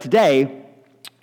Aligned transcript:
Today, 0.00 0.62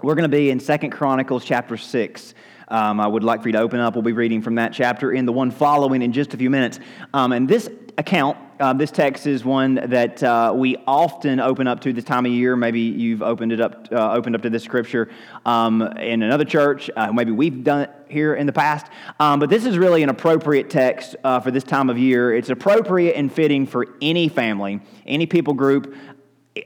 we're 0.04 0.14
going 0.14 0.30
to 0.30 0.38
be 0.38 0.52
in 0.52 0.60
Second 0.60 0.92
Chronicles 0.92 1.44
chapter 1.44 1.78
6. 1.78 2.36
Um, 2.68 3.00
I 3.00 3.08
would 3.08 3.24
like 3.24 3.42
for 3.42 3.48
you 3.48 3.54
to 3.54 3.60
open 3.60 3.80
up. 3.80 3.96
We'll 3.96 4.04
be 4.04 4.12
reading 4.12 4.44
from 4.44 4.54
that 4.56 4.72
chapter 4.72 5.12
in 5.12 5.26
the 5.26 5.32
one 5.32 5.50
following 5.50 6.04
in 6.04 6.14
just 6.14 6.36
a 6.36 6.38
few 6.38 6.52
minutes. 6.52 6.80
Um, 7.12 7.32
and 7.32 7.50
this 7.50 7.68
account, 7.98 8.38
uh, 8.60 8.74
this 8.74 8.92
text 8.92 9.26
is 9.26 9.44
one 9.44 9.76
that 9.88 10.22
uh, 10.22 10.54
we 10.56 10.78
often 10.86 11.40
open 11.40 11.66
up 11.66 11.80
to 11.82 11.92
this 11.92 12.04
time 12.04 12.28
of 12.28 12.32
year. 12.32 12.56
Maybe 12.56 12.82
you've 12.82 13.24
opened 13.24 13.52
it 13.52 13.60
up, 13.60 13.88
uh, 13.92 14.12
opened 14.12 14.36
up 14.36 14.44
to 14.44 14.52
this 14.52 14.64
scripture 14.64 15.10
um, 15.44 15.82
in 15.98 16.22
another 16.22 16.46
church. 16.46 16.92
Uh, 16.96 17.12
maybe 17.12 17.32
we've 17.32 17.64
done 17.64 17.82
it 17.82 17.92
here 18.10 18.36
in 18.36 18.46
the 18.46 18.54
past. 18.54 18.86
Um, 19.20 19.40
but 19.40 19.50
this 19.50 19.66
is 19.66 19.76
really 19.80 20.04
an 20.04 20.10
appropriate 20.10 20.70
text 20.70 21.16
uh, 21.24 21.40
for 21.40 21.50
this 21.50 21.64
time 21.64 21.90
of 21.90 21.98
year. 21.98 22.32
It's 22.32 22.52
appropriate 22.52 23.16
and 23.16 23.34
fitting 23.34 23.66
for 23.66 23.88
any 24.04 24.30
family, 24.30 24.82
any 25.08 25.26
people 25.26 25.56
group 25.56 25.96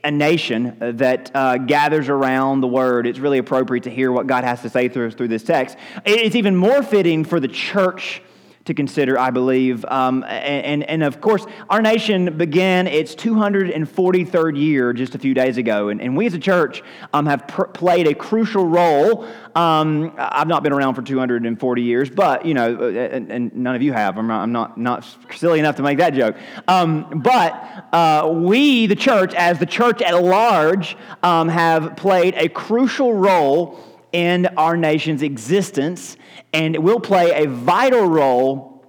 a 0.04 0.10
nation 0.10 0.76
that 0.80 1.30
uh, 1.34 1.58
gathers 1.58 2.08
around 2.08 2.60
the 2.60 2.68
word, 2.68 3.06
it's 3.06 3.18
really 3.18 3.38
appropriate 3.38 3.84
to 3.84 3.90
hear 3.90 4.12
what 4.12 4.26
God 4.26 4.44
has 4.44 4.62
to 4.62 4.68
say 4.68 4.88
through, 4.88 5.12
through 5.12 5.28
this 5.28 5.42
text. 5.42 5.76
It's 6.04 6.36
even 6.36 6.56
more 6.56 6.82
fitting 6.82 7.24
for 7.24 7.40
the 7.40 7.48
church 7.48 8.22
to 8.64 8.74
consider, 8.74 9.18
I 9.18 9.30
believe. 9.30 9.84
Um, 9.86 10.24
and, 10.28 10.84
and 10.84 11.02
of 11.02 11.20
course, 11.20 11.44
our 11.68 11.82
nation 11.82 12.36
began 12.36 12.86
its 12.86 13.14
243rd 13.14 14.58
year 14.58 14.92
just 14.92 15.14
a 15.14 15.18
few 15.18 15.34
days 15.34 15.56
ago. 15.56 15.88
And, 15.88 16.00
and 16.00 16.16
we 16.16 16.26
as 16.26 16.34
a 16.34 16.38
church 16.38 16.82
um, 17.12 17.26
have 17.26 17.48
pr- 17.48 17.64
played 17.64 18.06
a 18.06 18.14
crucial 18.14 18.66
role. 18.66 19.26
Um, 19.54 20.14
I've 20.16 20.46
not 20.46 20.62
been 20.62 20.72
around 20.72 20.94
for 20.94 21.02
240 21.02 21.82
years, 21.82 22.08
but, 22.08 22.46
you 22.46 22.54
know, 22.54 22.88
and, 22.88 23.30
and 23.30 23.56
none 23.56 23.74
of 23.74 23.82
you 23.82 23.92
have. 23.92 24.16
I'm 24.16 24.28
not, 24.28 24.42
I'm 24.42 24.52
not, 24.52 24.78
not 24.78 25.06
silly 25.34 25.58
enough 25.58 25.76
to 25.76 25.82
make 25.82 25.98
that 25.98 26.14
joke. 26.14 26.36
Um, 26.68 27.22
but 27.22 27.88
uh, 27.92 28.30
we, 28.32 28.86
the 28.86 28.96
church, 28.96 29.34
as 29.34 29.58
the 29.58 29.66
church 29.66 30.00
at 30.02 30.14
large, 30.22 30.96
um, 31.22 31.48
have 31.48 31.96
played 31.96 32.34
a 32.36 32.48
crucial 32.48 33.12
role 33.14 33.80
in 34.12 34.46
our 34.56 34.76
nation's 34.76 35.22
existence 35.22 36.16
and 36.52 36.74
it 36.74 36.82
will 36.82 37.00
play 37.00 37.44
a 37.44 37.48
vital 37.48 38.06
role 38.06 38.84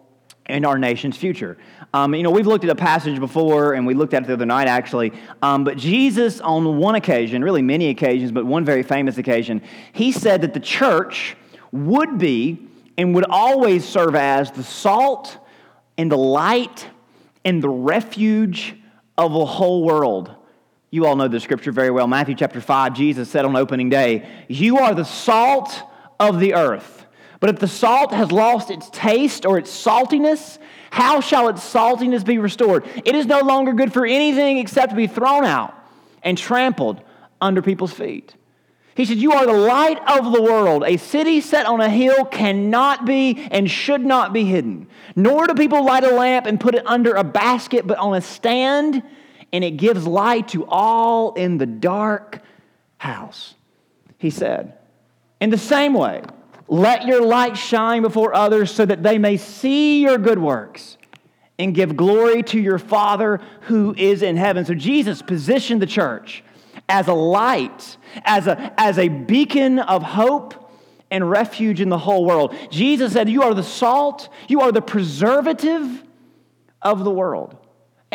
in 0.47 0.66
our 0.66 0.77
nation's 0.77 1.16
future. 1.16 1.57
Um, 1.93 2.13
you 2.16 2.23
know, 2.23 2.31
we've 2.31 2.47
looked 2.47 2.63
at 2.63 2.69
a 2.69 2.75
passage 2.75 3.19
before, 3.19 3.73
and 3.73 3.85
we 3.85 3.94
looked 3.94 4.13
at 4.13 4.23
it 4.23 4.27
the 4.27 4.33
other 4.33 4.45
night 4.45 4.67
actually. 4.67 5.13
Um, 5.41 5.63
but 5.63 5.77
Jesus, 5.77 6.41
on 6.41 6.77
one 6.77 6.95
occasion, 6.95 7.44
really 7.44 7.61
many 7.61 7.89
occasions, 7.89 8.31
but 8.31 8.45
one 8.45 8.66
very 8.66 8.83
famous 8.83 9.17
occasion, 9.17 9.61
he 9.94 10.11
said 10.11 10.41
that 10.41 10.53
the 10.53 10.59
church 10.59 11.38
would 11.71 12.17
be 12.17 12.67
and 12.97 13.16
would 13.16 13.25
always 13.29 13.85
serve 13.85 14.16
as 14.16 14.51
the 14.51 14.63
salt 14.63 15.38
and 15.97 16.11
the 16.11 16.17
light 16.17 16.88
and 17.45 17.61
the 17.61 17.69
refuge 17.69 18.75
of 19.17 19.33
the 19.33 19.45
whole 19.45 19.83
world. 19.83 20.35
You 20.94 21.08
all 21.08 21.16
know 21.16 21.27
the 21.27 21.39
scripture 21.39 21.72
very 21.72 21.89
well. 21.89 22.05
Matthew 22.05 22.36
chapter 22.36 22.61
5, 22.61 22.94
Jesus 22.94 23.27
said 23.27 23.45
on 23.45 23.55
opening 23.55 23.89
day, 23.89 24.30
You 24.47 24.77
are 24.77 24.94
the 24.94 25.03
salt 25.03 25.81
of 26.19 26.39
the 26.39 26.53
earth. 26.53 27.08
But 27.39 27.50
if 27.50 27.58
the 27.58 27.67
salt 27.67 28.13
has 28.13 28.31
lost 28.31 28.69
its 28.69 28.91
taste 28.91 29.44
or 29.44 29.58
its 29.58 29.72
saltiness, 29.72 30.59
how 30.91 31.19
shall 31.19 31.47
its 31.47 31.63
saltiness 31.63 32.23
be 32.23 32.38
restored? 32.38 32.85
It 33.05 33.16
is 33.16 33.25
no 33.25 33.39
longer 33.39 33.73
good 33.73 33.91
for 33.91 34.05
anything 34.05 34.59
except 34.59 34.91
to 34.91 34.95
be 34.95 35.08
thrown 35.08 35.45
out 35.45 35.73
and 36.22 36.38
trampled 36.38 37.02
under 37.41 37.63
people's 37.63 37.91
feet. 37.91 38.35
He 38.94 39.05
said, 39.05 39.17
You 39.17 39.31
are 39.31 39.47
the 39.47 39.52
light 39.52 39.97
of 40.07 40.31
the 40.31 40.44
world. 40.44 40.83
A 40.85 40.97
city 40.97 41.41
set 41.41 41.66
on 41.66 41.81
a 41.81 41.89
hill 41.89 42.23
cannot 42.23 43.03
be 43.03 43.47
and 43.50 43.67
should 43.67 44.05
not 44.05 44.31
be 44.31 44.45
hidden. 44.45 44.85
Nor 45.16 45.47
do 45.47 45.55
people 45.55 45.83
light 45.83 46.03
a 46.03 46.13
lamp 46.13 46.45
and 46.45 46.59
put 46.59 46.75
it 46.75 46.85
under 46.85 47.16
a 47.16 47.23
basket, 47.23 47.88
but 47.88 47.97
on 47.97 48.13
a 48.13 48.22
stand 48.22 49.02
and 49.53 49.63
it 49.63 49.77
gives 49.77 50.05
light 50.05 50.49
to 50.49 50.65
all 50.65 51.33
in 51.35 51.59
the 51.59 51.67
dark 51.67 52.41
house. 52.97 53.53
He 54.17 54.31
said, 54.31 54.73
In 55.39 55.51
the 55.51 55.57
same 55.57 55.93
way, 55.93 56.23
let 56.67 57.05
your 57.05 57.21
light 57.21 57.55
shine 57.55 58.01
before 58.01 58.33
others 58.33 58.71
so 58.71 58.83
that 58.85 59.03
they 59.03 59.19
may 59.19 59.37
see 59.37 60.01
your 60.01 60.17
good 60.17 60.39
works 60.39 60.97
and 61.59 61.75
give 61.75 61.95
glory 61.95 62.41
to 62.41 62.59
your 62.59 62.79
Father 62.79 63.39
who 63.61 63.94
is 63.95 64.23
in 64.23 64.38
heaven. 64.38 64.66
So 64.66 64.73
Jesus 64.73 65.22
positioned 65.22 65.81
the 65.81 65.88
church 65.88 66.44
as 66.89 67.07
a 67.07 67.13
light, 67.13 67.97
as 68.25 68.47
a, 68.47 68.73
as 68.78 68.97
a 68.97 69.07
beacon 69.07 69.78
of 69.78 70.01
hope 70.01 70.72
and 71.11 71.29
refuge 71.29 71.79
in 71.79 71.89
the 71.89 71.97
whole 71.97 72.25
world. 72.25 72.55
Jesus 72.72 73.13
said, 73.13 73.29
You 73.29 73.44
are 73.44 73.53
the 73.53 73.63
salt, 73.63 74.29
you 74.47 74.61
are 74.61 74.72
the 74.72 74.81
preservative 74.81 76.03
of 76.81 77.03
the 77.03 77.11
world. 77.11 77.55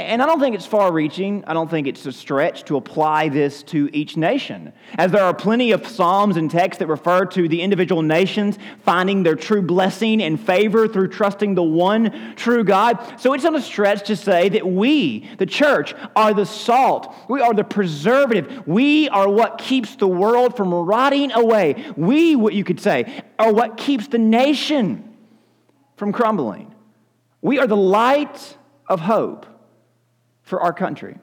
And 0.07 0.23
I 0.23 0.27
don't 0.27 0.41
think 0.41 0.55
it's 0.55 0.67
far 0.67 0.93
reaching. 0.93 1.45
I 1.47 1.53
don't 1.53 1.71
think 1.71 1.87
it's 1.87 2.07
a 2.07 2.13
stretch 2.13 2.65
to 2.65 2.77
apply 2.77 3.29
this 3.29 3.63
to 3.65 3.91
each 3.93 4.17
nation. 4.17 4.73
As 4.97 5.13
there 5.13 5.23
are 5.23 5.35
plenty 5.35 5.73
of 5.73 5.87
Psalms 5.87 6.37
and 6.37 6.51
texts 6.51 6.79
that 6.79 6.87
refer 6.87 7.25
to 7.27 7.49
the 7.49 7.61
individual 7.61 8.03
nations 8.03 8.59
finding 8.85 9.23
their 9.23 9.35
true 9.35 9.63
blessing 9.63 10.23
and 10.23 10.41
favor 10.41 10.89
through 10.89 11.09
trusting 11.09 11.55
the 11.55 11.63
one 11.63 12.35
true 12.37 12.65
God. 12.65 13.21
So 13.21 13.33
it's 13.33 13.45
not 13.45 13.55
a 13.55 13.61
stretch 13.61 14.07
to 14.07 14.17
say 14.17 14.49
that 14.51 14.67
we, 14.67 15.29
the 15.39 15.47
church, 15.47 15.95
are 16.17 16.33
the 16.33 16.47
salt. 16.47 17.15
We 17.29 17.41
are 17.41 17.53
the 17.53 17.65
preservative. 17.65 18.67
We 18.67 19.09
are 19.09 19.29
what 19.29 19.59
keeps 19.59 19.97
the 19.97 20.09
world 20.09 20.57
from 20.57 20.73
rotting 20.73 21.33
away. 21.33 21.93
We, 21.97 22.37
what 22.37 22.55
you 22.55 22.65
could 22.65 22.81
say, 22.81 23.23
are 23.39 23.53
what 23.53 23.77
keeps 23.77 24.09
the 24.09 24.19
nation 24.19 25.17
from 25.97 26.13
crumbling. 26.13 26.75
We 27.43 27.59
are 27.59 27.67
the 27.67 27.77
light 27.77 28.57
of 28.89 29.01
hope 29.01 29.47
for 30.49 30.61
our 30.61 30.73
country. 30.73 31.19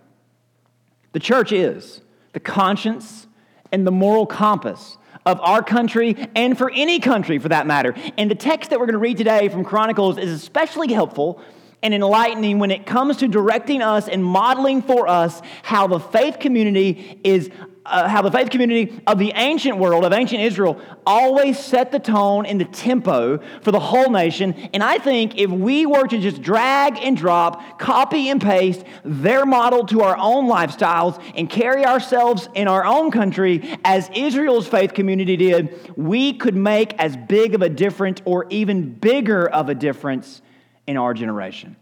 The 1.12 1.20
church 1.20 1.52
is 1.52 2.02
the 2.34 2.40
conscience 2.40 3.28
and 3.72 3.86
the 3.86 3.92
moral 3.92 4.26
compass 4.26 4.98
of 5.26 5.40
our 5.42 5.64
country 5.64 6.16
and 6.36 6.58
for 6.58 6.70
any 6.72 7.00
country 7.00 7.40
for 7.40 7.50
that 7.50 7.66
matter. 7.66 7.96
And 8.18 8.30
the 8.30 8.36
text 8.36 8.70
that 8.70 8.80
we're 8.80 8.86
going 8.86 8.94
to 8.94 9.00
read 9.00 9.18
today 9.18 9.50
from 9.50 9.64
Chronicles 9.64 10.18
is 10.18 10.32
especially 10.32 10.94
helpful 10.94 11.42
and 11.82 11.94
enlightening 11.94 12.60
when 12.60 12.72
it 12.72 12.86
comes 12.86 13.18
to 13.18 13.28
directing 13.28 13.82
us 13.82 14.08
and 14.08 14.24
modeling 14.24 14.82
for 14.82 15.08
us 15.08 15.42
how 15.64 15.88
the 15.88 16.00
faith 16.00 16.40
community 16.40 17.20
is 17.24 17.50
uh, 17.86 18.08
how 18.08 18.22
the 18.22 18.32
faith 18.32 18.50
community 18.50 19.02
of 19.06 19.20
the 19.20 19.32
ancient 19.36 19.78
world, 19.78 20.06
of 20.06 20.14
ancient 20.14 20.42
Israel, 20.42 20.80
always 21.06 21.60
set 21.60 21.92
the 21.92 22.00
tone 22.00 22.46
and 22.46 22.60
the 22.60 22.66
tempo 22.66 23.40
for 23.62 23.72
the 23.72 23.80
whole 23.80 24.10
nation. 24.10 24.54
And 24.74 24.84
I 24.84 24.98
think 24.98 25.38
if 25.38 25.52
we 25.52 25.86
were 25.86 26.08
to 26.08 26.20
just 26.20 26.42
drag 26.42 26.98
and 26.98 27.16
drop, 27.16 27.80
copy 27.80 28.30
and 28.30 28.42
paste 28.42 28.84
their 29.04 29.46
model 29.46 29.86
to 29.88 30.02
our 30.02 30.18
own 30.18 30.48
lifestyles 30.48 31.22
and 31.36 31.50
carry 31.50 31.86
ourselves 31.86 32.50
in 32.56 32.68
our 32.68 32.86
own 32.86 33.12
country 33.12 33.78
as 33.84 34.10
Israel's 34.16 34.68
faith 34.68 34.94
community 34.94 35.38
did, 35.38 35.92
we 35.96 36.34
could 36.34 36.56
make 36.56 36.94
as 37.00 37.16
big 37.16 37.54
of 37.54 37.62
a 37.62 37.70
difference 37.70 38.22
or 38.26 38.48
even 38.50 38.94
bigger 38.94 39.48
of 39.48 39.70
a 39.70 39.76
difference 39.76 40.42
in 40.88 40.98
our 40.98 41.14
generation. 41.14 41.76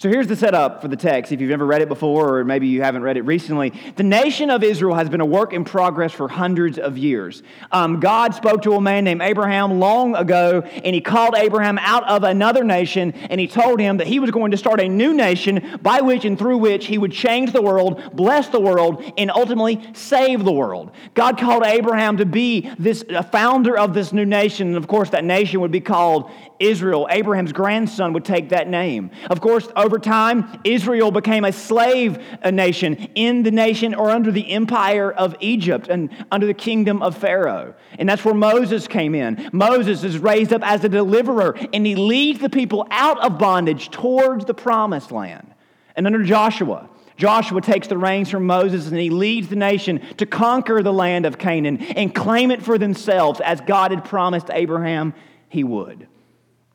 So 0.00 0.08
here's 0.08 0.26
the 0.28 0.34
setup 0.34 0.80
for 0.80 0.88
the 0.88 0.96
text. 0.96 1.30
If 1.30 1.42
you've 1.42 1.50
never 1.50 1.66
read 1.66 1.82
it 1.82 1.88
before, 1.88 2.38
or 2.38 2.42
maybe 2.42 2.68
you 2.68 2.80
haven't 2.80 3.02
read 3.02 3.18
it 3.18 3.22
recently, 3.26 3.74
the 3.96 4.02
nation 4.02 4.48
of 4.48 4.64
Israel 4.64 4.94
has 4.94 5.10
been 5.10 5.20
a 5.20 5.26
work 5.26 5.52
in 5.52 5.62
progress 5.62 6.10
for 6.10 6.26
hundreds 6.26 6.78
of 6.78 6.96
years. 6.96 7.42
Um, 7.70 8.00
God 8.00 8.34
spoke 8.34 8.62
to 8.62 8.72
a 8.72 8.80
man 8.80 9.04
named 9.04 9.20
Abraham 9.20 9.78
long 9.78 10.16
ago, 10.16 10.62
and 10.62 10.94
he 10.94 11.02
called 11.02 11.34
Abraham 11.36 11.76
out 11.76 12.08
of 12.08 12.24
another 12.24 12.64
nation, 12.64 13.12
and 13.12 13.38
he 13.38 13.46
told 13.46 13.78
him 13.78 13.98
that 13.98 14.06
he 14.06 14.20
was 14.20 14.30
going 14.30 14.52
to 14.52 14.56
start 14.56 14.80
a 14.80 14.88
new 14.88 15.12
nation 15.12 15.78
by 15.82 16.00
which 16.00 16.24
and 16.24 16.38
through 16.38 16.56
which 16.56 16.86
he 16.86 16.96
would 16.96 17.12
change 17.12 17.52
the 17.52 17.60
world, 17.60 18.16
bless 18.16 18.48
the 18.48 18.58
world, 18.58 19.04
and 19.18 19.30
ultimately 19.30 19.86
save 19.92 20.44
the 20.46 20.52
world. 20.52 20.92
God 21.12 21.36
called 21.36 21.66
Abraham 21.66 22.16
to 22.16 22.24
be 22.24 22.70
this 22.78 23.04
founder 23.30 23.76
of 23.76 23.92
this 23.92 24.14
new 24.14 24.24
nation, 24.24 24.68
and 24.68 24.76
of 24.78 24.88
course, 24.88 25.10
that 25.10 25.24
nation 25.24 25.60
would 25.60 25.72
be 25.72 25.80
called 25.80 26.30
Israel. 26.58 27.06
Abraham's 27.10 27.52
grandson 27.52 28.14
would 28.14 28.24
take 28.24 28.50
that 28.50 28.66
name. 28.66 29.10
Of 29.28 29.40
course, 29.42 29.68
over 29.76 29.89
time, 29.98 30.60
Israel 30.64 31.10
became 31.10 31.44
a 31.44 31.52
slave 31.52 32.22
uh, 32.42 32.50
nation 32.50 32.96
in 33.14 33.42
the 33.42 33.50
nation 33.50 33.94
or 33.94 34.10
under 34.10 34.30
the 34.30 34.50
empire 34.52 35.10
of 35.10 35.34
Egypt 35.40 35.88
and 35.88 36.10
under 36.30 36.46
the 36.46 36.54
kingdom 36.54 37.02
of 37.02 37.16
Pharaoh. 37.16 37.74
And 37.98 38.08
that's 38.08 38.24
where 38.24 38.34
Moses 38.34 38.86
came 38.86 39.14
in. 39.14 39.50
Moses 39.52 40.04
is 40.04 40.18
raised 40.18 40.52
up 40.52 40.62
as 40.64 40.84
a 40.84 40.88
deliverer, 40.88 41.56
and 41.72 41.84
he 41.84 41.94
leads 41.94 42.40
the 42.40 42.50
people 42.50 42.86
out 42.90 43.18
of 43.20 43.38
bondage 43.38 43.90
towards 43.90 44.44
the 44.44 44.54
promised 44.54 45.10
land. 45.10 45.54
And 45.96 46.06
under 46.06 46.22
Joshua, 46.22 46.88
Joshua 47.16 47.60
takes 47.60 47.86
the 47.86 47.98
reins 47.98 48.30
from 48.30 48.46
Moses 48.46 48.88
and 48.88 48.96
he 48.96 49.10
leads 49.10 49.48
the 49.48 49.56
nation 49.56 50.00
to 50.16 50.24
conquer 50.24 50.82
the 50.82 50.92
land 50.92 51.26
of 51.26 51.36
Canaan 51.36 51.76
and 51.82 52.14
claim 52.14 52.50
it 52.50 52.62
for 52.62 52.78
themselves 52.78 53.40
as 53.40 53.60
God 53.60 53.90
had 53.90 54.06
promised 54.06 54.48
Abraham 54.50 55.12
he 55.50 55.62
would. 55.62 56.08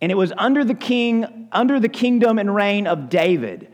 And 0.06 0.12
it 0.12 0.16
was 0.16 0.32
under 0.38 0.64
the 0.64 0.76
king, 0.76 1.48
under 1.52 1.80
the 1.80 1.90
kingdom 1.90 2.38
and 2.38 2.54
reign 2.54 2.86
of 2.86 3.10
David, 3.10 3.74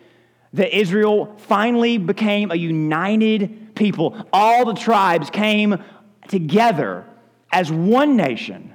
that 0.54 0.74
Israel 0.74 1.36
finally 1.39 1.98
became 1.98 2.51
a 2.51 2.56
united 2.56 3.75
people. 3.75 4.16
All 4.31 4.63
the 4.63 4.74
tribes 4.74 5.30
came 5.30 5.83
together 6.30 7.06
as 7.51 7.69
one 7.69 8.16
nation 8.16 8.74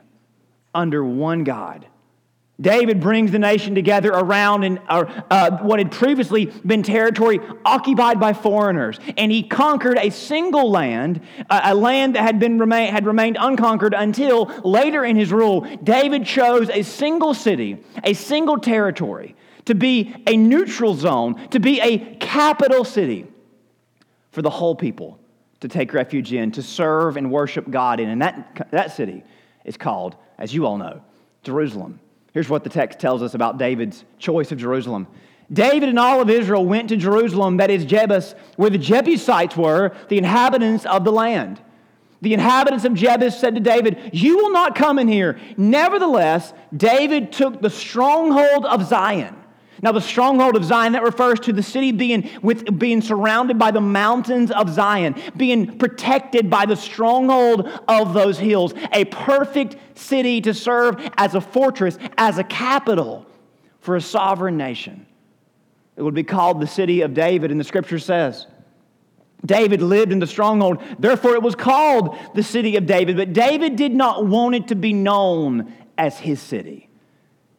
under 0.75 1.03
one 1.03 1.45
God. 1.45 1.87
David 2.59 3.01
brings 3.01 3.33
the 3.33 3.39
nation 3.39 3.75
together 3.75 4.11
around 4.11 4.65
in, 4.65 4.79
uh, 4.89 5.59
what 5.59 5.79
had 5.79 5.93
previously 5.93 6.47
been 6.47 6.83
territory 6.83 7.39
occupied 7.67 8.19
by 8.19 8.33
foreigners. 8.33 8.99
And 9.19 9.31
he 9.31 9.43
conquered 9.43 9.99
a 9.99 10.09
single 10.09 10.71
land, 10.71 11.21
a 11.51 11.75
land 11.75 12.15
that 12.15 12.23
had, 12.23 12.39
been 12.39 12.59
remain, 12.59 12.91
had 12.91 13.05
remained 13.05 13.37
unconquered 13.39 13.93
until 13.93 14.47
later 14.65 15.05
in 15.05 15.17
his 15.17 15.33
rule. 15.33 15.61
David 15.83 16.25
chose 16.25 16.71
a 16.71 16.83
single 16.83 17.35
city, 17.35 17.85
a 18.03 18.15
single 18.15 18.59
territory, 18.59 19.37
to 19.67 19.75
be 19.75 20.15
a 20.27 20.35
neutral 20.37 20.95
zone, 20.95 21.49
to 21.51 21.61
be 21.61 21.81
a 21.81 22.17
capital 22.17 22.85
city 22.85 23.27
for 24.31 24.41
the 24.41 24.51
whole 24.51 24.75
people 24.75 25.19
to 25.61 25.69
take 25.69 25.93
refuge 25.93 26.33
in, 26.33 26.53
to 26.53 26.63
serve 26.63 27.17
and 27.17 27.31
worship 27.31 27.69
God 27.69 28.01
in. 28.01 28.09
And 28.09 28.23
that, 28.23 28.69
that 28.71 28.93
city 28.93 29.25
is 29.65 29.77
called, 29.77 30.17
as 30.39 30.55
you 30.55 30.67
all 30.67 30.79
know, 30.79 31.03
Jerusalem. 31.43 32.01
Here's 32.37 32.51
what 32.51 32.65
the 32.65 32.69
text 32.69 32.99
tells 32.99 33.23
us 33.23 33.33
about 33.33 33.57
David's 33.57 34.05
choice 34.19 34.53
of 34.53 34.59
Jerusalem. 34.59 35.07
David 35.51 35.89
and 35.89 35.99
all 35.99 36.21
of 36.21 36.29
Israel 36.29 36.67
went 36.67 36.91
to 36.91 36.97
Jerusalem, 36.99 37.57
that 37.57 37.71
is 37.71 37.87
Jebus, 37.87 38.35
where 38.57 38.69
the 38.69 38.77
Jebusites 38.77 39.57
were, 39.57 39.97
the 40.11 40.19
inhabitants 40.19 40.85
of 40.85 41.05
the 41.05 41.13
land. 41.13 41.63
The 42.21 42.35
inhabitants 42.35 42.85
of 42.85 42.93
Jebus 42.93 43.41
said 43.41 43.55
to 43.55 43.61
David, 43.63 44.11
You 44.13 44.37
will 44.37 44.51
not 44.51 44.75
come 44.75 44.99
in 44.99 45.09
here. 45.09 45.41
Nevertheless, 45.57 46.53
David 46.77 47.33
took 47.33 47.63
the 47.63 47.71
stronghold 47.71 48.67
of 48.67 48.87
Zion 48.87 49.35
now, 49.83 49.93
the 49.93 50.01
stronghold 50.01 50.57
of 50.57 50.65
Zion, 50.65 50.93
that 50.95 51.03
refers 51.03 51.39
to 51.41 51.53
the 51.53 51.63
city 51.63 51.93
being, 51.93 52.31
with, 52.41 52.79
being 52.79 53.03
surrounded 53.03 53.59
by 53.59 53.71
the 53.71 53.81
mountains 53.81 54.51
of 54.51 54.71
Zion, 54.71 55.15
being 55.37 55.79
protected 55.79 56.49
by 56.49 56.65
the 56.65 56.77
stronghold 56.77 57.69
of 57.87 58.15
those 58.15 58.39
hills, 58.39 58.73
a 58.93 59.05
perfect 59.05 59.77
city 59.99 60.41
to 60.41 60.55
serve 60.55 60.97
as 61.19 61.35
a 61.35 61.41
fortress, 61.41 61.99
as 62.17 62.39
a 62.39 62.45
capital 62.45 63.27
for 63.81 63.97
a 63.97 64.01
sovereign 64.01 64.57
nation. 64.57 65.07
It 65.97 66.03
would 66.03 66.15
be 66.15 66.25
called 66.25 66.61
the 66.61 66.67
city 66.67 67.03
of 67.03 67.13
David, 67.13 67.51
and 67.51 67.61
the 67.61 67.65
scripture 67.65 67.99
says. 67.99 68.47
David 69.45 69.83
lived 69.83 70.11
in 70.11 70.19
the 70.19 70.27
stronghold, 70.27 70.83
therefore 70.99 71.35
it 71.35 71.43
was 71.43 71.55
called 71.55 72.17
the 72.35 72.43
city 72.43 72.77
of 72.77 72.87
David. 72.87 73.17
But 73.17 73.35
David 73.35 73.77
did 73.77 73.95
not 73.95 74.27
want 74.27 74.55
it 74.55 74.69
to 74.69 74.75
be 74.75 74.95
known 74.95 75.73
as 75.99 76.19
his 76.19 76.41
city. 76.41 76.86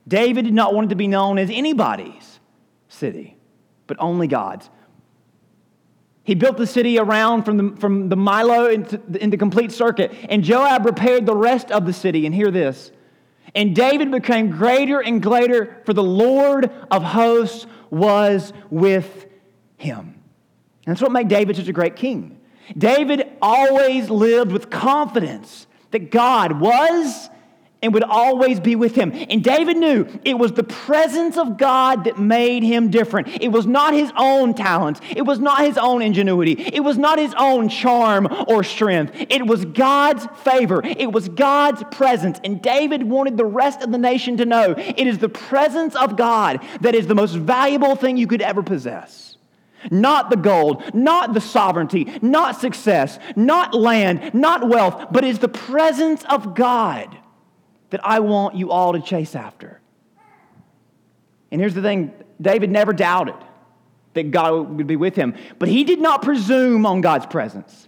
David 0.08 0.46
did 0.46 0.54
not 0.54 0.74
want 0.74 0.86
it 0.86 0.90
to 0.90 0.96
be 0.96 1.08
known 1.08 1.38
as 1.38 1.50
anybody's 1.50 2.40
city, 2.88 3.38
but 3.88 3.98
only 4.00 4.28
God's. 4.28 4.70
He 6.24 6.36
built 6.36 6.58
the 6.58 6.68
city 6.68 7.00
around 7.00 7.44
from 7.44 7.58
the, 7.58 7.78
from 7.78 8.10
the 8.10 8.18
Millo 8.18 8.74
into, 8.74 9.02
into 9.22 9.38
complete 9.38 9.72
circuit, 9.72 10.14
and 10.30 10.44
Joab 10.44 10.86
repaired 10.86 11.26
the 11.26 11.36
rest 11.36 11.72
of 11.72 11.86
the 11.86 11.94
city. 11.94 12.26
And 12.26 12.36
hear 12.36 12.52
this. 12.52 12.92
And 13.56 13.76
David 13.76 14.12
became 14.12 14.52
greater 14.52 15.00
and 15.00 15.22
greater, 15.22 15.82
for 15.86 15.94
the 15.94 16.04
Lord 16.04 16.70
of 16.92 17.02
hosts 17.04 17.66
was 17.90 18.52
with 18.70 19.28
him. 19.78 20.22
And 20.86 20.96
that's 20.96 21.02
what 21.02 21.12
made 21.12 21.28
David 21.28 21.56
such 21.56 21.68
a 21.68 21.74
great 21.74 21.96
king. 21.96 22.40
David 22.78 23.30
always 23.42 24.10
lived 24.10 24.52
with 24.52 24.70
confidence 24.70 25.66
that 25.92 26.12
God 26.12 26.60
was 26.60 27.30
and 27.82 27.94
would 27.94 28.04
always 28.04 28.60
be 28.60 28.76
with 28.76 28.96
him. 28.96 29.12
And 29.30 29.44
David 29.44 29.78
knew 29.78 30.08
it 30.26 30.38
was 30.38 30.54
the 30.54 30.64
presence 30.64 31.38
of 31.38 31.58
God 31.58 32.06
that 32.06 32.18
made 32.18 32.64
him 32.64 32.90
different. 32.90 33.28
It 33.42 33.50
was 33.50 33.68
not 33.68 33.94
his 33.94 34.12
own 34.18 34.54
talents, 34.54 35.00
it 35.10 35.24
was 35.24 35.40
not 35.40 35.60
his 35.60 35.78
own 35.78 36.02
ingenuity, 36.02 36.54
it 36.54 36.84
was 36.84 36.98
not 36.98 37.20
his 37.20 37.34
own 37.38 37.70
charm 37.70 38.28
or 38.48 38.64
strength. 38.64 39.14
It 39.30 39.46
was 39.46 39.66
God's 39.66 40.26
favor, 40.44 40.82
it 40.84 41.12
was 41.12 41.30
God's 41.30 41.84
presence. 41.92 42.40
And 42.44 42.62
David 42.62 43.04
wanted 43.04 43.38
the 43.38 43.46
rest 43.46 43.82
of 43.82 43.92
the 43.92 43.98
nation 43.98 44.38
to 44.38 44.46
know 44.46 44.74
it 44.78 45.08
is 45.08 45.20
the 45.20 45.30
presence 45.30 45.96
of 45.96 46.18
God 46.18 46.60
that 46.82 46.96
is 46.96 47.08
the 47.08 47.16
most 47.16 47.34
valuable 47.34 47.96
thing 47.96 48.18
you 48.18 48.28
could 48.28 48.42
ever 48.42 48.64
possess. 48.64 49.38
Not 49.92 50.32
the 50.32 50.38
gold, 50.38 50.84
not 50.96 51.34
the 51.34 51.42
sovereignty, 51.42 52.12
not 52.22 52.60
success, 52.60 53.20
not 53.36 53.76
land, 53.76 54.34
not 54.34 54.68
wealth, 54.68 55.08
but 55.12 55.24
is 55.24 55.38
the 55.40 55.48
presence 55.48 56.26
of 56.26 56.56
God 56.56 57.17
that 57.90 58.06
I 58.06 58.20
want 58.20 58.56
you 58.56 58.72
all 58.72 58.94
to 58.94 59.02
chase 59.02 59.36
after. 59.36 59.80
And 61.52 61.62
here's 61.62 61.74
the 61.74 61.82
thing 61.82 62.14
David 62.42 62.70
never 62.70 62.94
doubted 62.94 63.36
that 64.14 64.32
God 64.32 64.78
would 64.78 64.88
be 64.88 64.96
with 64.96 65.16
him, 65.16 65.36
but 65.60 65.70
he 65.70 65.84
did 65.84 66.00
not 66.00 66.22
presume 66.22 66.86
on 66.86 67.02
God's 67.02 67.26
presence. 67.26 67.88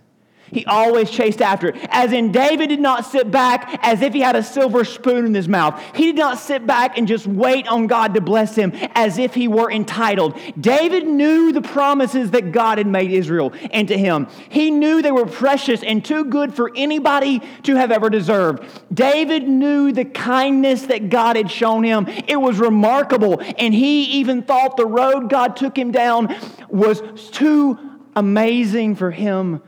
He 0.51 0.66
always 0.66 1.10
chased 1.10 1.42
after 1.42 1.69
it. 1.69 1.75
As 1.90 2.12
in, 2.12 2.31
David 2.31 2.68
did 2.68 2.80
not 2.80 3.06
sit 3.06 3.31
back 3.31 3.80
as 3.81 4.01
if 4.01 4.13
he 4.13 4.22
had 4.22 4.36
a 4.36 4.44
silver 4.44 4.84
spoon 4.84 5.25
in 5.25 5.34
his 5.34 5.48
mouth. 5.48 5.81
He 5.96 6.06
did 6.06 6.18
not 6.18 6.40
sit 6.40 6.66
back 6.66 6.98
and 6.98 7.07
just 7.07 7.28
wait 7.28 7.68
on 7.68 7.88
God 7.88 8.13
to 8.16 8.22
bless 8.22 8.56
him 8.56 8.72
as 8.96 9.18
if 9.18 9.34
he 9.34 9.48
were 9.48 9.72
entitled. 9.72 10.40
David 10.60 11.07
knew 11.07 11.51
the 11.51 11.62
promises 11.62 12.31
that 12.31 12.51
God 12.51 12.78
had 12.78 12.88
made 12.88 13.12
Israel 13.12 13.54
and 13.72 13.88
to 13.88 13.98
him. 13.98 14.28
He 14.50 14.72
knew 14.72 15.01
they 15.01 15.12
were 15.12 15.25
precious 15.25 15.84
and 15.84 16.04
too 16.04 16.25
good 16.25 16.54
for 16.54 16.72
anybody 16.75 17.42
to 17.63 17.75
have 17.75 17.92
ever 17.92 18.10
deserved. 18.10 18.63
David 18.94 19.48
knew 19.48 19.92
the 19.92 20.06
kindness 20.06 20.84
that 20.84 21.10
God 21.10 21.36
had 21.36 21.51
shown 21.51 21.84
him. 21.84 22.07
It 22.28 22.40
was 22.40 22.60
remarkable. 22.60 23.42
And 23.57 23.74
he 23.74 24.04
even 24.04 24.44
thought 24.44 24.78
the 24.78 24.86
road 24.86 25.30
God 25.30 25.56
took 25.56 25.78
him 25.78 25.92
down 25.92 26.36
was 26.69 27.01
too 27.31 27.78
amazing 28.16 28.96
for 28.96 29.12
him 29.12 29.62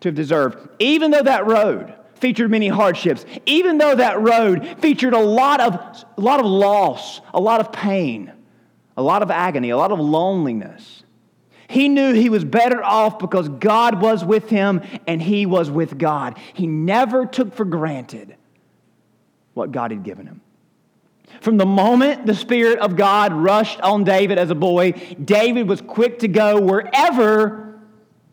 to 0.00 0.08
have 0.08 0.14
deserved, 0.14 0.68
even 0.78 1.10
though 1.10 1.22
that 1.22 1.46
road 1.46 1.94
featured 2.14 2.50
many 2.50 2.68
hardships, 2.68 3.24
even 3.44 3.78
though 3.78 3.94
that 3.94 4.20
road 4.20 4.76
featured 4.80 5.12
a 5.12 5.18
lot 5.18 5.60
of, 5.60 5.74
a 6.16 6.20
lot 6.20 6.40
of 6.40 6.46
loss, 6.46 7.20
a 7.34 7.40
lot 7.40 7.60
of 7.60 7.72
pain, 7.72 8.32
a 8.96 9.02
lot 9.02 9.22
of 9.22 9.30
agony, 9.30 9.70
a 9.70 9.76
lot 9.76 9.92
of 9.92 10.00
loneliness. 10.00 11.02
He 11.68 11.88
knew 11.88 12.12
he 12.12 12.30
was 12.30 12.44
better 12.44 12.82
off 12.82 13.18
because 13.18 13.48
God 13.48 14.00
was 14.00 14.24
with 14.24 14.48
him 14.48 14.82
and 15.06 15.20
he 15.20 15.46
was 15.46 15.70
with 15.70 15.98
God. 15.98 16.38
He 16.54 16.66
never 16.66 17.26
took 17.26 17.54
for 17.54 17.64
granted 17.64 18.36
what 19.54 19.72
God 19.72 19.90
had 19.90 20.04
given 20.04 20.26
him. 20.26 20.40
From 21.40 21.56
the 21.56 21.66
moment 21.66 22.24
the 22.24 22.34
Spirit 22.34 22.78
of 22.78 22.96
God 22.96 23.32
rushed 23.32 23.80
on 23.80 24.04
David 24.04 24.38
as 24.38 24.50
a 24.50 24.54
boy, 24.54 24.92
David 25.22 25.68
was 25.68 25.80
quick 25.80 26.20
to 26.20 26.28
go 26.28 26.60
wherever 26.60 27.65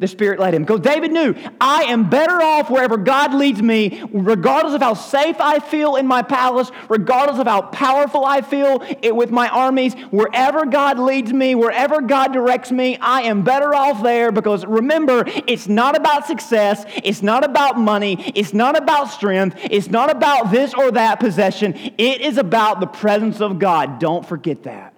the 0.04 0.08
Spirit 0.10 0.38
led 0.38 0.54
him. 0.54 0.64
Because 0.64 0.82
David 0.82 1.14
knew, 1.14 1.34
I 1.62 1.84
am 1.84 2.10
better 2.10 2.42
off 2.42 2.70
wherever 2.70 2.98
God 2.98 3.34
leads 3.34 3.62
me, 3.62 4.04
regardless 4.12 4.74
of 4.74 4.82
how 4.82 4.96
safe 4.96 5.38
I 5.40 5.60
feel 5.60 5.96
in 5.96 6.06
my 6.06 6.22
palace, 6.22 6.72
regardless 6.90 7.40
of 7.40 7.48
how 7.48 7.62
powerful 7.62 8.26
I 8.26 8.42
feel 8.42 8.86
with 9.16 9.32
my 9.32 9.48
armies. 9.48 9.94
Wherever 10.12 10.66
God 10.66 11.00
leads 11.00 11.32
me, 11.32 11.56
wherever 11.56 12.02
God 12.02 12.34
directs 12.34 12.70
me, 12.70 12.98
I 12.98 13.22
am 13.22 13.44
better 13.44 13.74
off 13.74 14.04
there 14.04 14.34
because 14.34 14.66
remember, 14.66 15.24
it's 15.48 15.70
not 15.70 15.96
about 15.96 16.28
success, 16.28 16.84
it's 17.04 17.24
not 17.24 17.46
about 17.46 17.80
money, 17.80 18.34
it's 18.36 18.54
not 18.54 18.78
about 18.78 19.06
strength, 19.06 19.58
it's 19.72 19.90
not 19.90 20.12
about 20.12 20.52
this 20.52 20.74
or 20.74 20.92
that 20.92 21.22
possession. 21.22 21.76
It 21.98 22.20
is 22.20 22.38
about 22.38 22.82
the 22.82 22.88
presence 22.88 23.40
of 23.40 23.58
God. 23.58 24.00
Don't 24.00 24.26
forget 24.26 24.64
that. 24.64 24.93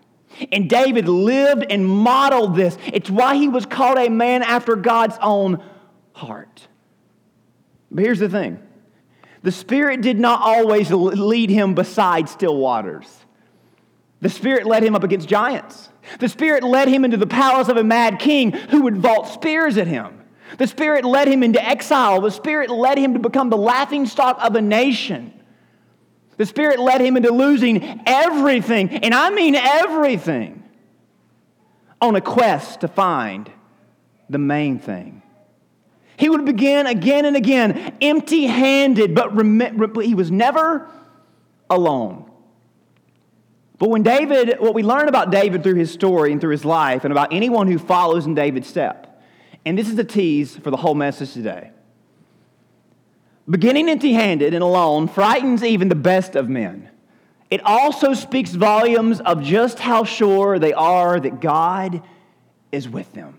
And 0.52 0.70
David 0.70 1.08
lived 1.08 1.66
and 1.70 1.88
modeled 1.88 2.56
this. 2.56 2.78
It's 2.88 3.10
why 3.10 3.36
he 3.36 3.48
was 3.48 3.66
called 3.66 3.98
a 3.98 4.10
man 4.10 4.44
after 4.44 4.76
God's 4.76 5.18
own 5.22 5.64
heart. 6.14 6.68
But 7.92 8.04
here's 8.04 8.20
the 8.20 8.30
thing 8.30 8.62
the 9.44 9.52
Spirit 9.52 10.02
did 10.02 10.20
not 10.20 10.42
always 10.42 10.92
lead 10.92 11.50
him 11.50 11.76
beside 11.76 12.28
still 12.28 12.58
waters. 12.58 13.08
The 14.22 14.30
Spirit 14.30 14.66
led 14.66 14.84
him 14.84 14.96
up 14.96 15.04
against 15.04 15.28
giants. 15.28 15.90
The 16.20 16.30
Spirit 16.30 16.64
led 16.64 16.88
him 16.88 17.06
into 17.06 17.18
the 17.18 17.28
palace 17.28 17.68
of 17.68 17.78
a 17.78 17.84
mad 17.84 18.20
king 18.20 18.52
who 18.52 18.82
would 18.84 18.98
vault 18.98 19.28
spears 19.28 19.78
at 19.78 19.88
him. 19.88 20.22
The 20.58 20.68
Spirit 20.68 21.06
led 21.06 21.28
him 21.28 21.44
into 21.44 21.64
exile. 21.64 22.22
The 22.22 22.32
Spirit 22.32 22.70
led 22.70 22.98
him 22.98 23.14
to 23.14 23.20
become 23.20 23.50
the 23.50 23.58
laughing 23.58 24.06
stock 24.06 24.38
of 24.42 24.56
a 24.56 24.62
nation. 24.62 25.32
The 26.38 26.46
Spirit 26.46 26.80
led 26.80 27.02
him 27.02 27.18
into 27.18 27.32
losing 27.32 28.02
everything, 28.06 28.90
and 28.90 29.14
I 29.14 29.30
mean 29.30 29.56
everything, 29.56 30.64
on 32.02 32.16
a 32.16 32.22
quest 32.22 32.82
to 32.82 32.88
find 32.88 33.50
the 34.30 34.38
main 34.38 34.80
thing. 34.80 35.22
He 36.18 36.30
would 36.30 36.46
begin 36.46 36.88
again 36.88 37.26
and 37.26 37.36
again 37.36 37.98
empty 38.02 38.46
handed, 38.46 39.16
but 39.16 39.36
rem- 39.36 40.02
he 40.02 40.16
was 40.16 40.32
never 40.32 40.90
alone. 41.70 42.32
But 43.78 43.90
when 43.90 44.04
David, 44.04 44.56
what 44.60 44.74
we 44.74 44.84
learn 44.84 45.10
about 45.10 45.32
David 45.32 45.64
through 45.64 45.76
his 45.76 45.92
story 45.92 46.32
and 46.32 46.40
through 46.40 46.52
his 46.52 46.64
life, 46.64 47.04
and 47.04 47.12
about 47.12 47.34
anyone 47.34 47.68
who 47.68 47.78
follows 47.78 48.26
in 48.26 48.34
David's 48.34 48.68
step, 48.68 49.22
and 49.66 49.78
this 49.78 49.90
is 49.90 49.98
a 50.00 50.04
tease 50.04 50.56
for 50.56 50.72
the 50.72 50.78
whole 50.78 50.96
message 50.96 51.34
today. 51.34 51.72
Beginning 53.50 53.90
empty 53.90 54.14
handed 54.14 54.54
and 54.54 54.64
alone 54.64 55.08
frightens 55.08 55.64
even 55.64 55.88
the 55.88 55.96
best 55.96 56.36
of 56.36 56.50
men. 56.50 56.90
It 57.52 57.62
also 57.64 58.14
speaks 58.14 58.52
volumes 58.52 59.22
of 59.22 59.44
just 59.44 59.80
how 59.80 60.04
sure 60.04 60.58
they 60.58 60.74
are 60.74 61.20
that 61.20 61.42
God 61.42 62.02
is 62.72 62.90
with 62.90 63.12
them. 63.14 63.38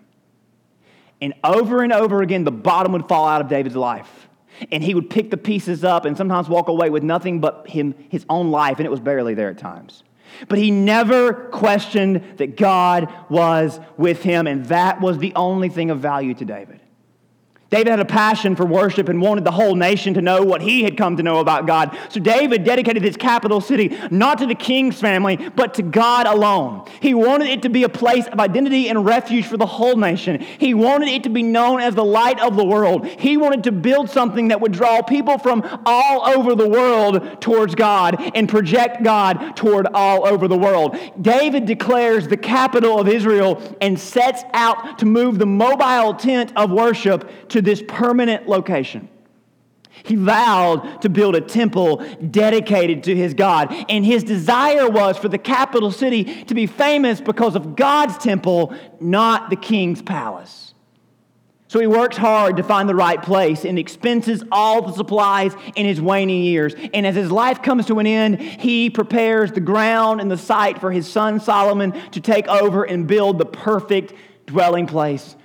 And 1.20 1.34
over 1.42 1.82
and 1.82 1.92
over 1.92 2.22
again, 2.22 2.44
the 2.44 2.52
bottom 2.52 2.92
would 2.92 3.08
fall 3.08 3.26
out 3.26 3.40
of 3.40 3.48
David's 3.48 3.74
life. 3.74 4.28
And 4.70 4.82
he 4.82 4.94
would 4.94 5.10
pick 5.10 5.30
the 5.30 5.36
pieces 5.36 5.84
up 5.84 6.04
and 6.04 6.16
sometimes 6.16 6.48
walk 6.48 6.68
away 6.68 6.88
with 6.88 7.02
nothing 7.02 7.40
but 7.40 7.68
him, 7.68 7.94
his 8.08 8.24
own 8.28 8.50
life, 8.50 8.78
and 8.78 8.86
it 8.86 8.90
was 8.90 9.00
barely 9.00 9.34
there 9.34 9.50
at 9.50 9.58
times. 9.58 10.02
But 10.48 10.58
he 10.58 10.70
never 10.70 11.32
questioned 11.32 12.38
that 12.38 12.56
God 12.56 13.12
was 13.28 13.80
with 13.96 14.22
him, 14.22 14.46
and 14.46 14.64
that 14.66 15.00
was 15.00 15.18
the 15.18 15.34
only 15.34 15.68
thing 15.68 15.90
of 15.90 16.00
value 16.00 16.34
to 16.34 16.44
David. 16.44 16.80
David 17.68 17.88
had 17.88 18.00
a 18.00 18.04
passion 18.04 18.54
for 18.54 18.64
worship 18.64 19.08
and 19.08 19.20
wanted 19.20 19.44
the 19.44 19.50
whole 19.50 19.74
nation 19.74 20.14
to 20.14 20.22
know 20.22 20.44
what 20.44 20.62
he 20.62 20.84
had 20.84 20.96
come 20.96 21.16
to 21.16 21.22
know 21.22 21.40
about 21.40 21.66
God. 21.66 21.98
So 22.10 22.20
David 22.20 22.62
dedicated 22.62 23.02
his 23.02 23.16
capital 23.16 23.60
city 23.60 23.96
not 24.10 24.38
to 24.38 24.46
the 24.46 24.54
king's 24.54 25.00
family, 25.00 25.36
but 25.56 25.74
to 25.74 25.82
God 25.82 26.28
alone. 26.28 26.88
He 27.00 27.12
wanted 27.12 27.48
it 27.48 27.62
to 27.62 27.68
be 27.68 27.82
a 27.82 27.88
place 27.88 28.26
of 28.28 28.38
identity 28.38 28.88
and 28.88 29.04
refuge 29.04 29.46
for 29.46 29.56
the 29.56 29.66
whole 29.66 29.96
nation. 29.96 30.40
He 30.40 30.74
wanted 30.74 31.08
it 31.08 31.24
to 31.24 31.28
be 31.28 31.42
known 31.42 31.80
as 31.80 31.96
the 31.96 32.04
light 32.04 32.38
of 32.40 32.56
the 32.56 32.64
world. 32.64 33.04
He 33.06 33.36
wanted 33.36 33.64
to 33.64 33.72
build 33.72 34.10
something 34.10 34.48
that 34.48 34.60
would 34.60 34.72
draw 34.72 35.02
people 35.02 35.38
from 35.38 35.64
all 35.86 36.24
over 36.26 36.54
the 36.54 36.68
world 36.68 37.40
towards 37.40 37.74
God 37.74 38.16
and 38.36 38.48
project 38.48 39.02
God 39.02 39.56
toward 39.56 39.88
all 39.88 40.24
over 40.24 40.46
the 40.46 40.56
world. 40.56 40.96
David 41.20 41.66
declares 41.66 42.28
the 42.28 42.36
capital 42.36 43.00
of 43.00 43.08
Israel 43.08 43.60
and 43.80 43.98
sets 43.98 44.44
out 44.52 44.98
to 45.00 45.06
move 45.06 45.40
the 45.40 45.46
mobile 45.46 46.14
tent 46.14 46.52
of 46.54 46.70
worship 46.70 47.28
to 47.56 47.62
this 47.62 47.82
permanent 47.88 48.46
location. 48.46 49.08
He 50.04 50.14
vowed 50.14 51.00
to 51.00 51.08
build 51.08 51.34
a 51.34 51.40
temple 51.40 52.04
dedicated 52.30 53.04
to 53.04 53.16
his 53.16 53.32
God. 53.32 53.74
And 53.88 54.04
his 54.04 54.22
desire 54.22 54.90
was 54.90 55.16
for 55.16 55.28
the 55.28 55.38
capital 55.38 55.90
city 55.90 56.44
to 56.44 56.54
be 56.54 56.66
famous 56.66 57.18
because 57.18 57.56
of 57.56 57.74
God's 57.74 58.18
temple, 58.18 58.74
not 59.00 59.48
the 59.48 59.56
king's 59.56 60.02
palace. 60.02 60.74
So 61.68 61.80
he 61.80 61.86
works 61.86 62.18
hard 62.18 62.58
to 62.58 62.62
find 62.62 62.90
the 62.90 62.94
right 62.94 63.22
place 63.22 63.64
and 63.64 63.78
expenses 63.78 64.44
all 64.52 64.82
the 64.82 64.92
supplies 64.92 65.54
in 65.76 65.86
his 65.86 65.98
waning 65.98 66.42
years. 66.42 66.74
And 66.92 67.06
as 67.06 67.14
his 67.14 67.32
life 67.32 67.62
comes 67.62 67.86
to 67.86 67.98
an 68.00 68.06
end, 68.06 68.38
he 68.38 68.90
prepares 68.90 69.50
the 69.50 69.60
ground 69.60 70.20
and 70.20 70.30
the 70.30 70.36
site 70.36 70.78
for 70.78 70.92
his 70.92 71.10
son 71.10 71.40
Solomon 71.40 71.92
to 72.10 72.20
take 72.20 72.48
over 72.48 72.84
and 72.84 73.06
build 73.06 73.38
the 73.38 73.46
perfect 73.46 74.12
dwelling 74.44 74.86
place 74.86 75.36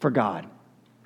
for 0.00 0.10
God. 0.10 0.48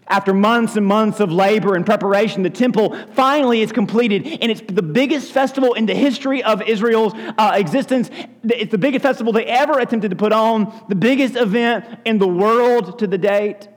After 0.08 0.34
months 0.34 0.76
and 0.76 0.84
months 0.84 1.20
of 1.20 1.30
labor 1.30 1.74
and 1.76 1.86
preparation, 1.86 2.42
the 2.42 2.50
temple 2.50 2.96
finally 3.12 3.62
is 3.62 3.70
completed, 3.70 4.26
and 4.26 4.50
it's 4.50 4.60
the 4.66 4.82
biggest 4.82 5.32
festival 5.32 5.74
in 5.74 5.86
the 5.86 5.94
history 5.94 6.42
of 6.42 6.60
Israel's 6.62 7.14
uh, 7.14 7.52
existence. 7.54 8.10
It's 8.42 8.72
the 8.72 8.78
biggest 8.78 9.04
festival 9.04 9.32
they 9.32 9.46
ever 9.46 9.78
attempted 9.78 10.10
to 10.10 10.16
put 10.16 10.32
on, 10.32 10.84
the 10.88 10.96
biggest 10.96 11.36
event 11.36 12.00
in 12.04 12.18
the 12.18 12.26
world 12.26 12.98
to 12.98 13.06
the 13.06 13.16
date. 13.16 13.68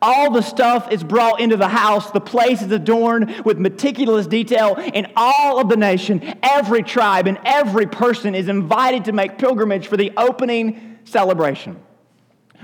All 0.00 0.30
the 0.30 0.40
stuff 0.40 0.90
is 0.92 1.02
brought 1.02 1.40
into 1.40 1.56
the 1.56 1.68
house. 1.68 2.12
The 2.12 2.20
place 2.20 2.62
is 2.62 2.70
adorned 2.70 3.44
with 3.44 3.58
meticulous 3.58 4.28
detail, 4.28 4.76
and 4.78 5.08
all 5.16 5.58
of 5.58 5.68
the 5.68 5.76
nation, 5.76 6.38
every 6.44 6.84
tribe, 6.84 7.26
and 7.26 7.38
every 7.44 7.86
person 7.86 8.36
is 8.36 8.48
invited 8.48 9.06
to 9.06 9.12
make 9.12 9.36
pilgrimage 9.36 9.88
for 9.88 9.96
the 9.96 10.12
opening 10.16 11.00
celebration 11.04 11.82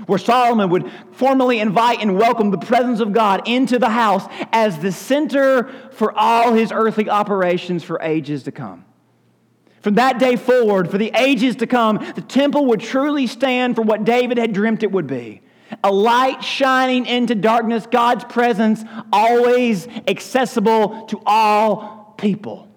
where 0.05 0.19
Solomon 0.19 0.69
would 0.69 0.91
formally 1.11 1.59
invite 1.59 2.01
and 2.01 2.17
welcome 2.17 2.51
the 2.51 2.57
presence 2.57 2.99
of 2.99 3.13
God 3.13 3.47
into 3.47 3.79
the 3.79 3.89
house 3.89 4.25
as 4.51 4.79
the 4.79 4.91
center 4.91 5.69
for 5.91 6.11
all 6.17 6.53
his 6.53 6.71
earthly 6.71 7.09
operations 7.09 7.83
for 7.83 8.01
ages 8.01 8.43
to 8.43 8.51
come. 8.51 8.85
From 9.81 9.95
that 9.95 10.19
day 10.19 10.35
forward, 10.35 10.91
for 10.91 10.97
the 10.97 11.11
ages 11.15 11.55
to 11.57 11.67
come, 11.67 11.97
the 12.15 12.21
temple 12.21 12.65
would 12.65 12.81
truly 12.81 13.27
stand 13.27 13.75
for 13.75 13.81
what 13.81 14.03
David 14.03 14.37
had 14.37 14.53
dreamt 14.53 14.83
it 14.83 14.91
would 14.91 15.07
be 15.07 15.41
a 15.83 15.91
light 15.91 16.43
shining 16.43 17.05
into 17.05 17.35
darkness, 17.35 17.85
God's 17.85 18.23
presence 18.25 18.83
always 19.13 19.87
accessible 20.07 21.05
to 21.07 21.21
all 21.25 22.15
people. 22.17 22.67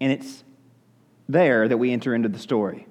And 0.00 0.12
it's 0.12 0.44
there 1.28 1.68
that 1.68 1.76
we 1.76 1.92
enter 1.92 2.14
into 2.14 2.28
the 2.28 2.38
story 2.38 2.86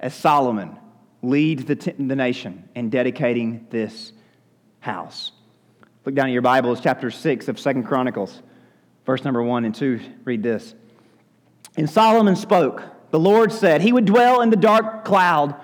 as 0.00 0.14
Solomon 0.14 0.76
leads 1.22 1.64
the, 1.64 1.76
t- 1.76 1.92
the 1.92 2.16
nation 2.16 2.68
in 2.74 2.90
dedicating 2.90 3.66
this 3.70 4.12
house. 4.80 5.32
Look 6.04 6.16
down 6.16 6.26
at 6.26 6.32
your 6.32 6.42
Bibles, 6.42 6.80
chapter 6.80 7.10
6 7.10 7.48
of 7.48 7.60
Second 7.60 7.84
Chronicles, 7.84 8.42
verse 9.06 9.22
number 9.24 9.42
1 9.42 9.64
and 9.64 9.74
2. 9.74 10.00
Read 10.24 10.42
this. 10.42 10.74
And 11.76 11.88
Solomon 11.88 12.34
spoke. 12.34 12.82
The 13.12 13.20
Lord 13.20 13.52
said, 13.52 13.80
He 13.80 13.92
would 13.92 14.04
dwell 14.04 14.40
in 14.40 14.50
the 14.50 14.56
dark 14.56 15.04
cloud. 15.04 15.54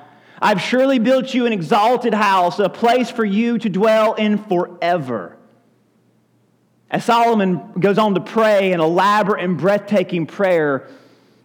I've 0.41 0.61
surely 0.61 1.01
built 1.01 1.35
you 1.35 1.47
an 1.47 1.53
exalted 1.53 2.15
house, 2.15 2.61
a 2.61 2.69
place 2.69 3.11
for 3.11 3.25
you 3.25 3.59
to 3.59 3.69
dwell 3.69 4.15
in 4.15 4.39
forever. 4.39 5.37
As 6.91 7.05
Solomon 7.05 7.73
goes 7.79 7.99
on 7.99 8.15
to 8.15 8.21
pray 8.21 8.73
an 8.73 8.81
elaborate 8.81 9.43
and 9.43 9.59
breathtaking 9.59 10.27
prayer, 10.27 10.89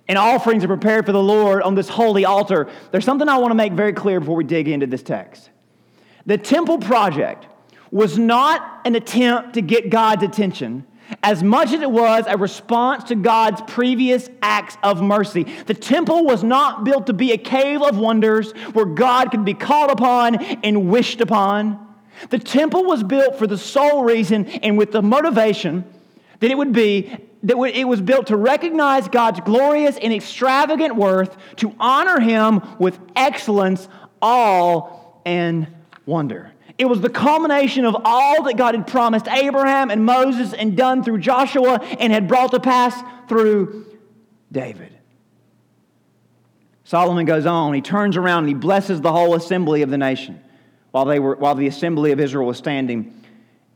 and 0.08 0.18
offerings 0.18 0.64
are 0.64 0.68
prepared 0.68 1.06
for 1.06 1.12
the 1.12 1.24
Lord 1.24 1.62
on 1.62 1.76
this 1.76 1.90
holy 1.90 2.26
altar, 2.26 2.70
there's 2.92 3.06
something 3.06 3.30
I 3.30 3.38
want 3.38 3.52
to 3.52 3.56
make 3.56 3.74
very 3.74 3.94
clear 3.94 4.20
before 4.20 4.36
we 4.36 4.44
dig 4.44 4.68
into 4.68 4.88
this 4.88 5.04
text. 5.04 5.50
The 6.26 6.38
temple 6.38 6.78
project 6.78 7.48
was 7.92 8.18
not 8.18 8.82
an 8.86 8.96
attempt 8.96 9.54
to 9.54 9.62
get 9.62 9.90
God's 9.90 10.24
attention 10.24 10.86
as 11.22 11.44
much 11.44 11.74
as 11.74 11.82
it 11.82 11.92
was 11.92 12.26
a 12.28 12.38
response 12.38 13.04
to 13.06 13.16
God's 13.16 13.62
previous 13.68 14.30
acts 14.42 14.78
of 14.84 15.02
mercy. 15.02 15.44
The 15.66 15.74
temple 15.74 16.24
was 16.26 16.44
not 16.44 16.84
built 16.84 17.08
to 17.08 17.14
be 17.14 17.34
a 17.34 17.38
cave 17.38 17.82
of 17.82 17.98
wonders 17.98 18.52
where 18.74 18.86
God 18.86 19.32
could 19.32 19.46
be 19.46 19.54
called 19.54 19.92
upon 19.92 20.36
and 20.64 20.90
wished 20.90 21.22
upon. 21.22 21.80
The 22.30 22.40
temple 22.40 22.84
was 22.86 23.04
built 23.04 23.38
for 23.38 23.48
the 23.48 23.58
sole 23.58 24.04
reason 24.04 24.46
and 24.46 24.78
with 24.78 24.92
the 24.92 25.02
motivation 25.02 25.84
that 26.40 26.52
it 26.52 26.58
would 26.58 26.74
be 26.74 27.16
that 27.44 27.58
it 27.58 27.88
was 27.88 28.02
built 28.02 28.28
to 28.28 28.38
recognize 28.38 29.08
God's 29.08 29.42
glorious 29.42 29.98
and 29.98 30.14
extravagant 30.14 30.96
worth, 30.96 31.36
to 31.58 31.76
honor 31.80 32.20
Him 32.20 32.62
with 32.80 32.98
excellence, 33.16 33.88
awe, 34.22 34.90
and 35.26 35.68
wonder. 36.06 36.52
It 36.78 36.86
was 36.86 37.02
the 37.02 37.10
culmination 37.10 37.86
of 37.86 37.96
all 38.04 38.44
that 38.44 38.58
God 38.58 38.76
had 38.76 38.88
promised 38.88 39.28
Abraham 39.28 39.92
and 39.92 40.06
Moses 40.06 40.54
and 40.54 40.76
done 40.76 41.04
through 41.04 41.20
Joshua 41.20 41.80
and 42.00 42.12
had 42.12 42.28
brought 42.28 42.52
to 42.52 42.60
pass 42.60 43.00
through 43.28 43.86
David. 44.52 44.90
Solomon 46.84 47.26
goes 47.26 47.46
on, 47.46 47.74
he 47.74 47.82
turns 47.82 48.18
around 48.18 48.40
and 48.40 48.48
he 48.50 48.54
blesses 48.54 49.02
the 49.02 49.12
whole 49.12 49.36
assembly 49.36 49.82
of 49.84 49.90
the 49.90 49.98
nation 49.98 50.42
while, 50.92 51.06
they 51.06 51.20
were, 51.20 51.36
while 51.36 51.56
the 51.56 51.68
assembly 51.68 52.12
of 52.12 52.20
Israel 52.20 52.48
was 52.48 52.58
standing. 52.58 53.22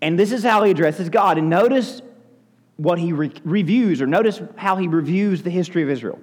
And 0.01 0.17
this 0.19 0.31
is 0.31 0.43
how 0.43 0.63
he 0.63 0.71
addresses 0.71 1.09
God. 1.09 1.37
And 1.37 1.49
notice 1.49 2.01
what 2.77 2.99
he 2.99 3.11
re- 3.11 3.33
reviews, 3.43 4.01
or 4.01 4.07
notice 4.07 4.41
how 4.55 4.77
he 4.77 4.87
reviews 4.87 5.43
the 5.43 5.49
history 5.49 5.83
of 5.83 5.89
Israel. 5.89 6.19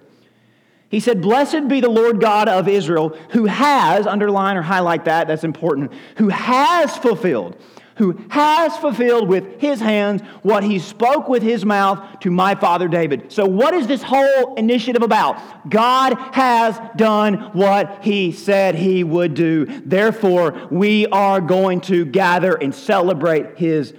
He 0.89 1.01
said, 1.01 1.21
Blessed 1.21 1.67
be 1.69 1.81
the 1.81 1.91
Lord 1.91 2.21
God 2.21 2.49
of 2.49 2.69
Israel, 2.69 3.19
who 3.31 3.47
has, 3.47 4.07
underline 4.07 4.57
or 4.57 4.63
highlight 4.63 5.05
that, 5.07 5.27
that's 5.27 5.43
important, 5.43 5.93
who 6.17 6.29
has 6.29 6.97
fulfilled, 6.97 7.57
who 7.97 8.25
has 8.31 8.77
fulfilled 8.77 9.29
with 9.29 9.61
his 9.61 9.81
hands 9.81 10.23
what 10.43 10.63
he 10.63 10.79
spoke 10.79 11.29
with 11.29 11.43
his 11.43 11.65
mouth 11.65 12.21
to 12.21 12.31
my 12.31 12.55
father 12.55 12.87
David. 12.87 13.33
So, 13.33 13.45
what 13.45 13.75
is 13.75 13.89
this 13.89 14.03
whole 14.03 14.55
initiative 14.55 15.03
about? 15.03 15.69
God 15.69 16.15
has 16.33 16.79
done 16.97 17.51
what 17.53 18.05
he 18.05 18.31
said 18.31 18.77
he 18.77 19.03
would 19.03 19.35
do. 19.35 19.67
Therefore, 19.85 20.69
we 20.71 21.07
are 21.09 21.41
going 21.41 21.81
to 21.83 22.05
gather 22.05 22.55
and 22.55 22.73
celebrate 22.73 23.59
his 23.59 23.95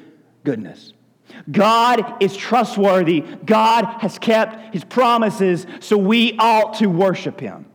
goodness. 0.46 0.94
God 1.52 2.22
is 2.22 2.36
trustworthy. 2.36 3.22
God 3.46 3.86
has 4.00 4.18
kept 4.18 4.74
his 4.74 4.84
promises, 4.84 5.66
so 5.80 5.98
we 5.98 6.38
ought 6.38 6.76
to 6.76 6.88
worship 6.88 7.40
him. 7.40 7.66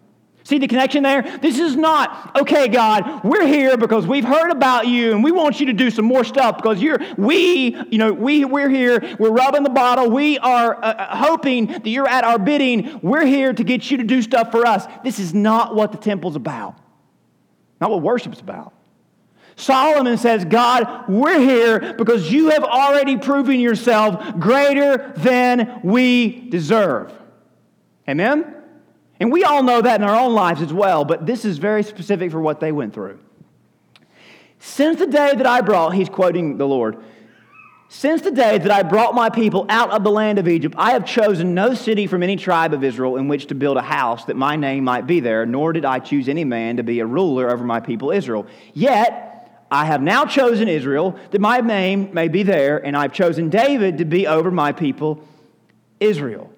See 0.51 0.59
the 0.59 0.67
connection 0.67 1.05
there? 1.05 1.23
This 1.39 1.61
is 1.61 1.77
not, 1.77 2.37
okay, 2.41 2.67
God, 2.67 3.23
we're 3.23 3.47
here 3.47 3.77
because 3.77 4.05
we've 4.05 4.25
heard 4.25 4.51
about 4.51 4.89
you 4.89 5.13
and 5.13 5.23
we 5.23 5.31
want 5.31 5.61
you 5.61 5.67
to 5.67 5.73
do 5.73 5.91
some 5.91 6.05
more 6.05 6.25
stuff 6.25 6.57
because 6.57 6.83
you're, 6.83 6.99
we, 7.17 7.77
you 7.89 7.99
know, 7.99 8.13
we, 8.13 8.45
we're 8.45 8.69
here, 8.69 9.17
we're 9.21 9.31
rubbing 9.31 9.63
the 9.63 9.71
bottle, 9.71 10.11
we 10.11 10.39
are 10.39 10.75
uh, 10.75 10.89
uh 10.89 11.17
hoping 11.17 11.67
that 11.67 11.87
you're 11.87 12.09
at 12.09 12.25
our 12.25 12.37
bidding, 12.37 12.99
we're 13.01 13.25
here 13.25 13.53
to 13.53 13.63
get 13.63 13.93
you 13.93 13.99
to 13.99 14.03
do 14.03 14.23
stuff 14.23 14.51
for 14.51 14.67
us. 14.67 14.87
This 15.05 15.21
is 15.21 15.33
not 15.33 15.77
what 15.77 15.93
the 15.93 15.99
temple's 15.99 16.35
about, 16.35 16.77
not 17.81 17.91
what 17.91 18.03
worship's 18.03 18.41
about. 18.41 18.73
Solomon 19.61 20.17
says, 20.17 20.45
God, 20.45 21.05
we're 21.09 21.39
here 21.39 21.95
because 21.95 22.33
you 22.33 22.51
have 22.51 22.65
already 22.65 23.19
proven 23.19 23.61
yourself 23.61 24.39
greater 24.39 25.13
than 25.17 25.81
we 25.85 26.49
deserve. 26.49 27.13
Amen? 28.09 28.55
And 29.21 29.31
we 29.31 29.45
all 29.45 29.63
know 29.63 29.83
that 29.83 30.01
in 30.01 30.09
our 30.09 30.19
own 30.19 30.33
lives 30.33 30.63
as 30.63 30.73
well, 30.73 31.05
but 31.05 31.27
this 31.27 31.45
is 31.45 31.59
very 31.59 31.83
specific 31.83 32.31
for 32.31 32.41
what 32.41 32.59
they 32.59 32.73
went 32.73 32.95
through. 32.95 33.19
Since 34.59 34.99
the 34.99 35.07
day 35.07 35.35
that 35.35 35.47
I 35.47 35.61
brought, 35.61 35.95
he's 35.95 36.09
quoting 36.09 36.57
the 36.57 36.67
Lord, 36.67 36.97
since 37.93 38.23
the 38.23 38.31
day 38.31 38.57
that 38.57 38.71
I 38.71 38.83
brought 38.83 39.15
my 39.15 39.31
people 39.31 39.67
out 39.69 39.91
of 39.91 40.05
the 40.05 40.11
land 40.11 40.39
of 40.39 40.47
Egypt, 40.47 40.77
I 40.79 40.93
have 40.93 41.05
chosen 41.05 41.55
no 41.55 41.75
city 41.75 42.07
from 42.07 42.23
any 42.23 42.37
tribe 42.37 42.73
of 42.73 42.85
Israel 42.85 43.17
in 43.17 43.27
which 43.27 43.47
to 43.49 43.55
build 43.55 43.77
a 43.77 43.83
house 43.83 44.27
that 44.27 44.37
my 44.37 44.55
name 44.55 44.85
might 44.85 45.07
be 45.09 45.19
there, 45.19 45.45
nor 45.45 45.73
did 45.73 45.85
I 45.85 45.99
choose 45.99 46.29
any 46.29 46.45
man 46.45 46.77
to 46.77 46.83
be 46.83 47.01
a 47.01 47.07
ruler 47.07 47.51
over 47.51 47.65
my 47.65 47.81
people 47.81 48.13
Israel. 48.13 48.47
Yet, 48.75 49.30
I 49.71 49.85
have 49.85 50.03
now 50.03 50.25
chosen 50.25 50.69
Israel 50.69 51.17
that 51.31 51.41
my 51.41 51.61
name 51.61 52.13
may 52.13 52.29
be 52.29 52.43
there, 52.43 52.85
and 52.85 52.97
I've 52.97 53.13
chosen 53.13 53.51
David 53.51 53.99
to 53.99 54.05
be 54.05 54.27
over 54.27 54.51
my 54.51 54.73
people, 54.73 55.23
Israel. 56.01 56.51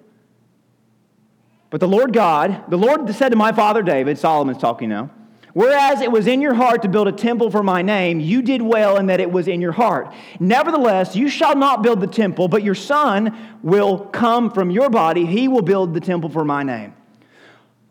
But 1.69 1.79
the 1.79 1.87
Lord 1.87 2.13
God, 2.13 2.69
the 2.69 2.77
Lord 2.77 3.13
said 3.13 3.29
to 3.29 3.35
my 3.35 3.51
father 3.51 3.81
David, 3.81 4.17
Solomon's 4.17 4.59
talking 4.59 4.89
now, 4.89 5.11
Whereas 5.53 6.01
it 6.01 6.11
was 6.11 6.25
in 6.25 6.41
your 6.41 6.55
heart 6.55 6.81
to 6.81 6.87
build 6.87 7.07
a 7.07 7.11
temple 7.11 7.51
for 7.51 7.61
my 7.61 7.83
name, 7.83 8.19
you 8.19 8.41
did 8.41 8.61
well 8.61 8.97
in 8.97 9.05
that 9.05 9.19
it 9.19 9.31
was 9.31 9.47
in 9.47 9.61
your 9.61 9.71
heart. 9.71 10.11
Nevertheless, 10.39 11.15
you 11.15 11.29
shall 11.29 11.55
not 11.55 11.83
build 11.83 12.01
the 12.01 12.07
temple, 12.07 12.47
but 12.47 12.63
your 12.63 12.73
son 12.73 13.37
will 13.61 13.99
come 13.99 14.49
from 14.49 14.71
your 14.71 14.89
body. 14.89 15.27
He 15.27 15.47
will 15.47 15.61
build 15.61 15.93
the 15.93 15.99
temple 15.99 16.31
for 16.31 16.43
my 16.43 16.63
name. 16.63 16.95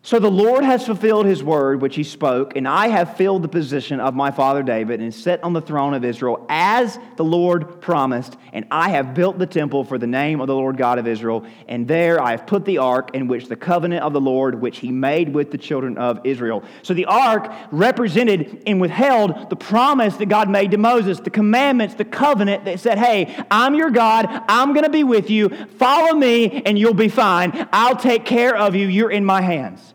So 0.05 0.19
the 0.19 0.29
Lord 0.29 0.65
has 0.65 0.85
fulfilled 0.85 1.27
his 1.27 1.45
word 1.45 1.81
which 1.81 1.95
he 1.95 2.03
spoke, 2.03 2.57
and 2.57 2.67
I 2.67 2.89
have 2.89 3.17
filled 3.17 3.43
the 3.43 3.49
position 3.49 4.01
of 4.01 4.17
my 4.17 4.33
father 4.33 4.65
David 4.65 5.01
and 5.01 5.15
set 5.15 5.45
on 5.45 5.53
the 5.53 5.61
throne 5.61 5.95
of 5.95 6.05
Israel 6.05 6.45
as 6.49 6.99
the 7.15 7.23
Lord 7.23 7.81
promised. 7.81 8.37
And 8.53 8.67
I 8.69 8.89
have 8.89 9.15
built 9.15 9.39
the 9.39 9.47
temple 9.47 9.85
for 9.85 9.99
the 9.99 10.09
name 10.09 10.41
of 10.41 10.49
the 10.49 10.57
Lord 10.57 10.77
God 10.77 10.99
of 10.99 11.07
Israel. 11.07 11.47
And 11.69 11.87
there 11.87 12.21
I 12.21 12.33
have 12.33 12.49
put 12.49 12.65
the 12.65 12.79
ark 12.79 13.11
in 13.15 13.29
which 13.29 13.47
the 13.47 13.55
covenant 13.55 14.03
of 14.03 14.13
the 14.13 14.21
Lord 14.21 14.61
which 14.61 14.81
he 14.81 14.91
made 14.91 15.33
with 15.33 15.53
the 15.53 15.59
children 15.59 15.97
of 15.97 16.19
Israel. 16.25 16.65
So 16.83 16.95
the 16.95 17.07
ark 17.07 17.53
represented 17.71 18.65
and 18.67 18.81
withheld 18.81 19.51
the 19.51 19.57
promise 19.57 20.17
that 20.17 20.27
God 20.27 20.51
made 20.51 20.73
to 20.73 20.79
Moses, 20.79 21.21
the 21.21 21.31
commandments, 21.31 21.95
the 21.95 22.05
covenant 22.05 22.65
that 22.65 22.81
said, 22.81 22.99
Hey, 22.99 23.41
I'm 23.53 23.77
your 23.77 23.91
God. 23.91 24.27
I'm 24.49 24.73
going 24.73 24.85
to 24.85 24.91
be 24.91 25.05
with 25.05 25.31
you. 25.31 25.49
Follow 25.49 26.13
me, 26.17 26.63
and 26.67 26.77
you'll 26.77 26.93
be 26.93 27.09
fine. 27.09 27.69
I'll 27.73 27.97
take 27.97 28.25
care 28.25 28.57
of 28.57 28.75
you. 28.75 28.89
You're 28.89 29.13
in 29.13 29.25
my 29.25 29.43
hands. 29.43 29.92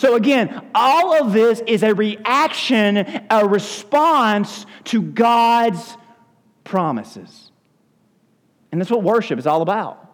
So, 0.00 0.14
again, 0.14 0.66
all 0.74 1.12
of 1.12 1.34
this 1.34 1.60
is 1.66 1.82
a 1.82 1.94
reaction, 1.94 2.96
a 3.28 3.46
response 3.46 4.64
to 4.84 5.02
God's 5.02 5.94
promises. 6.64 7.50
And 8.72 8.80
that's 8.80 8.90
what 8.90 9.02
worship 9.02 9.38
is 9.38 9.46
all 9.46 9.60
about. 9.60 10.10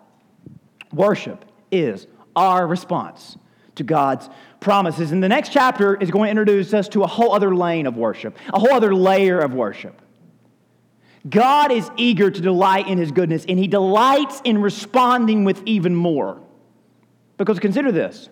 Worship 0.93 1.45
is 1.71 2.09
our 2.35 2.66
response 2.66 3.37
to 3.76 3.85
God's 3.85 4.28
promises. 4.59 5.12
And 5.12 5.23
the 5.23 5.28
next 5.28 5.52
chapter 5.52 5.95
is 5.95 6.11
going 6.11 6.26
to 6.26 6.31
introduce 6.31 6.75
us 6.75 6.88
to 6.88 7.05
a 7.05 7.07
whole 7.07 7.33
other 7.33 7.55
lane 7.55 7.87
of 7.87 7.97
worship, 7.97 8.37
a 8.52 8.59
whole 8.59 8.73
other 8.73 8.93
layer 8.93 9.38
of 9.38 9.55
worship. 9.55 10.02
God 11.31 11.71
is 11.71 11.88
eager 11.97 12.28
to 12.28 12.40
delight 12.40 12.88
in 12.88 12.99
his 12.99 13.12
goodness, 13.12 13.45
and 13.49 13.57
he 13.57 13.69
delights 13.69 14.40
in 14.43 14.61
responding 14.61 15.45
with 15.45 15.62
even 15.64 15.95
more. 15.95 16.40
Because 17.37 17.61
consider 17.61 17.93
this 17.93 18.31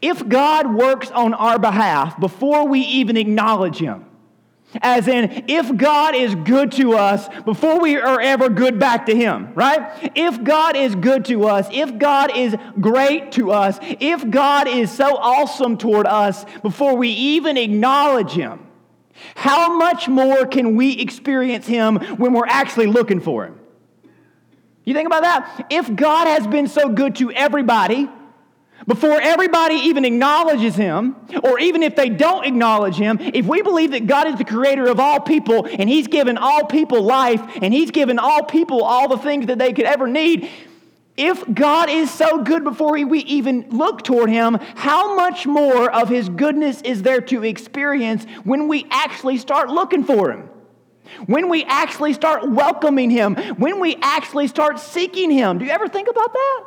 if 0.00 0.26
God 0.28 0.74
works 0.74 1.10
on 1.10 1.34
our 1.34 1.58
behalf 1.58 2.18
before 2.20 2.66
we 2.66 2.80
even 2.80 3.16
acknowledge 3.16 3.78
Him, 3.78 4.04
as 4.82 5.08
in, 5.08 5.44
if 5.48 5.74
God 5.76 6.14
is 6.14 6.34
good 6.34 6.72
to 6.72 6.92
us 6.92 7.28
before 7.44 7.80
we 7.80 7.96
are 7.96 8.20
ever 8.20 8.50
good 8.50 8.78
back 8.78 9.06
to 9.06 9.14
Him, 9.14 9.52
right? 9.54 10.12
If 10.14 10.44
God 10.44 10.76
is 10.76 10.94
good 10.94 11.24
to 11.26 11.44
us, 11.44 11.66
if 11.72 11.98
God 11.98 12.36
is 12.36 12.54
great 12.78 13.32
to 13.32 13.50
us, 13.50 13.78
if 13.82 14.28
God 14.30 14.68
is 14.68 14.90
so 14.90 15.16
awesome 15.16 15.78
toward 15.78 16.06
us 16.06 16.44
before 16.62 16.96
we 16.96 17.08
even 17.08 17.56
acknowledge 17.56 18.32
Him, 18.32 18.66
how 19.34 19.76
much 19.76 20.06
more 20.06 20.46
can 20.46 20.76
we 20.76 20.98
experience 21.00 21.66
Him 21.66 21.96
when 22.16 22.34
we're 22.34 22.46
actually 22.46 22.86
looking 22.86 23.20
for 23.20 23.46
Him? 23.46 23.58
You 24.84 24.94
think 24.94 25.06
about 25.06 25.22
that? 25.22 25.66
If 25.70 25.94
God 25.94 26.26
has 26.26 26.46
been 26.46 26.66
so 26.66 26.88
good 26.90 27.16
to 27.16 27.32
everybody, 27.32 28.08
before 28.86 29.20
everybody 29.20 29.74
even 29.74 30.04
acknowledges 30.04 30.76
him, 30.76 31.16
or 31.42 31.58
even 31.58 31.82
if 31.82 31.96
they 31.96 32.08
don't 32.08 32.44
acknowledge 32.44 32.96
him, 32.96 33.18
if 33.20 33.46
we 33.46 33.62
believe 33.62 33.90
that 33.90 34.06
God 34.06 34.28
is 34.28 34.36
the 34.36 34.44
creator 34.44 34.86
of 34.86 35.00
all 35.00 35.20
people 35.20 35.66
and 35.66 35.88
he's 35.88 36.06
given 36.06 36.38
all 36.38 36.64
people 36.64 37.02
life 37.02 37.42
and 37.60 37.74
he's 37.74 37.90
given 37.90 38.18
all 38.18 38.44
people 38.44 38.82
all 38.84 39.08
the 39.08 39.18
things 39.18 39.46
that 39.46 39.58
they 39.58 39.72
could 39.72 39.84
ever 39.84 40.06
need, 40.06 40.48
if 41.16 41.52
God 41.52 41.90
is 41.90 42.10
so 42.10 42.44
good 42.44 42.62
before 42.62 42.92
we 42.92 43.18
even 43.24 43.68
look 43.70 44.04
toward 44.04 44.30
him, 44.30 44.54
how 44.76 45.16
much 45.16 45.46
more 45.46 45.90
of 45.90 46.08
his 46.08 46.28
goodness 46.28 46.80
is 46.82 47.02
there 47.02 47.20
to 47.22 47.42
experience 47.42 48.24
when 48.44 48.68
we 48.68 48.86
actually 48.90 49.36
start 49.38 49.68
looking 49.68 50.04
for 50.04 50.30
him? 50.30 50.48
When 51.26 51.48
we 51.48 51.64
actually 51.64 52.12
start 52.12 52.48
welcoming 52.48 53.10
him, 53.10 53.34
when 53.56 53.80
we 53.80 53.96
actually 54.00 54.46
start 54.46 54.78
seeking 54.78 55.30
him. 55.30 55.58
Do 55.58 55.64
you 55.64 55.72
ever 55.72 55.88
think 55.88 56.08
about 56.08 56.32
that? 56.32 56.64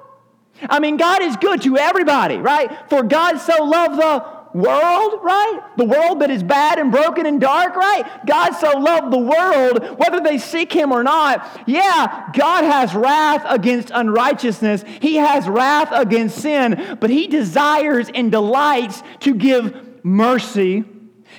I 0.70 0.80
mean, 0.80 0.98
God 0.98 1.22
is 1.22 1.36
good 1.38 1.62
to 1.64 1.78
everybody, 1.78 2.38
right? 2.38 2.90
For 2.90 3.04
God 3.04 3.38
so 3.38 3.64
loved 3.64 4.00
the 4.00 4.42
world, 4.54 5.20
right? 5.24 5.60
The 5.78 5.86
world 5.86 6.22
that 6.22 6.30
is 6.30 6.44
bad 6.44 6.80
and 6.80 6.92
broken 6.92 7.26
and 7.26 7.40
dark, 7.40 7.76
right? 7.76 8.04
God 8.26 8.52
so 8.52 8.78
loved 8.78 9.12
the 9.12 9.18
world, 9.18 10.00
whether 10.00 10.20
they 10.20 10.38
seek 10.38 10.72
Him 10.74 10.92
or 10.92 11.04
not. 11.04 11.64
Yeah, 11.66 12.30
God 12.34 12.64
has 12.64 12.94
wrath 12.94 13.46
against 13.48 13.92
unrighteousness, 13.94 14.84
He 15.00 15.16
has 15.16 15.48
wrath 15.48 15.90
against 15.92 16.40
sin, 16.40 16.98
but 17.00 17.10
He 17.10 17.28
desires 17.28 18.10
and 18.14 18.32
delights 18.32 19.04
to 19.22 19.34
give 19.34 20.04
mercy. 20.04 20.84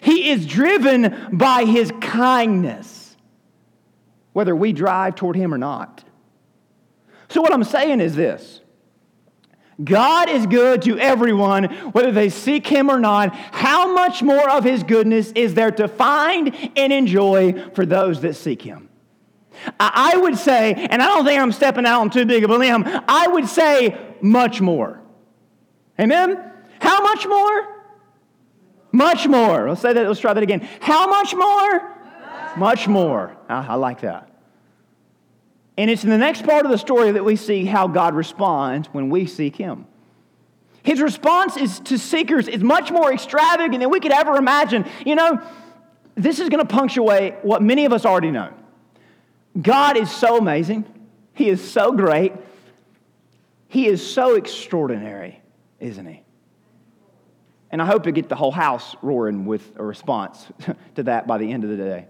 He 0.01 0.31
is 0.31 0.47
driven 0.47 1.29
by 1.33 1.65
His 1.65 1.93
kindness, 2.01 3.17
whether 4.33 4.57
we 4.57 4.73
drive 4.73 5.17
toward 5.17 5.37
Him 5.37 5.53
or 5.53 5.59
not. 5.59 6.03
So, 7.29 7.41
what 7.41 7.53
I'm 7.53 7.65
saying 7.65 8.01
is 8.01 8.15
this 8.15 8.62
God 9.83 10.29
is 10.29 10.47
good 10.47 10.83
to 10.83 10.99
everyone, 10.99 11.65
whether 11.93 12.13
they 12.13 12.29
seek 12.29 12.67
Him 12.67 12.91
or 12.91 13.01
not. 13.01 13.35
How 13.35 13.93
much 13.93 14.23
more 14.23 14.49
of 14.51 14.65
His 14.65 14.83
goodness 14.83 15.33
is 15.33 15.55
there 15.55 15.71
to 15.73 15.89
find 15.89 16.55
and 16.77 16.93
enjoy 16.93 17.71
for 17.71 17.87
those 17.87 18.21
that 18.21 18.35
seek 18.35 18.63
Him? 18.63 18.89
I 19.79 20.17
would 20.17 20.37
say, 20.39 20.75
and 20.75 21.01
I 21.03 21.07
don't 21.07 21.25
think 21.25 21.41
I'm 21.41 21.53
stepping 21.53 21.87
out 21.87 22.01
on 22.01 22.11
too 22.11 22.27
big 22.27 22.45
of 22.45 22.51
a 22.51 22.57
limb, 22.57 22.85
I 22.87 23.29
would 23.29 23.49
say 23.49 23.99
much 24.21 24.61
more. 24.61 25.01
Amen? 26.01 26.53
How 26.81 27.03
much 27.03 27.27
more? 27.27 27.69
Much 28.91 29.27
more. 29.27 29.69
Let's 29.69 29.81
say 29.81 29.93
that, 29.93 30.07
let's 30.07 30.21
try 30.21 30.35
that 30.35 30.43
again. 30.43 30.69
How 30.81 31.07
much 31.09 31.35
more? 31.35 31.97
Much 32.57 32.89
more. 32.89 33.37
I, 33.49 33.67
I 33.69 33.75
like 33.75 34.01
that. 34.01 34.32
And 35.77 35.91
it's 35.91 36.05
in 36.05 36.11
the 36.11 36.19
next 36.19 36.45
part 36.45 36.65
of 36.65 36.71
the 36.71 36.79
story 36.79 37.13
that 37.13 37.25
we 37.25 37.37
see 37.37 37.65
how 37.65 37.89
God 37.89 38.15
responds 38.15 38.89
when 38.89 39.09
we 39.09 39.27
seek 39.27 39.57
Him. 39.57 39.87
His 40.83 41.01
response 41.01 41.57
is 41.57 41.81
to 41.81 41.99
seekers 41.99 42.49
is 42.49 42.63
much 42.63 42.91
more 42.91 43.13
extravagant 43.13 43.81
than 43.81 43.91
we 43.91 44.01
could 44.01 44.13
ever 44.13 44.37
imagine. 44.37 44.85
You 45.07 45.15
know, 45.15 45.41
this 46.15 46.41
is 46.41 46.49
going 46.49 46.67
to 46.67 46.73
punctuate 46.73 47.37
what 47.43 47.63
many 47.63 47.85
of 47.85 47.93
us 47.93 48.05
already 48.05 48.31
know. 48.31 48.53
God 49.61 49.97
is 49.97 50.11
so 50.11 50.39
amazing. 50.39 50.85
He 51.35 51.49
is 51.49 51.63
so 51.63 51.93
great. 51.93 52.33
He 53.69 53.87
is 53.87 54.07
so 54.07 54.35
extraordinary, 54.35 55.41
isn't 55.81 56.05
he? 56.05 56.23
And 57.71 57.81
I 57.81 57.87
hope 57.87 58.03
to 58.03 58.13
get 58.13 58.29
the 58.29 58.37
whole 58.37 58.51
house 58.51 58.95
roaring 59.01 59.47
with 59.47 59.73
a 59.77 59.85
response 59.85 60.47
to 60.97 61.05
that 61.05 61.27
by 61.27 61.39
the 61.39 61.51
end 61.51 61.65
of 61.65 61.71
the 61.71 61.77
day. 61.77 62.07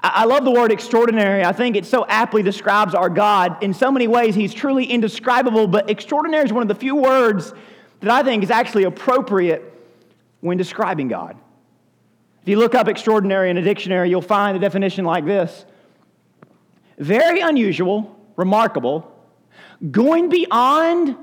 I 0.00 0.26
love 0.26 0.44
the 0.44 0.52
word 0.52 0.70
extraordinary. 0.70 1.44
I 1.44 1.52
think 1.52 1.74
it 1.74 1.84
so 1.84 2.06
aptly 2.08 2.42
describes 2.42 2.94
our 2.94 3.10
God. 3.10 3.62
In 3.62 3.74
so 3.74 3.90
many 3.90 4.06
ways, 4.06 4.34
He's 4.34 4.54
truly 4.54 4.84
indescribable, 4.84 5.66
but 5.66 5.90
extraordinary 5.90 6.44
is 6.44 6.52
one 6.52 6.62
of 6.62 6.68
the 6.68 6.74
few 6.74 6.94
words 6.94 7.52
that 8.00 8.10
I 8.10 8.22
think 8.22 8.44
is 8.44 8.50
actually 8.50 8.84
appropriate 8.84 9.62
when 10.40 10.56
describing 10.56 11.08
God. 11.08 11.36
If 12.42 12.48
you 12.48 12.58
look 12.58 12.76
up 12.76 12.86
extraordinary 12.86 13.50
in 13.50 13.56
a 13.56 13.62
dictionary, 13.62 14.08
you'll 14.08 14.22
find 14.22 14.56
a 14.56 14.60
definition 14.60 15.04
like 15.04 15.24
this 15.24 15.64
very 16.98 17.40
unusual, 17.40 18.16
remarkable, 18.36 19.12
going 19.90 20.28
beyond 20.28 21.16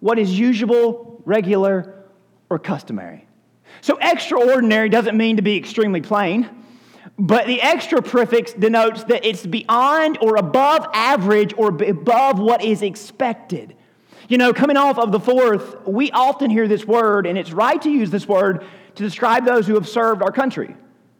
what 0.00 0.18
is 0.18 0.36
usual, 0.36 1.22
regular, 1.24 2.06
or 2.50 2.58
customary. 2.58 3.26
So, 3.80 3.98
extraordinary 4.00 4.88
doesn't 4.88 5.16
mean 5.16 5.36
to 5.36 5.42
be 5.42 5.56
extremely 5.56 6.00
plain. 6.00 6.61
But 7.18 7.46
the 7.46 7.60
extra 7.60 8.02
prefix 8.02 8.52
denotes 8.52 9.04
that 9.04 9.24
it's 9.24 9.46
beyond 9.46 10.18
or 10.20 10.36
above 10.36 10.86
average 10.94 11.54
or 11.56 11.68
above 11.68 12.38
what 12.38 12.64
is 12.64 12.82
expected. 12.82 13.76
You 14.28 14.38
know, 14.38 14.52
coming 14.52 14.76
off 14.76 14.98
of 14.98 15.12
the 15.12 15.20
fourth, 15.20 15.86
we 15.86 16.10
often 16.10 16.50
hear 16.50 16.66
this 16.66 16.84
word, 16.84 17.26
and 17.26 17.36
it's 17.36 17.52
right 17.52 17.80
to 17.82 17.90
use 17.90 18.10
this 18.10 18.26
word 18.26 18.64
to 18.94 19.02
describe 19.02 19.44
those 19.44 19.66
who 19.66 19.74
have 19.74 19.88
served 19.88 20.22
our 20.22 20.32
country. 20.32 20.74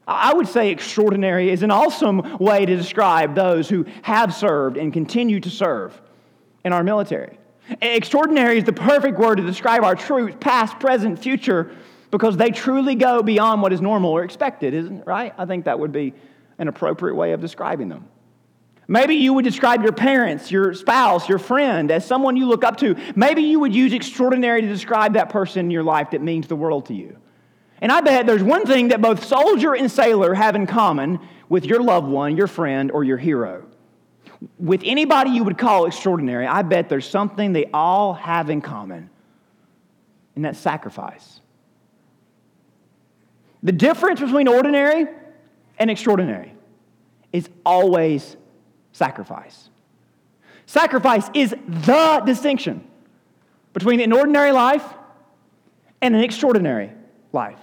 I 0.07 0.33
would 0.33 0.49
say 0.49 0.71
extraordinary 0.71 1.51
is 1.51 1.63
an 1.63 1.71
awesome 1.71 2.39
way 2.39 2.67
to 2.67 2.77
describe 2.77 3.35
those 3.35 3.69
who 3.69 3.87
have 4.03 4.35
served 4.35 4.77
and 4.77 4.93
continue 4.93 5.41
to 5.41 5.51
serve 5.51 6.01
in 6.65 6.73
our 6.73 6.83
military. 6.83 7.39
Extraordinary 7.81 8.59
is 8.59 8.65
the 8.65 8.73
perfect 8.73 9.19
word 9.19 9.37
to 9.37 9.45
describe 9.45 9.85
our 9.85 9.95
troops, 9.95 10.37
past, 10.41 10.81
present, 10.81 11.19
future, 11.19 11.71
because 12.13 12.37
they 12.37 12.51
truly 12.51 12.95
go 12.95 13.23
beyond 13.23 13.63
what 13.63 13.73
is 13.73 13.81
normal 13.81 14.11
or 14.11 14.23
expected, 14.23 14.75
isn't 14.75 14.99
it 14.99 15.07
right? 15.07 15.35
I 15.37 15.47
think 15.47 15.65
that 15.65 15.81
would 15.81 15.91
be 15.91 16.13
an 16.59 16.69
appropriate 16.69 17.15
way 17.17 17.33
of 17.33 17.41
describing 17.41 17.89
them. 17.89 18.07
Maybe 18.87 19.15
you 19.15 19.33
would 19.33 19.45
describe 19.45 19.83
your 19.83 19.93
parents, 19.93 20.51
your 20.51 20.75
spouse, 20.75 21.29
your 21.29 21.39
friend 21.39 21.91
as 21.91 22.05
someone 22.05 22.37
you 22.37 22.47
look 22.47 22.65
up 22.65 22.77
to. 22.79 22.97
Maybe 23.17 23.43
you 23.43 23.59
would 23.61 23.75
use 23.75 23.95
extraordinary 23.95 24.61
to 24.61 24.69
describe 24.69 25.15
that 25.15 25.31
person 25.31 25.61
in 25.67 25.71
your 25.71 25.83
life 25.83 26.11
that 26.11 26.21
means 26.21 26.47
the 26.47 26.57
world 26.57 26.87
to 26.87 26.95
you. 26.95 27.17
And 27.81 27.91
I 27.91 28.03
bet 28.03 28.27
there's 28.27 28.43
one 28.43 28.67
thing 28.67 28.89
that 28.89 29.01
both 29.01 29.25
soldier 29.25 29.75
and 29.75 29.91
sailor 29.91 30.35
have 30.35 30.55
in 30.55 30.67
common 30.67 31.19
with 31.49 31.65
your 31.65 31.83
loved 31.83 32.07
one, 32.07 32.37
your 32.37 32.47
friend, 32.47 32.91
or 32.91 33.05
your 33.05 33.17
hero. 33.17 33.65
With 34.59 34.83
anybody 34.85 35.31
you 35.31 35.45
would 35.45 35.57
call 35.57 35.87
extraordinary, 35.87 36.47
I 36.47 36.61
bet 36.63 36.91
there's 36.91 37.09
something 37.09 37.55
they 37.55 37.67
all 37.73 38.13
have 38.13 38.51
in 38.51 38.61
common, 38.61 39.09
and 40.37 40.45
that's 40.45 40.59
sacrifice. 40.59 41.42
The 43.63 43.73
difference 43.73 44.21
between 44.21 44.49
ordinary 44.49 45.07
and 45.79 45.91
extraordinary 45.91 46.53
is 47.33 47.49
always 47.65 48.37
sacrifice. 48.93 49.71
Sacrifice 50.67 51.31
is 51.35 51.51
the 51.67 52.23
distinction 52.27 52.85
between 53.73 54.01
an 54.01 54.13
ordinary 54.13 54.53
life 54.53 54.85
and 56.01 56.15
an 56.15 56.23
extraordinary 56.23 56.93
life. 57.33 57.59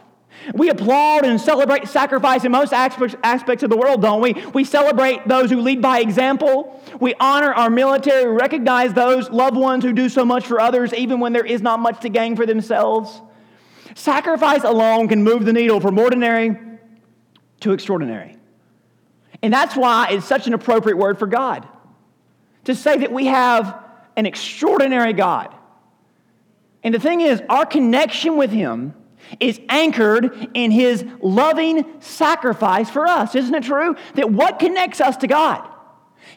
We 0.54 0.70
applaud 0.70 1.26
and 1.26 1.42
celebrate 1.42 1.88
sacrifice 1.88 2.46
in 2.46 2.52
most 2.52 2.72
aspects 2.72 3.64
of 3.64 3.70
the 3.70 3.76
world, 3.76 4.02
don't 4.02 4.22
we? 4.22 4.34
We 4.54 4.64
celebrate 4.64 5.28
those 5.28 5.50
who 5.50 5.60
lead 5.60 5.82
by 5.82 6.00
example. 6.00 6.82
We 7.00 7.14
honor 7.20 7.52
our 7.54 7.70
military. 7.70 8.26
We 8.26 8.36
recognize 8.36 8.94
those 8.94 9.30
loved 9.30 9.58
ones 9.58 9.84
who 9.84 9.92
do 9.92 10.08
so 10.08 10.24
much 10.24 10.46
for 10.46 10.62
others, 10.62 10.94
even 10.94 11.20
when 11.20 11.34
there 11.34 11.46
is 11.46 11.62
not 11.62 11.80
much 11.80 12.02
to 12.02 12.10
gain 12.10 12.36
for 12.36 12.46
themselves. 12.46 13.22
Sacrifice 13.96 14.64
alone 14.64 15.08
can 15.08 15.24
move 15.24 15.46
the 15.46 15.54
needle 15.54 15.80
from 15.80 15.98
ordinary 15.98 16.58
to 17.62 17.74
extraordinary. 17.74 18.36
And 19.42 19.54
that's 19.54 19.76
why 19.76 20.10
it's 20.12 20.26
such 20.26 20.48
an 20.48 20.54
appropriate 20.54 20.98
word 20.98 21.18
for 21.20 21.28
God 21.28 21.68
to 22.66 22.76
say 22.76 22.98
that 22.98 23.12
we 23.12 23.26
have 23.28 23.84
an 24.16 24.26
extraordinary 24.26 25.14
God. 25.14 25.54
And 26.84 26.94
the 26.94 27.00
thing 27.00 27.22
is, 27.22 27.42
our 27.50 27.66
connection 27.66 28.38
with 28.38 28.52
Him 28.52 28.94
is 29.40 29.60
anchored 29.70 30.50
in 30.54 30.72
His 30.72 31.06
loving 31.22 31.86
sacrifice 32.00 32.90
for 32.90 33.08
us. 33.08 33.36
Isn't 33.36 33.56
it 33.56 33.64
true? 33.64 33.96
That 34.16 34.32
what 34.32 34.60
connects 34.60 35.02
us 35.02 35.18
to 35.18 35.28
God? 35.28 35.68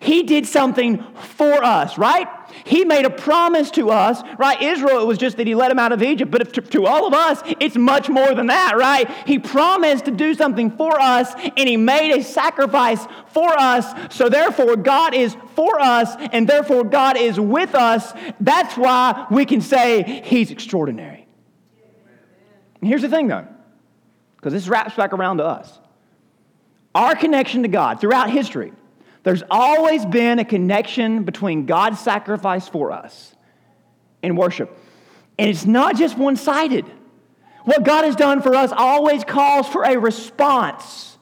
He 0.02 0.24
did 0.24 0.46
something 0.46 1.00
for 1.14 1.62
us, 1.62 1.96
right? 1.96 2.26
He 2.64 2.84
made 2.84 3.04
a 3.04 3.10
promise 3.10 3.70
to 3.72 3.90
us, 3.90 4.20
right? 4.36 4.60
Israel, 4.60 4.98
it 4.98 5.06
was 5.06 5.16
just 5.16 5.36
that 5.36 5.46
he 5.46 5.54
let 5.54 5.68
them 5.68 5.78
out 5.78 5.92
of 5.92 6.02
Egypt, 6.02 6.28
but 6.28 6.52
to, 6.54 6.60
to, 6.60 6.86
all 6.86 7.06
of 7.06 7.14
us, 7.14 7.40
it's 7.60 7.76
much 7.76 8.08
more 8.08 8.34
than 8.34 8.48
that, 8.48 8.76
right? 8.76 9.08
He 9.28 9.38
promised 9.38 10.06
to 10.06 10.10
do 10.10 10.34
something 10.34 10.72
for 10.72 11.00
us, 11.00 11.32
and 11.56 11.68
he 11.68 11.76
made 11.76 12.18
a 12.18 12.24
sacrifice 12.24 13.06
for 13.28 13.56
us. 13.56 13.94
So 14.12 14.28
therefore, 14.28 14.74
God 14.74 15.14
is 15.14 15.36
for 15.54 15.78
us, 15.78 16.16
and 16.32 16.48
therefore, 16.48 16.82
God 16.82 17.16
is 17.16 17.38
with 17.38 17.76
us. 17.76 18.12
That's 18.40 18.76
why 18.76 19.28
we 19.30 19.44
can 19.44 19.60
say 19.60 20.22
he's 20.24 20.50
extraordinary. 20.50 21.28
And 22.80 22.88
here's 22.88 23.02
the 23.02 23.08
thing, 23.08 23.28
though, 23.28 23.46
because 24.34 24.52
this 24.52 24.66
wraps 24.66 24.96
back 24.96 25.12
around 25.12 25.36
to 25.36 25.44
us. 25.44 25.78
Our 26.92 27.14
connection 27.14 27.62
to 27.62 27.68
God 27.68 28.00
throughout 28.00 28.30
history 28.30 28.72
there's 29.22 29.42
always 29.50 30.04
been 30.04 30.38
a 30.38 30.44
connection 30.44 31.24
between 31.24 31.66
God's 31.66 32.00
sacrifice 32.00 32.68
for 32.68 32.90
us 32.92 33.34
and 34.22 34.36
worship. 34.36 34.76
And 35.38 35.48
it's 35.48 35.64
not 35.64 35.96
just 35.96 36.18
one 36.18 36.36
sided. 36.36 36.84
What 37.64 37.84
God 37.84 38.04
has 38.04 38.16
done 38.16 38.42
for 38.42 38.54
us 38.54 38.72
always 38.72 39.24
calls 39.24 39.68
for 39.68 39.84
a 39.84 39.96
response. 39.96 41.16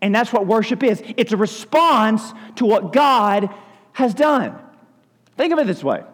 And 0.00 0.14
that's 0.14 0.32
what 0.32 0.46
worship 0.46 0.82
is 0.82 1.02
it's 1.16 1.32
a 1.32 1.36
response 1.36 2.32
to 2.56 2.66
what 2.66 2.92
God 2.92 3.50
has 3.92 4.14
done. 4.14 4.56
Think 5.36 5.52
of 5.52 5.58
it 5.58 5.66
this 5.66 5.82
way 5.82 6.04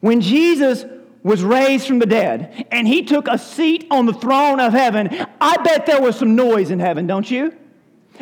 when 0.00 0.20
Jesus 0.20 0.84
was 1.24 1.42
raised 1.42 1.86
from 1.86 1.98
the 1.98 2.06
dead 2.06 2.66
and 2.70 2.86
he 2.86 3.02
took 3.02 3.26
a 3.28 3.36
seat 3.36 3.86
on 3.90 4.06
the 4.06 4.12
throne 4.12 4.60
of 4.60 4.72
heaven, 4.72 5.08
I 5.40 5.56
bet 5.62 5.86
there 5.86 6.00
was 6.00 6.16
some 6.16 6.36
noise 6.36 6.70
in 6.70 6.78
heaven, 6.78 7.06
don't 7.06 7.28
you? 7.28 7.56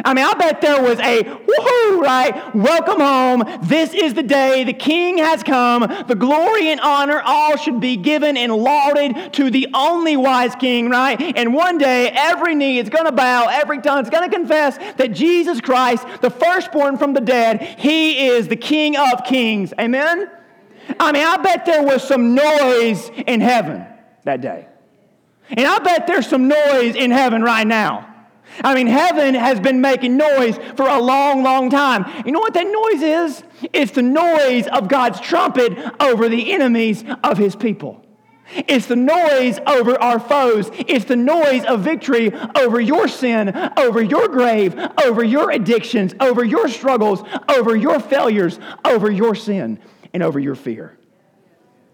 I 0.05 0.15
mean, 0.15 0.25
I 0.25 0.35
bet 0.35 0.61
there 0.61 0.83
was 0.83 0.99
a 1.01 1.23
woohoo, 1.25 2.03
right? 2.03 2.55
Welcome 2.55 3.01
home. 3.01 3.61
This 3.63 3.95
is 3.95 4.15
the 4.15 4.23
day 4.23 4.65
the 4.65 4.73
king 4.73 5.19
has 5.19 5.43
come. 5.43 5.83
The 6.07 6.15
glory 6.15 6.69
and 6.69 6.81
honor 6.81 7.23
all 7.25 7.57
should 7.57 7.81
be 7.81 7.97
given 7.97 8.37
and 8.37 8.55
lauded 8.55 9.33
to 9.35 9.51
the 9.51 9.69
only 9.75 10.17
wise 10.17 10.55
king, 10.55 10.91
right? 10.91 11.21
And 11.37 11.55
one 11.55 11.79
day 11.79 12.11
every 12.11 12.55
knee 12.55 12.79
is 12.79 12.91
going 12.91 13.07
to 13.07 13.13
bow, 13.13 13.47
every 13.49 13.81
tongue 13.81 14.03
is 14.03 14.11
going 14.11 14.29
to 14.29 14.37
confess 14.37 14.77
that 14.97 15.13
Jesus 15.13 15.61
Christ, 15.61 16.07
the 16.21 16.31
firstborn 16.31 16.99
from 16.99 17.15
the 17.15 17.21
dead, 17.21 17.63
he 17.63 18.27
is 18.27 18.49
the 18.49 18.57
king 18.57 18.97
of 18.97 19.25
kings. 19.25 19.73
Amen? 19.79 20.31
I 21.01 21.13
mean, 21.13 21.25
I 21.27 21.37
bet 21.39 21.65
there 21.65 21.83
was 21.83 22.07
some 22.07 22.35
noise 22.35 23.11
in 23.27 23.41
heaven 23.41 23.87
that 24.25 24.41
day. 24.41 24.69
And 25.51 25.67
I 25.67 25.79
bet 25.79 26.07
there's 26.07 26.27
some 26.27 26.49
noise 26.49 26.97
in 26.97 27.11
heaven 27.11 27.43
right 27.43 27.67
now. 27.67 28.16
I 28.63 28.75
mean, 28.75 28.87
heaven 28.87 29.35
has 29.35 29.61
been 29.61 29.81
making 29.81 30.17
noise 30.17 30.59
for 30.77 30.87
a 30.89 31.01
long, 31.01 31.43
long 31.43 31.71
time. 31.71 32.25
You 32.25 32.33
know 32.33 32.41
what 32.41 32.55
that 32.55 32.67
noise 32.67 33.03
is? 33.03 33.43
It's 33.73 33.93
the 33.93 34.03
noise 34.03 34.67
of 34.67 34.89
God's 34.89 35.21
trumpet 35.21 35.77
over 36.01 36.29
the 36.29 36.53
enemies 36.53 37.05
of 37.23 37.39
his 37.39 37.57
people. 37.57 38.03
It's 38.55 38.87
the 38.87 38.97
noise 38.97 39.59
over 39.67 40.01
our 40.01 40.21
foes. 40.21 40.71
It's 40.73 41.05
the 41.05 41.17
noise 41.17 41.65
of 41.65 41.81
victory 41.81 42.33
over 42.57 42.81
your 42.81 43.09
sin, 43.09 43.53
over 43.77 44.03
your 44.03 44.29
grave, 44.29 44.79
over 45.05 45.25
your 45.25 45.51
addictions, 45.51 46.15
over 46.21 46.45
your 46.45 46.69
struggles, 46.69 47.23
over 47.49 47.75
your 47.75 47.99
failures, 47.99 48.61
over 48.85 49.11
your 49.11 49.35
sin, 49.35 49.81
and 50.13 50.23
over 50.23 50.39
your 50.39 50.55
fear. 50.55 50.96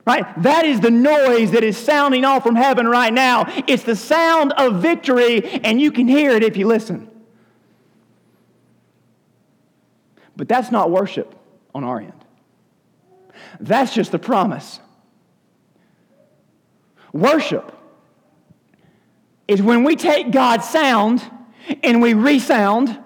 Right? 0.04 0.42
That 0.42 0.64
is 0.64 0.80
the 0.80 0.90
noise 0.90 1.52
that 1.52 1.62
is 1.62 1.76
sounding 1.76 2.24
off 2.24 2.42
from 2.42 2.56
heaven 2.56 2.88
right 2.88 3.12
now. 3.12 3.44
It's 3.68 3.84
the 3.84 3.94
sound 3.94 4.52
of 4.52 4.82
victory, 4.82 5.44
and 5.62 5.80
you 5.80 5.92
can 5.92 6.08
hear 6.08 6.32
it 6.32 6.42
if 6.42 6.56
you 6.56 6.66
listen. 6.66 7.08
But 10.36 10.48
that's 10.48 10.70
not 10.72 10.90
worship 10.90 11.34
on 11.74 11.84
our 11.84 12.00
end. 12.00 12.24
That's 13.60 13.94
just 13.94 14.10
the 14.10 14.18
promise. 14.18 14.80
Worship 17.12 17.72
is 19.46 19.60
when 19.62 19.84
we 19.84 19.96
take 19.96 20.32
God's 20.32 20.68
sound 20.68 21.22
and 21.84 22.00
we 22.02 22.14
resound 22.14 22.98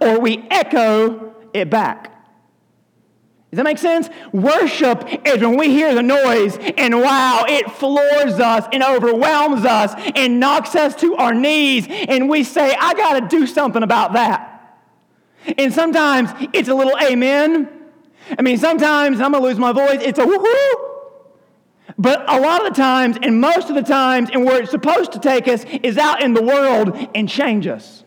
or 0.00 0.18
we 0.18 0.44
echo 0.50 1.34
it 1.52 1.68
back. 1.70 2.11
Does 3.52 3.58
that 3.58 3.64
make 3.64 3.76
sense? 3.76 4.08
Worship 4.32 5.06
is 5.26 5.42
when 5.42 5.58
we 5.58 5.68
hear 5.68 5.94
the 5.94 6.02
noise 6.02 6.56
and 6.78 6.98
wow, 6.98 7.44
it 7.46 7.70
floors 7.72 8.40
us 8.40 8.66
and 8.72 8.82
overwhelms 8.82 9.66
us 9.66 9.92
and 10.16 10.40
knocks 10.40 10.74
us 10.74 10.96
to 11.02 11.16
our 11.16 11.34
knees 11.34 11.86
and 11.86 12.30
we 12.30 12.44
say, 12.44 12.74
I 12.74 12.94
got 12.94 13.20
to 13.20 13.28
do 13.28 13.46
something 13.46 13.82
about 13.82 14.14
that. 14.14 14.80
And 15.58 15.70
sometimes 15.70 16.30
it's 16.54 16.70
a 16.70 16.74
little 16.74 16.96
amen. 16.98 17.68
I 18.38 18.40
mean, 18.40 18.56
sometimes 18.56 19.20
I'm 19.20 19.32
going 19.32 19.42
to 19.42 19.48
lose 19.50 19.58
my 19.58 19.72
voice. 19.72 20.00
It's 20.00 20.18
a 20.18 20.24
woohoo. 20.24 20.88
But 21.98 22.24
a 22.30 22.40
lot 22.40 22.66
of 22.66 22.74
the 22.74 22.80
times, 22.80 23.18
and 23.20 23.38
most 23.38 23.68
of 23.68 23.74
the 23.74 23.82
times, 23.82 24.30
and 24.32 24.46
where 24.46 24.62
it's 24.62 24.70
supposed 24.70 25.12
to 25.12 25.18
take 25.18 25.46
us 25.46 25.66
is 25.82 25.98
out 25.98 26.22
in 26.22 26.32
the 26.32 26.42
world 26.42 26.96
and 27.14 27.28
change 27.28 27.66
us. 27.66 28.02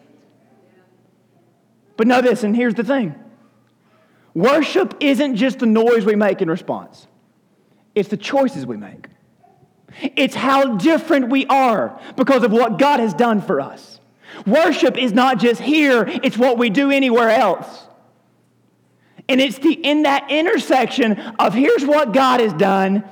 But 1.97 2.07
know 2.07 2.21
this, 2.21 2.43
and 2.43 2.55
here's 2.55 2.73
the 2.73 2.83
thing 2.83 3.13
Worship 4.35 4.95
isn't 4.99 5.37
just 5.37 5.59
the 5.59 5.65
noise 5.65 6.05
we 6.05 6.15
make 6.15 6.41
in 6.41 6.49
response, 6.49 7.07
it's 7.95 8.09
the 8.09 8.17
choices 8.17 8.67
we 8.67 8.77
make. 8.77 9.07
It's 10.17 10.35
how 10.35 10.75
different 10.75 11.29
we 11.29 11.45
are 11.45 11.97
because 12.17 12.43
of 12.43 12.51
what 12.51 12.77
God 12.77 12.99
has 12.99 13.13
done 13.13 13.41
for 13.41 13.61
us. 13.61 14.01
Worship 14.45 14.97
is 14.97 15.13
not 15.13 15.39
just 15.39 15.61
here, 15.61 16.03
it's 16.05 16.37
what 16.37 16.57
we 16.57 16.69
do 16.69 16.91
anywhere 16.91 17.29
else. 17.29 17.87
And 19.29 19.39
it's 19.39 19.57
the 19.57 19.71
in 19.71 20.03
that 20.03 20.29
intersection 20.29 21.17
of 21.39 21.53
here's 21.53 21.85
what 21.85 22.11
God 22.11 22.41
has 22.41 22.51
done 22.51 23.05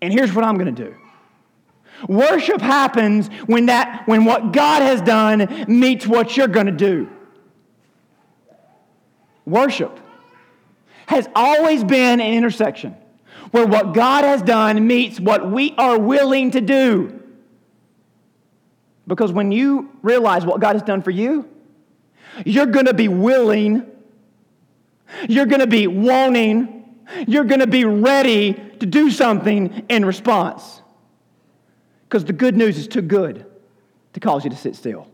and 0.00 0.12
here's 0.12 0.32
what 0.32 0.44
I'm 0.44 0.56
going 0.56 0.74
to 0.74 0.84
do. 0.84 0.96
Worship 2.08 2.62
happens 2.62 3.28
when 3.44 3.66
that 3.66 4.06
when 4.06 4.24
what 4.24 4.52
God 4.52 4.80
has 4.80 5.02
done 5.02 5.66
meets 5.68 6.06
what 6.06 6.36
you're 6.36 6.48
going 6.48 6.66
to 6.66 6.72
do 6.72 7.10
worship 9.46 9.98
has 11.06 11.28
always 11.34 11.84
been 11.84 12.20
an 12.20 12.34
intersection 12.34 12.94
where 13.52 13.66
what 13.66 13.94
God 13.94 14.24
has 14.24 14.42
done 14.42 14.86
meets 14.86 15.20
what 15.20 15.50
we 15.50 15.74
are 15.78 15.98
willing 15.98 16.50
to 16.50 16.60
do. 16.60 17.22
Because 19.06 19.32
when 19.32 19.52
you 19.52 19.90
realize 20.02 20.44
what 20.44 20.60
God 20.60 20.74
has 20.74 20.82
done 20.82 21.00
for 21.00 21.12
you, 21.12 21.48
you're 22.44 22.66
going 22.66 22.86
to 22.86 22.94
be 22.94 23.06
willing, 23.06 23.86
you're 25.28 25.46
going 25.46 25.60
to 25.60 25.66
be 25.68 25.86
wanting, 25.86 26.84
you're 27.28 27.44
going 27.44 27.60
to 27.60 27.68
be 27.68 27.84
ready 27.84 28.54
to 28.80 28.84
do 28.84 29.10
something 29.10 29.86
in 29.88 30.04
response. 30.04 30.82
Because 32.08 32.24
the 32.24 32.32
good 32.32 32.56
news 32.56 32.78
is 32.78 32.88
too 32.88 33.02
good 33.02 33.46
to 34.14 34.20
cause 34.20 34.42
you 34.42 34.50
to 34.50 34.56
sit 34.56 34.74
still 34.74 35.08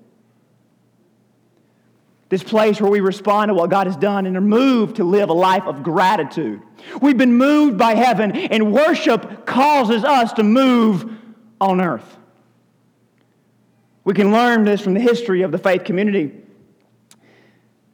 this 2.33 2.42
place 2.42 2.81
where 2.81 2.90
we 2.90 3.01
respond 3.01 3.51
to 3.51 3.55
what 3.55 3.68
God 3.68 3.87
has 3.87 3.95
done 3.95 4.25
and 4.25 4.38
are 4.38 4.40
moved 4.40 4.97
to 4.97 5.05
live 5.05 5.29
a 5.29 5.35
life 5.35 5.64
of 5.64 5.83
gratitude. 5.83 6.62
We've 7.03 7.18
been 7.18 7.35
moved 7.35 7.77
by 7.77 7.95
heaven, 7.95 8.33
and 8.35 8.73
worship 8.73 9.45
causes 9.45 10.03
us 10.03 10.33
to 10.33 10.42
move 10.42 11.14
on 11.61 11.79
earth. 11.79 12.16
We 14.05 14.14
can 14.14 14.33
learn 14.33 14.64
this 14.64 14.81
from 14.81 14.95
the 14.95 15.01
history 15.01 15.42
of 15.42 15.53
the 15.53 15.59
faith 15.59 15.85
community. 15.85 16.33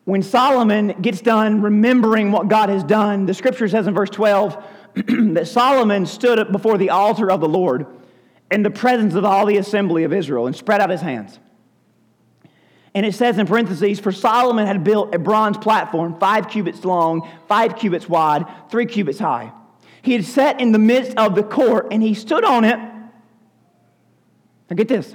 When 0.04 0.22
Solomon 0.22 0.94
gets 1.02 1.20
done 1.20 1.60
remembering 1.60 2.30
what 2.30 2.46
God 2.46 2.68
has 2.68 2.84
done, 2.84 3.26
the 3.26 3.34
scripture 3.34 3.66
says 3.66 3.88
in 3.88 3.94
verse 3.94 4.10
12 4.10 4.64
that 5.34 5.48
Solomon 5.48 6.06
stood 6.06 6.38
up 6.38 6.52
before 6.52 6.78
the 6.78 6.90
altar 6.90 7.28
of 7.28 7.40
the 7.40 7.48
Lord 7.48 7.88
in 8.52 8.62
the 8.62 8.70
presence 8.70 9.16
of 9.16 9.24
all 9.24 9.46
the 9.46 9.56
assembly 9.56 10.04
of 10.04 10.12
Israel 10.12 10.46
and 10.46 10.54
spread 10.54 10.80
out 10.80 10.90
his 10.90 11.00
hands. 11.00 11.40
And 12.98 13.06
it 13.06 13.14
says 13.14 13.38
in 13.38 13.46
parentheses, 13.46 14.00
for 14.00 14.10
Solomon 14.10 14.66
had 14.66 14.82
built 14.82 15.14
a 15.14 15.20
bronze 15.20 15.56
platform, 15.56 16.18
five 16.18 16.48
cubits 16.48 16.84
long, 16.84 17.30
five 17.46 17.76
cubits 17.76 18.08
wide, 18.08 18.44
three 18.72 18.86
cubits 18.86 19.20
high. 19.20 19.52
He 20.02 20.14
had 20.14 20.24
set 20.24 20.60
in 20.60 20.72
the 20.72 20.80
midst 20.80 21.16
of 21.16 21.36
the 21.36 21.44
court, 21.44 21.92
and 21.92 22.02
he 22.02 22.14
stood 22.14 22.42
on 22.42 22.64
it. 22.64 22.76
Now 22.76 24.74
get 24.74 24.88
this. 24.88 25.14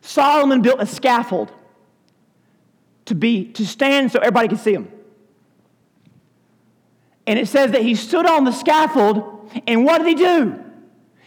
Solomon 0.00 0.62
built 0.62 0.80
a 0.80 0.86
scaffold 0.86 1.52
to 3.04 3.14
be 3.14 3.52
to 3.52 3.66
stand 3.66 4.10
so 4.10 4.20
everybody 4.20 4.48
could 4.48 4.60
see 4.60 4.72
him. 4.72 4.90
And 7.26 7.38
it 7.38 7.46
says 7.46 7.72
that 7.72 7.82
he 7.82 7.94
stood 7.94 8.24
on 8.24 8.44
the 8.44 8.52
scaffold, 8.52 9.52
and 9.66 9.84
what 9.84 9.98
did 9.98 10.06
he 10.06 10.14
do? 10.14 10.64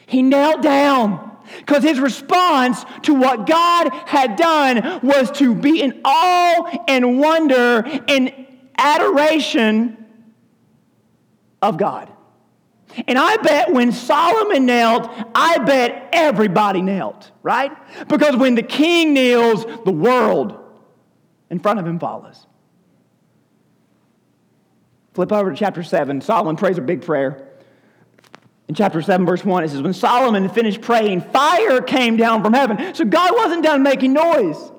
He 0.08 0.24
knelt 0.24 0.64
down. 0.64 1.31
Because 1.60 1.84
his 1.84 2.00
response 2.00 2.84
to 3.04 3.14
what 3.14 3.48
God 3.48 3.90
had 4.06 4.36
done 4.36 5.00
was 5.04 5.32
to 5.32 5.54
be 5.56 5.82
in 5.82 6.02
awe 6.04 6.84
and 6.88 7.20
wonder 7.20 7.84
and 8.08 8.34
adoration 8.78 10.06
of 11.62 11.78
God. 11.78 12.12
And 13.08 13.18
I 13.18 13.38
bet 13.38 13.72
when 13.72 13.92
Solomon 13.92 14.66
knelt, 14.66 15.10
I 15.34 15.60
bet 15.60 16.10
everybody 16.12 16.82
knelt, 16.82 17.32
right? 17.42 17.72
Because 18.08 18.36
when 18.36 18.56
the 18.56 18.64
king 18.64 19.14
kneels, 19.14 19.66
the 19.86 19.92
world 19.92 20.58
in 21.50 21.60
front 21.60 21.80
of 21.80 21.88
him 21.88 22.00
follows. 22.00 22.46
Flip 25.14 25.32
over 25.32 25.52
to 25.52 25.56
chapter 25.56 25.84
7. 25.84 26.22
Solomon 26.22 26.56
prays 26.56 26.78
a 26.78 26.82
big 26.82 27.02
prayer. 27.02 27.51
In 28.72 28.76
chapter 28.76 29.02
7, 29.02 29.26
verse 29.26 29.44
1, 29.44 29.66
it 29.66 29.70
says, 29.72 29.82
When 29.82 29.92
Solomon 29.92 30.48
finished 30.48 30.80
praying, 30.80 31.20
fire 31.34 31.82
came 31.82 32.16
down 32.16 32.42
from 32.42 32.54
heaven. 32.54 32.96
So 32.96 33.04
God 33.04 33.34
wasn't 33.36 33.66
done 33.66 33.84
making 33.84 34.14
noise. 34.14 34.72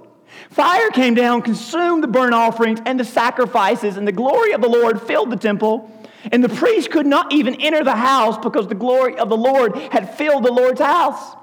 Fire 0.48 0.88
came 0.88 1.12
down, 1.12 1.42
consumed 1.42 2.02
the 2.02 2.09
burnt 2.09 2.33
offerings 2.33 2.81
and 2.87 2.98
the 2.98 3.05
sacrifices, 3.05 3.98
and 3.98 4.09
the 4.09 4.12
glory 4.12 4.52
of 4.52 4.62
the 4.62 4.68
Lord 4.70 5.02
filled 5.02 5.31
the 5.31 5.37
temple. 5.37 5.90
And 6.33 6.42
the 6.42 6.48
priest 6.48 6.90
could 6.90 7.05
not 7.05 7.35
even 7.35 7.55
enter 7.57 7.85
the 7.85 7.94
house 7.94 8.38
because 8.38 8.66
the 8.66 8.74
glory 8.74 9.18
of 9.18 9.28
the 9.28 9.37
Lord 9.37 9.76
had 9.76 10.14
filled 10.14 10.44
the 10.44 10.52
Lord's 10.52 10.81
house. 10.81 11.37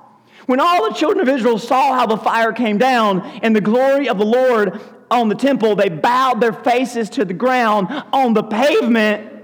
When 0.48 0.60
all 0.60 0.90
the 0.90 0.96
children 0.96 1.30
of 1.30 1.32
Israel 1.32 1.60
saw 1.60 1.94
how 1.94 2.08
the 2.08 2.18
fire 2.18 2.52
came 2.52 2.80
down 2.80 3.22
and 3.44 3.56
the 3.56 3.62
glory 3.62 4.10
of 4.10 4.18
the 4.18 4.26
Lord 4.26 4.82
on 5.12 5.30
the 5.30 5.36
temple, 5.36 5.76
they 5.76 5.90
bowed 5.90 6.42
their 6.42 6.54
faces 6.54 7.12
to 7.12 7.26
the 7.26 7.34
ground 7.36 7.90
on 8.12 8.34
the 8.34 8.42
pavement 8.42 9.39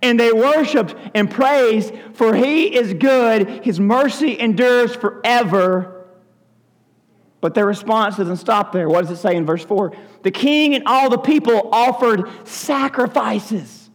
and 0.00 0.18
they 0.18 0.32
worshiped 0.32 0.94
and 1.14 1.30
praised, 1.30 1.92
for 2.14 2.34
he 2.34 2.74
is 2.74 2.94
good, 2.94 3.64
his 3.64 3.78
mercy 3.78 4.38
endures 4.38 4.94
forever. 4.94 6.06
But 7.40 7.54
their 7.54 7.66
response 7.66 8.16
doesn't 8.16 8.36
stop 8.36 8.72
there. 8.72 8.88
What 8.88 9.02
does 9.02 9.10
it 9.10 9.20
say 9.20 9.36
in 9.36 9.44
verse 9.44 9.64
4? 9.64 9.92
The 10.22 10.30
king 10.30 10.74
and 10.74 10.84
all 10.86 11.10
the 11.10 11.18
people 11.18 11.68
offered 11.72 12.30
sacrifices. 12.46 13.90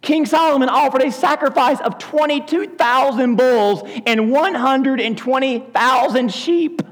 King 0.00 0.26
Solomon 0.26 0.68
offered 0.68 1.02
a 1.02 1.10
sacrifice 1.10 1.80
of 1.80 1.98
22,000 1.98 3.36
bulls 3.36 3.82
and 4.06 4.30
120,000 4.30 6.32
sheep. 6.32 6.82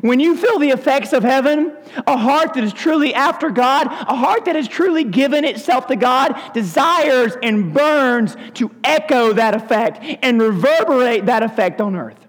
When 0.00 0.20
you 0.20 0.36
feel 0.36 0.58
the 0.58 0.70
effects 0.70 1.12
of 1.12 1.22
heaven, 1.22 1.76
a 2.06 2.16
heart 2.16 2.54
that 2.54 2.64
is 2.64 2.72
truly 2.72 3.12
after 3.12 3.50
God, 3.50 3.86
a 3.86 4.14
heart 4.14 4.44
that 4.44 4.56
has 4.56 4.68
truly 4.68 5.04
given 5.04 5.44
itself 5.44 5.86
to 5.88 5.96
God, 5.96 6.38
desires 6.54 7.36
and 7.42 7.74
burns 7.74 8.36
to 8.54 8.74
echo 8.84 9.32
that 9.32 9.54
effect 9.54 9.98
and 10.22 10.40
reverberate 10.40 11.26
that 11.26 11.42
effect 11.42 11.80
on 11.80 11.96
earth. 11.96 12.26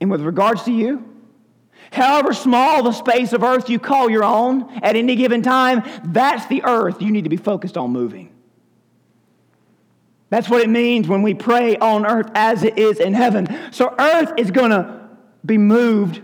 And 0.00 0.10
with 0.10 0.22
regards 0.22 0.64
to 0.64 0.72
you, 0.72 1.10
However 1.94 2.32
small 2.34 2.82
the 2.82 2.90
space 2.90 3.32
of 3.32 3.44
earth 3.44 3.70
you 3.70 3.78
call 3.78 4.10
your 4.10 4.24
own 4.24 4.68
at 4.82 4.96
any 4.96 5.14
given 5.14 5.42
time, 5.42 5.84
that's 6.06 6.44
the 6.46 6.64
earth 6.64 7.00
you 7.00 7.12
need 7.12 7.22
to 7.22 7.30
be 7.30 7.36
focused 7.36 7.76
on 7.76 7.92
moving. 7.92 8.33
That's 10.30 10.48
what 10.48 10.62
it 10.62 10.68
means 10.68 11.06
when 11.06 11.22
we 11.22 11.34
pray 11.34 11.76
on 11.76 12.06
earth 12.06 12.30
as 12.34 12.62
it 12.62 12.78
is 12.78 12.98
in 12.98 13.14
heaven. 13.14 13.46
So 13.70 13.94
earth 13.98 14.32
is 14.36 14.50
going 14.50 14.70
to 14.70 15.08
be 15.44 15.58
moved, 15.58 16.22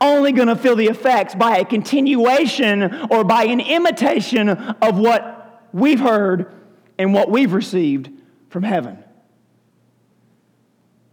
only 0.00 0.32
going 0.32 0.48
to 0.48 0.56
feel 0.56 0.76
the 0.76 0.88
effects 0.88 1.34
by 1.34 1.58
a 1.58 1.64
continuation 1.64 3.06
or 3.10 3.24
by 3.24 3.44
an 3.44 3.60
imitation 3.60 4.48
of 4.48 4.98
what 4.98 5.68
we've 5.72 6.00
heard 6.00 6.52
and 6.98 7.14
what 7.14 7.30
we've 7.30 7.52
received 7.52 8.10
from 8.50 8.62
heaven. 8.62 9.02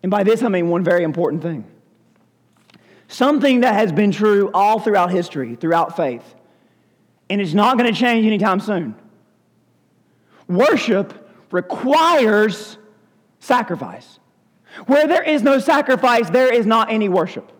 And 0.03 0.09
by 0.09 0.23
this, 0.23 0.41
I 0.41 0.49
mean 0.49 0.69
one 0.69 0.83
very 0.83 1.03
important 1.03 1.41
thing. 1.41 1.65
Something 3.07 3.61
that 3.61 3.73
has 3.73 3.91
been 3.91 4.11
true 4.11 4.51
all 4.53 4.79
throughout 4.79 5.11
history, 5.11 5.55
throughout 5.55 5.95
faith, 5.95 6.23
and 7.29 7.39
it's 7.39 7.53
not 7.53 7.77
going 7.77 7.93
to 7.93 7.97
change 7.97 8.25
anytime 8.25 8.59
soon. 8.59 8.95
Worship 10.47 11.26
requires 11.51 12.77
sacrifice. 13.39 14.19
Where 14.85 15.07
there 15.07 15.23
is 15.23 15.41
no 15.43 15.59
sacrifice, 15.59 16.29
there 16.29 16.53
is 16.53 16.65
not 16.65 16.91
any 16.91 17.09
worship. 17.09 17.51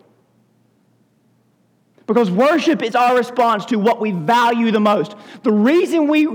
Because 2.06 2.30
worship 2.30 2.82
is 2.82 2.94
our 2.94 3.16
response 3.16 3.66
to 3.66 3.76
what 3.76 4.00
we 4.00 4.12
value 4.12 4.70
the 4.70 4.80
most. 4.80 5.14
The 5.42 5.52
reason 5.52 6.08
we 6.08 6.26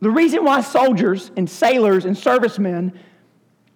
the 0.00 0.10
reason 0.10 0.44
why 0.44 0.60
soldiers 0.60 1.30
and 1.36 1.48
sailors 1.48 2.04
and 2.04 2.18
servicemen 2.18 2.98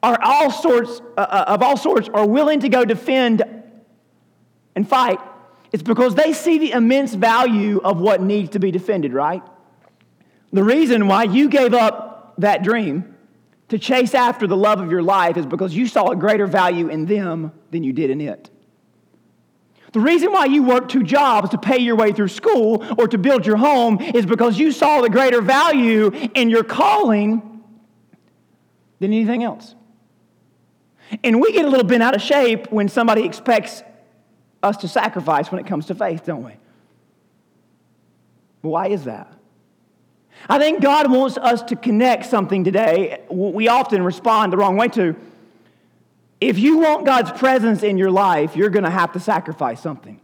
are 0.03 0.19
all 0.21 0.51
sorts 0.51 1.01
uh, 1.17 1.21
uh 1.21 1.45
of 1.49 1.63
all 1.63 1.77
sorts 1.77 2.09
are 2.13 2.27
willing 2.27 2.61
to 2.61 2.69
go 2.69 2.85
defend 2.85 3.43
and 4.75 4.89
fight, 4.89 5.19
is 5.73 5.83
because 5.83 6.15
they 6.15 6.33
see 6.33 6.59
the 6.59 6.71
immense 6.71 7.13
value 7.13 7.81
of 7.83 8.01
what 8.01 8.23
needs 8.23 8.51
to 8.51 8.61
be 8.61 8.71
defended, 8.71 9.13
right? 9.13 9.43
The 10.53 10.63
reason 10.63 11.09
why 11.09 11.25
you 11.25 11.49
gave 11.49 11.75
up 11.75 12.08
that 12.39 12.63
dream 12.63 13.15
to 13.69 13.79
chase 13.79 14.15
after 14.15 14.47
the 14.47 14.57
love 14.57 14.81
of 14.81 14.91
your 14.91 15.03
life 15.03 15.37
is 15.37 15.47
because 15.47 15.75
you 15.75 15.87
saw 15.87 16.11
a 16.11 16.17
greater 16.17 16.47
value 16.47 16.89
in 16.89 17.05
them 17.05 17.53
than 17.71 17.85
you 17.85 17.93
did 17.93 18.11
in 18.11 18.21
it. 18.21 18.51
The 19.93 20.01
reason 20.01 20.33
why 20.33 20.47
you 20.47 20.63
work 20.63 20.89
two 20.89 21.03
jobs 21.03 21.51
to 21.51 21.59
pay 21.59 21.79
your 21.79 21.97
way 21.97 22.13
through 22.13 22.29
school 22.29 22.85
or 22.99 23.09
to 23.09 23.19
build 23.19 23.47
your 23.47 23.57
home 23.57 24.01
is 24.01 24.27
because 24.27 24.59
you 24.59 24.73
saw 24.73 25.01
the 25.01 25.09
greater 25.09 25.41
value 25.41 26.11
in 26.35 26.51
your 26.51 26.65
calling 26.65 27.63
than 29.01 29.13
anything 29.13 29.43
else. 29.43 29.75
And 31.25 31.41
we 31.41 31.53
get 31.53 31.65
a 31.65 31.69
little 31.69 31.87
bent 31.87 32.03
out 32.03 32.15
of 32.15 32.21
shape 32.21 32.71
when 32.71 32.89
somebody 32.89 33.25
expects 33.25 33.83
us 34.63 34.77
to 34.79 34.89
sacrifice 34.89 35.51
when 35.51 35.61
it 35.61 35.67
comes 35.67 35.87
to 35.87 35.95
faith, 35.95 36.25
don't 36.27 36.45
we? 36.45 36.53
Why 38.61 38.89
is 38.89 39.05
that? 39.05 39.33
I 40.49 40.59
think 40.59 40.83
God 40.83 41.11
wants 41.11 41.39
us 41.39 41.63
to 41.65 41.77
connect 41.77 42.27
something 42.27 42.65
today 42.65 43.23
we 43.31 43.69
often 43.69 44.03
respond 44.03 44.53
the 44.53 44.57
wrong 44.57 44.77
way 44.77 44.89
to. 44.89 45.17
If 46.41 46.59
you 46.59 46.79
want 46.79 47.05
God's 47.07 47.33
presence 47.33 47.83
in 47.83 47.99
your 47.99 48.11
life, 48.11 48.57
you're 48.57 48.71
going 48.71 48.85
to 48.85 48.91
have 48.91 49.13
to 49.13 49.21
sacrifice 49.21 49.81
something 49.81 50.21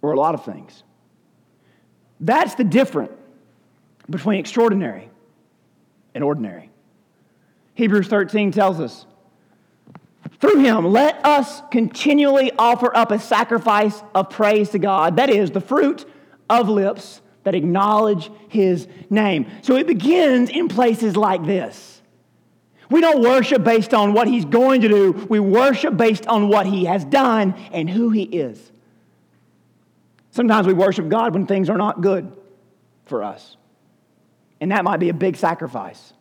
or 0.00 0.12
a 0.12 0.16
lot 0.16 0.34
of 0.34 0.44
things. 0.44 0.82
That's 2.20 2.54
the 2.54 2.64
difference 2.64 3.12
between 4.08 4.38
extraordinary 4.38 5.08
and 6.14 6.22
ordinary. 6.22 6.70
Hebrews 7.74 8.08
13 8.08 8.52
tells 8.52 8.78
us 8.80 9.06
through 10.40 10.58
him, 10.58 10.86
let 10.86 11.24
us 11.24 11.62
continually 11.70 12.52
offer 12.58 12.94
up 12.96 13.10
a 13.10 13.18
sacrifice 13.18 14.02
of 14.14 14.28
praise 14.28 14.70
to 14.70 14.78
God. 14.78 15.16
That 15.16 15.30
is 15.30 15.50
the 15.50 15.60
fruit 15.60 16.04
of 16.50 16.68
lips 16.68 17.21
that 17.44 17.54
acknowledge 17.54 18.30
his 18.48 18.86
name. 19.10 19.46
So 19.62 19.76
it 19.76 19.86
begins 19.86 20.50
in 20.50 20.68
places 20.68 21.16
like 21.16 21.44
this. 21.44 22.00
We 22.90 23.00
don't 23.00 23.22
worship 23.22 23.64
based 23.64 23.94
on 23.94 24.12
what 24.12 24.28
he's 24.28 24.44
going 24.44 24.82
to 24.82 24.88
do, 24.88 25.12
we 25.30 25.40
worship 25.40 25.96
based 25.96 26.26
on 26.26 26.48
what 26.48 26.66
he 26.66 26.84
has 26.84 27.04
done 27.04 27.54
and 27.72 27.88
who 27.88 28.10
he 28.10 28.24
is. 28.24 28.70
Sometimes 30.30 30.66
we 30.66 30.74
worship 30.74 31.08
God 31.08 31.34
when 31.34 31.46
things 31.46 31.70
are 31.70 31.78
not 31.78 32.00
good 32.00 32.36
for 33.06 33.22
us, 33.22 33.56
and 34.60 34.72
that 34.72 34.84
might 34.84 34.98
be 34.98 35.08
a 35.08 35.14
big 35.14 35.36
sacrifice. 35.36 36.12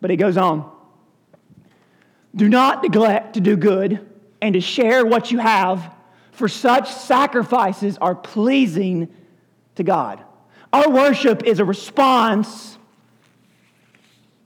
But 0.00 0.10
he 0.10 0.16
goes 0.16 0.36
on. 0.36 0.70
Do 2.34 2.48
not 2.48 2.82
neglect 2.82 3.34
to 3.34 3.40
do 3.40 3.56
good 3.56 4.08
and 4.40 4.54
to 4.54 4.60
share 4.60 5.06
what 5.06 5.30
you 5.30 5.38
have, 5.38 5.94
for 6.32 6.48
such 6.48 6.90
sacrifices 6.90 7.96
are 7.98 8.14
pleasing 8.14 9.12
to 9.76 9.82
God. 9.82 10.22
Our 10.72 10.90
worship 10.90 11.44
is 11.44 11.60
a 11.60 11.64
response 11.64 12.78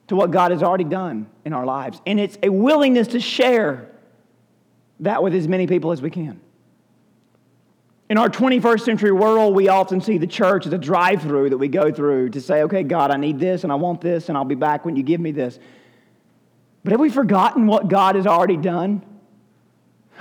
to 0.08 0.16
what 0.16 0.30
God 0.30 0.50
has 0.50 0.62
already 0.62 0.84
done 0.84 1.26
in 1.44 1.52
our 1.52 1.64
lives. 1.64 2.00
And 2.06 2.20
it's 2.20 2.38
a 2.42 2.48
willingness 2.48 3.08
to 3.08 3.20
share 3.20 3.90
that 5.00 5.22
with 5.22 5.34
as 5.34 5.46
many 5.48 5.66
people 5.66 5.92
as 5.92 6.00
we 6.00 6.10
can. 6.10 6.40
In 8.08 8.18
our 8.18 8.28
21st 8.28 8.80
century 8.82 9.10
world, 9.10 9.54
we 9.54 9.68
often 9.68 10.00
see 10.00 10.16
the 10.16 10.28
church 10.28 10.66
as 10.66 10.72
a 10.72 10.78
drive 10.78 11.22
through 11.22 11.50
that 11.50 11.58
we 11.58 11.66
go 11.66 11.90
through 11.90 12.30
to 12.30 12.40
say, 12.40 12.62
okay, 12.62 12.84
God, 12.84 13.10
I 13.10 13.16
need 13.16 13.40
this 13.40 13.64
and 13.64 13.72
I 13.72 13.76
want 13.76 14.00
this 14.00 14.28
and 14.28 14.38
I'll 14.38 14.44
be 14.44 14.54
back 14.54 14.84
when 14.84 14.94
you 14.94 15.02
give 15.02 15.20
me 15.20 15.32
this. 15.32 15.58
But 16.84 16.92
have 16.92 17.00
we 17.00 17.10
forgotten 17.10 17.66
what 17.66 17.88
God 17.88 18.14
has 18.14 18.26
already 18.28 18.56
done? 18.56 19.04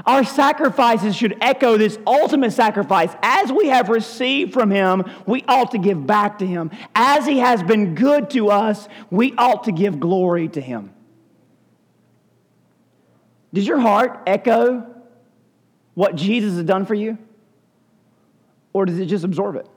Our 0.06 0.24
sacrifices 0.24 1.16
should 1.16 1.38
echo 1.42 1.78
this 1.78 1.98
ultimate 2.06 2.52
sacrifice. 2.52 3.16
As 3.22 3.52
we 3.52 3.68
have 3.68 3.90
received 3.90 4.54
from 4.54 4.70
Him, 4.70 5.04
we 5.26 5.44
ought 5.48 5.72
to 5.72 5.78
give 5.78 6.06
back 6.06 6.40
to 6.40 6.46
Him. 6.46 6.72
As 6.94 7.26
He 7.26 7.40
has 7.40 7.64
been 7.64 7.96
good 7.96 8.30
to 8.32 8.50
us, 8.50 8.88
we 9.10 9.34
ought 9.38 9.64
to 9.66 9.72
give 9.72 10.00
glory 10.00 10.50
to 10.50 10.62
Him. 10.62 10.92
Does 13.54 13.66
your 13.66 13.80
heart 13.80 14.24
echo 14.28 14.86
what 15.94 16.16
Jesus 16.16 16.56
has 16.56 16.64
done 16.66 16.86
for 16.86 16.94
you? 16.94 17.18
Or 18.74 18.86
does 18.86 19.00
it 19.00 19.06
just 19.06 19.24
absorb 19.24 19.56
it? 19.56 19.68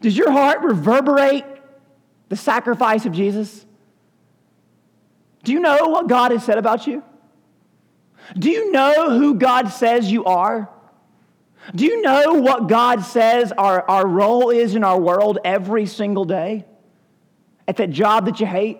Does 0.00 0.16
your 0.16 0.30
heart 0.30 0.62
reverberate 0.62 1.44
the 2.30 2.36
sacrifice 2.36 3.04
of 3.04 3.12
Jesus? 3.12 3.66
Do 5.44 5.52
you 5.52 5.60
know 5.60 5.88
what 5.88 6.08
God 6.08 6.30
has 6.30 6.42
said 6.42 6.56
about 6.56 6.86
you? 6.86 7.04
Do 8.38 8.50
you 8.50 8.72
know 8.72 9.18
who 9.18 9.34
God 9.34 9.68
says 9.68 10.10
you 10.10 10.24
are? 10.24 10.68
Do 11.74 11.84
you 11.84 12.02
know 12.02 12.34
what 12.34 12.68
God 12.68 13.04
says 13.04 13.52
our, 13.52 13.88
our 13.88 14.06
role 14.06 14.50
is 14.50 14.74
in 14.74 14.82
our 14.82 14.98
world 14.98 15.38
every 15.44 15.86
single 15.86 16.24
day? 16.24 16.64
At 17.68 17.76
that 17.76 17.90
job 17.90 18.26
that 18.26 18.40
you 18.40 18.46
hate? 18.46 18.78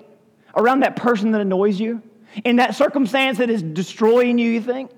Around 0.57 0.81
that 0.81 0.97
person 0.97 1.33
that 1.33 1.41
annoys 1.41 1.79
you? 1.79 2.03
In 2.45 2.57
that 2.57 2.75
circumstance 2.75 3.39
that 3.39 3.51
is 3.51 3.63
destroying 3.63 4.39
you, 4.39 4.51
you 4.51 4.61
think? 4.61 4.91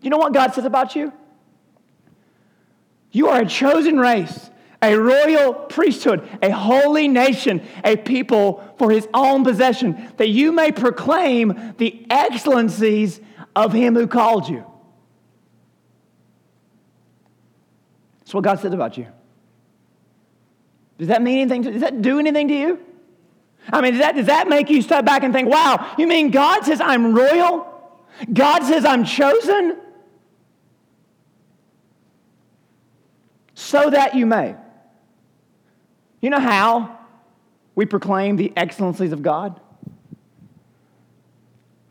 You 0.00 0.10
know 0.10 0.18
what 0.18 0.32
God 0.32 0.54
says 0.54 0.64
about 0.64 0.96
you? 0.96 1.12
You 3.10 3.28
are 3.28 3.40
a 3.40 3.46
chosen 3.46 3.98
race, 3.98 4.50
a 4.82 4.94
royal 4.94 5.54
priesthood, 5.54 6.28
a 6.42 6.50
holy 6.50 7.08
nation, 7.08 7.66
a 7.84 7.96
people 7.96 8.62
for 8.78 8.90
his 8.90 9.08
own 9.14 9.44
possession, 9.44 10.10
that 10.18 10.28
you 10.28 10.52
may 10.52 10.72
proclaim 10.72 11.74
the 11.78 12.06
excellencies 12.10 13.20
of 13.54 13.72
him 13.72 13.94
who 13.94 14.06
called 14.06 14.48
you. 14.48 14.64
That's 18.20 18.34
what 18.34 18.44
God 18.44 18.60
said 18.60 18.74
about 18.74 18.96
you. 18.96 19.06
Does 20.98 21.08
that 21.08 21.22
mean 21.22 21.40
anything? 21.40 21.62
To, 21.62 21.70
does 21.70 21.80
that 21.82 22.02
do 22.02 22.18
anything 22.18 22.48
to 22.48 22.54
you? 22.54 22.80
I 23.72 23.80
mean, 23.80 23.92
does 23.92 24.00
that, 24.00 24.16
does 24.16 24.26
that 24.26 24.48
make 24.48 24.70
you 24.70 24.82
step 24.82 25.04
back 25.04 25.22
and 25.22 25.32
think, 25.32 25.48
wow, 25.48 25.94
you 25.98 26.06
mean 26.06 26.30
God 26.30 26.64
says 26.64 26.80
I'm 26.80 27.14
royal? 27.14 27.66
God 28.32 28.64
says 28.64 28.84
I'm 28.84 29.04
chosen? 29.04 29.78
so 33.68 33.90
that 33.90 34.14
you 34.14 34.24
may. 34.24 34.54
You 36.22 36.30
know 36.30 36.38
how 36.38 36.96
we 37.74 37.84
proclaim 37.86 38.36
the 38.36 38.52
excellencies 38.56 39.12
of 39.12 39.20
God? 39.22 39.60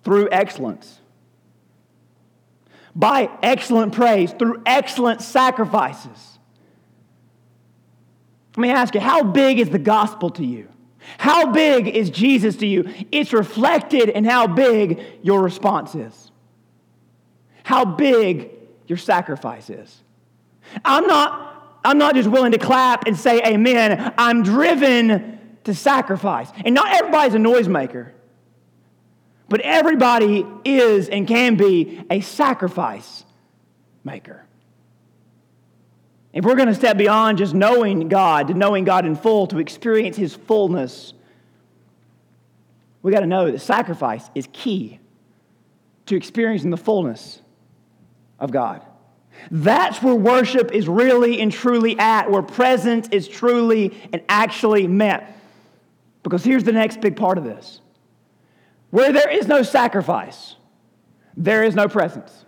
Through 0.03 0.29
excellence. 0.31 0.99
By 2.97 3.29
excellent 3.41 3.93
praise, 3.93 4.33
through 4.33 4.63
excellent 4.65 5.21
sacrifices. 5.21 6.39
Let 8.57 8.61
me 8.61 8.71
ask 8.71 8.95
you, 8.95 8.99
how 8.99 9.23
big 9.23 9.59
is 9.59 9.69
the 9.69 9.79
gospel 9.79 10.31
to 10.31 10.43
you? 10.43 10.67
How 11.19 11.51
big 11.51 11.87
is 11.87 12.09
Jesus 12.09 12.57
to 12.57 12.67
you? 12.67 12.91
It's 13.11 13.31
reflected 13.31 14.09
in 14.09 14.25
how 14.25 14.47
big 14.47 14.99
your 15.21 15.41
response 15.41 15.95
is, 15.95 16.31
how 17.63 17.85
big 17.85 18.49
your 18.87 18.97
sacrifice 18.97 19.69
is. 19.69 20.03
I'm 20.83 21.05
not 21.05 21.45
I'm 21.85 21.99
not 21.99 22.15
just 22.15 22.27
willing 22.27 22.51
to 22.51 22.57
clap 22.57 23.07
and 23.07 23.17
say 23.17 23.41
amen. 23.43 24.13
I'm 24.17 24.43
driven 24.43 25.39
to 25.63 25.73
sacrifice. 25.73 26.49
And 26.65 26.75
not 26.75 26.93
everybody's 26.93 27.35
a 27.35 27.37
noisemaker, 27.37 28.11
but 29.49 29.61
everybody 29.61 30.45
is 30.65 31.09
and 31.09 31.27
can 31.27 31.55
be 31.55 32.03
a 32.09 32.21
sacrifice 32.21 33.23
maker. 34.03 34.43
If 36.33 36.45
we're 36.45 36.55
going 36.55 36.67
to 36.67 36.75
step 36.75 36.97
beyond 36.97 37.37
just 37.37 37.53
knowing 37.53 38.09
God, 38.09 38.49
to 38.49 38.53
knowing 38.53 38.83
God 38.83 39.05
in 39.05 39.15
full, 39.15 39.47
to 39.47 39.59
experience 39.59 40.17
His 40.17 40.35
fullness, 40.35 41.13
we 43.01 43.11
got 43.11 43.21
to 43.21 43.25
know 43.25 43.49
that 43.49 43.59
sacrifice 43.59 44.29
is 44.35 44.47
key 44.51 44.99
to 46.07 46.15
experiencing 46.15 46.69
the 46.69 46.77
fullness 46.77 47.41
of 48.39 48.51
God. 48.51 48.85
That's 49.51 50.01
where 50.01 50.15
worship 50.15 50.71
is 50.71 50.87
really 50.87 51.39
and 51.39 51.51
truly 51.51 51.97
at, 51.99 52.29
where 52.29 52.41
presence 52.41 53.07
is 53.11 53.27
truly 53.27 53.97
and 54.11 54.21
actually 54.27 54.87
met. 54.87 55.39
Because 56.23 56.43
here's 56.43 56.63
the 56.63 56.71
next 56.71 56.99
big 57.01 57.15
part 57.15 57.37
of 57.37 57.43
this 57.43 57.81
where 58.89 59.11
there 59.11 59.29
is 59.29 59.47
no 59.47 59.63
sacrifice, 59.63 60.55
there 61.35 61.63
is 61.63 61.75
no 61.75 61.87
presence. 61.87 62.45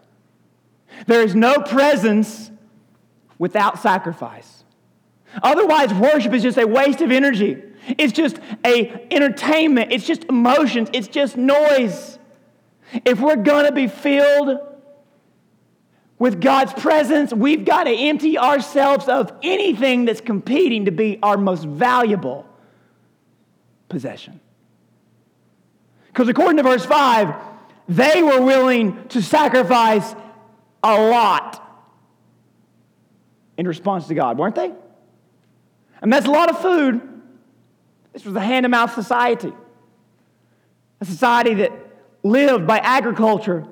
There 1.08 1.22
is 1.22 1.36
no 1.36 1.60
presence 1.60 2.52
without 3.38 3.80
sacrifice. 3.80 4.64
Otherwise, 5.44 5.94
worship 5.94 6.34
is 6.34 6.44
just 6.44 6.58
a 6.58 6.66
waste 6.66 7.02
of 7.02 7.12
energy. 7.12 7.62
It's 7.98 8.14
just 8.14 8.40
a 8.66 9.08
entertainment. 9.12 9.92
It's 9.92 10.06
just 10.06 10.26
emotions. 10.26 10.90
It's 10.94 11.08
just 11.08 11.38
noise. 11.38 12.20
If 13.06 13.20
we're 13.20 13.38
going 13.38 13.66
to 13.66 13.72
be 13.72 13.88
filled 13.88 14.60
with 16.18 16.42
God's 16.42 16.74
presence, 16.74 17.32
we've 17.34 17.64
got 17.64 17.84
to 17.84 17.92
empty 17.92 18.38
ourselves 18.38 19.08
of 19.08 19.32
anything 19.42 20.06
that's 20.06 20.22
competing 20.22 20.86
to 20.86 20.92
be 20.92 21.20
our 21.22 21.38
most 21.38 21.66
valuable 21.66 22.46
possession. 23.88 24.42
Because 26.10 26.28
according 26.28 26.58
to 26.58 26.64
verse 26.64 26.86
5, 26.86 27.34
they 27.88 28.22
were 28.22 28.42
willing 28.42 29.08
to 29.10 29.22
sacrifice 29.22 30.14
a 30.84 31.10
lot 31.10 31.66
in 33.58 33.68
response 33.68 34.08
to 34.08 34.16
God, 34.16 34.38
weren't 34.38 34.56
they? 34.56 34.72
And 36.02 36.14
that's 36.14 36.26
a 36.26 36.32
lot 36.32 36.50
of 36.50 36.62
food. 36.62 37.02
This 38.14 38.24
was 38.26 38.36
a 38.36 38.42
hand 38.42 38.64
to 38.64 38.70
mouth 38.70 38.94
society, 38.94 39.54
a 41.02 41.06
society 41.06 41.56
that 41.56 41.74
lived 42.24 42.66
by 42.66 42.78
agriculture 42.80 43.68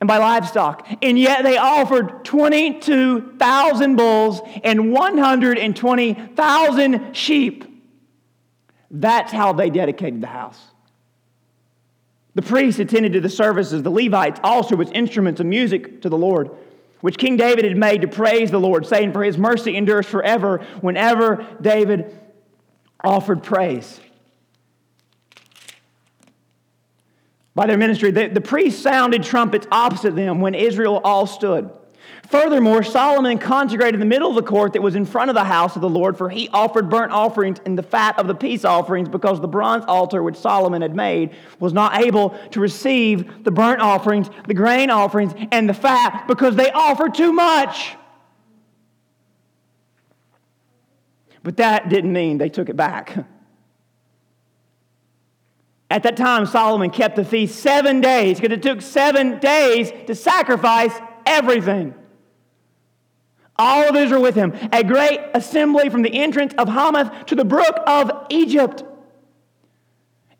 and 0.00 0.08
by 0.08 0.18
livestock. 0.18 0.88
And 1.02 1.16
yet 1.18 1.44
they 1.44 1.58
offered 1.58 2.24
22,000 2.24 3.96
bulls 3.96 4.40
and 4.64 4.92
120,000 4.92 7.16
sheep. 7.16 7.64
That's 8.90 9.32
how 9.32 9.52
they 9.52 9.70
dedicated 9.70 10.20
the 10.20 10.26
house. 10.26 10.60
The 12.34 12.42
priests 12.42 12.80
attended 12.80 13.12
to 13.14 13.20
the 13.20 13.28
services, 13.28 13.82
the 13.82 13.90
Levites 13.90 14.40
also 14.42 14.76
with 14.76 14.92
instruments 14.92 15.40
of 15.40 15.46
music 15.46 16.02
to 16.02 16.08
the 16.08 16.18
Lord, 16.18 16.50
which 17.00 17.18
King 17.18 17.36
David 17.36 17.64
had 17.64 17.76
made 17.76 18.02
to 18.02 18.08
praise 18.08 18.50
the 18.50 18.60
Lord, 18.60 18.86
saying, 18.86 19.12
For 19.12 19.24
his 19.24 19.36
mercy 19.36 19.76
endures 19.76 20.06
forever, 20.06 20.64
whenever 20.80 21.46
David 21.60 22.16
offered 23.02 23.42
praise. 23.42 24.00
by 27.54 27.66
their 27.66 27.76
ministry. 27.76 28.10
The, 28.10 28.28
the 28.28 28.40
priests 28.40 28.82
sounded 28.82 29.22
trumpets 29.22 29.66
opposite 29.70 30.16
them 30.16 30.40
when 30.40 30.54
Israel 30.54 31.00
all 31.04 31.26
stood. 31.26 31.70
Furthermore, 32.30 32.84
Solomon 32.84 33.38
consecrated 33.38 34.00
the 34.00 34.04
middle 34.04 34.28
of 34.28 34.36
the 34.36 34.42
court 34.48 34.74
that 34.74 34.82
was 34.82 34.94
in 34.94 35.04
front 35.04 35.30
of 35.30 35.34
the 35.34 35.42
house 35.42 35.74
of 35.74 35.82
the 35.82 35.88
Lord, 35.88 36.16
for 36.16 36.28
he 36.28 36.48
offered 36.50 36.88
burnt 36.88 37.10
offerings 37.10 37.58
and 37.66 37.76
the 37.76 37.82
fat 37.82 38.16
of 38.20 38.28
the 38.28 38.36
peace 38.36 38.64
offerings, 38.64 39.08
because 39.08 39.40
the 39.40 39.48
bronze 39.48 39.84
altar 39.88 40.22
which 40.22 40.36
Solomon 40.36 40.80
had 40.80 40.94
made 40.94 41.34
was 41.58 41.72
not 41.72 42.00
able 42.00 42.30
to 42.52 42.60
receive 42.60 43.42
the 43.42 43.50
burnt 43.50 43.80
offerings, 43.80 44.30
the 44.46 44.54
grain 44.54 44.90
offerings, 44.90 45.32
and 45.50 45.68
the 45.68 45.74
fat, 45.74 46.28
because 46.28 46.54
they 46.54 46.70
offered 46.70 47.14
too 47.14 47.32
much. 47.32 47.96
But 51.42 51.56
that 51.56 51.88
didn't 51.88 52.12
mean 52.12 52.38
they 52.38 52.48
took 52.48 52.68
it 52.68 52.76
back. 52.76 53.26
At 55.90 56.04
that 56.04 56.16
time, 56.16 56.46
Solomon 56.46 56.90
kept 56.90 57.16
the 57.16 57.24
feast 57.24 57.58
seven 57.58 58.00
days 58.00 58.38
because 58.38 58.56
it 58.56 58.62
took 58.62 58.82
seven 58.82 59.40
days 59.40 59.90
to 60.06 60.14
sacrifice 60.14 60.96
everything. 61.26 61.94
All 63.60 63.90
of 63.90 63.94
Israel 63.94 64.22
with 64.22 64.34
him, 64.34 64.54
a 64.72 64.82
great 64.82 65.20
assembly 65.34 65.90
from 65.90 66.00
the 66.00 66.14
entrance 66.14 66.54
of 66.56 66.66
Hamath 66.66 67.26
to 67.26 67.34
the 67.34 67.44
brook 67.44 67.76
of 67.86 68.10
Egypt. 68.30 68.82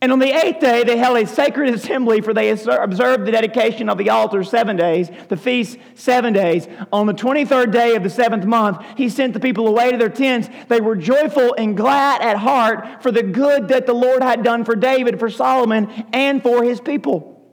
And 0.00 0.10
on 0.10 0.20
the 0.20 0.32
eighth 0.32 0.60
day, 0.60 0.84
they 0.84 0.96
held 0.96 1.18
a 1.18 1.26
sacred 1.26 1.74
assembly, 1.74 2.22
for 2.22 2.32
they 2.32 2.48
observed 2.48 3.26
the 3.26 3.30
dedication 3.30 3.90
of 3.90 3.98
the 3.98 4.08
altar 4.08 4.42
seven 4.42 4.76
days, 4.76 5.10
the 5.28 5.36
feast 5.36 5.76
seven 5.94 6.32
days. 6.32 6.66
On 6.94 7.04
the 7.04 7.12
23rd 7.12 7.70
day 7.70 7.94
of 7.94 8.02
the 8.02 8.08
seventh 8.08 8.46
month, 8.46 8.82
he 8.96 9.10
sent 9.10 9.34
the 9.34 9.40
people 9.40 9.68
away 9.68 9.90
to 9.90 9.98
their 9.98 10.08
tents. 10.08 10.48
They 10.68 10.80
were 10.80 10.96
joyful 10.96 11.54
and 11.58 11.76
glad 11.76 12.22
at 12.22 12.38
heart 12.38 13.02
for 13.02 13.12
the 13.12 13.22
good 13.22 13.68
that 13.68 13.84
the 13.84 13.92
Lord 13.92 14.22
had 14.22 14.42
done 14.42 14.64
for 14.64 14.74
David, 14.74 15.18
for 15.18 15.28
Solomon, 15.28 16.06
and 16.14 16.42
for 16.42 16.64
his 16.64 16.80
people. 16.80 17.46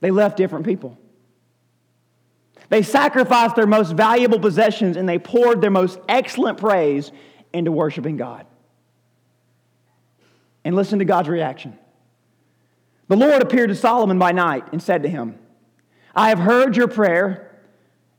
They 0.00 0.10
left 0.10 0.36
different 0.36 0.66
people. 0.66 0.98
They 2.68 2.82
sacrificed 2.82 3.56
their 3.56 3.66
most 3.66 3.92
valuable 3.92 4.38
possessions 4.38 4.96
and 4.96 5.08
they 5.08 5.18
poured 5.18 5.60
their 5.60 5.70
most 5.70 5.98
excellent 6.08 6.58
praise 6.58 7.10
into 7.52 7.72
worshiping 7.72 8.16
God 8.16 8.46
and 10.64 10.76
listen 10.76 10.98
to 10.98 11.04
God's 11.04 11.28
reaction. 11.28 11.78
The 13.08 13.16
Lord 13.16 13.40
appeared 13.40 13.70
to 13.70 13.74
Solomon 13.74 14.18
by 14.18 14.32
night 14.32 14.64
and 14.72 14.82
said 14.82 15.02
to 15.04 15.08
him, 15.08 15.38
I 16.14 16.28
have 16.28 16.38
heard 16.38 16.76
your 16.76 16.88
prayer 16.88 17.58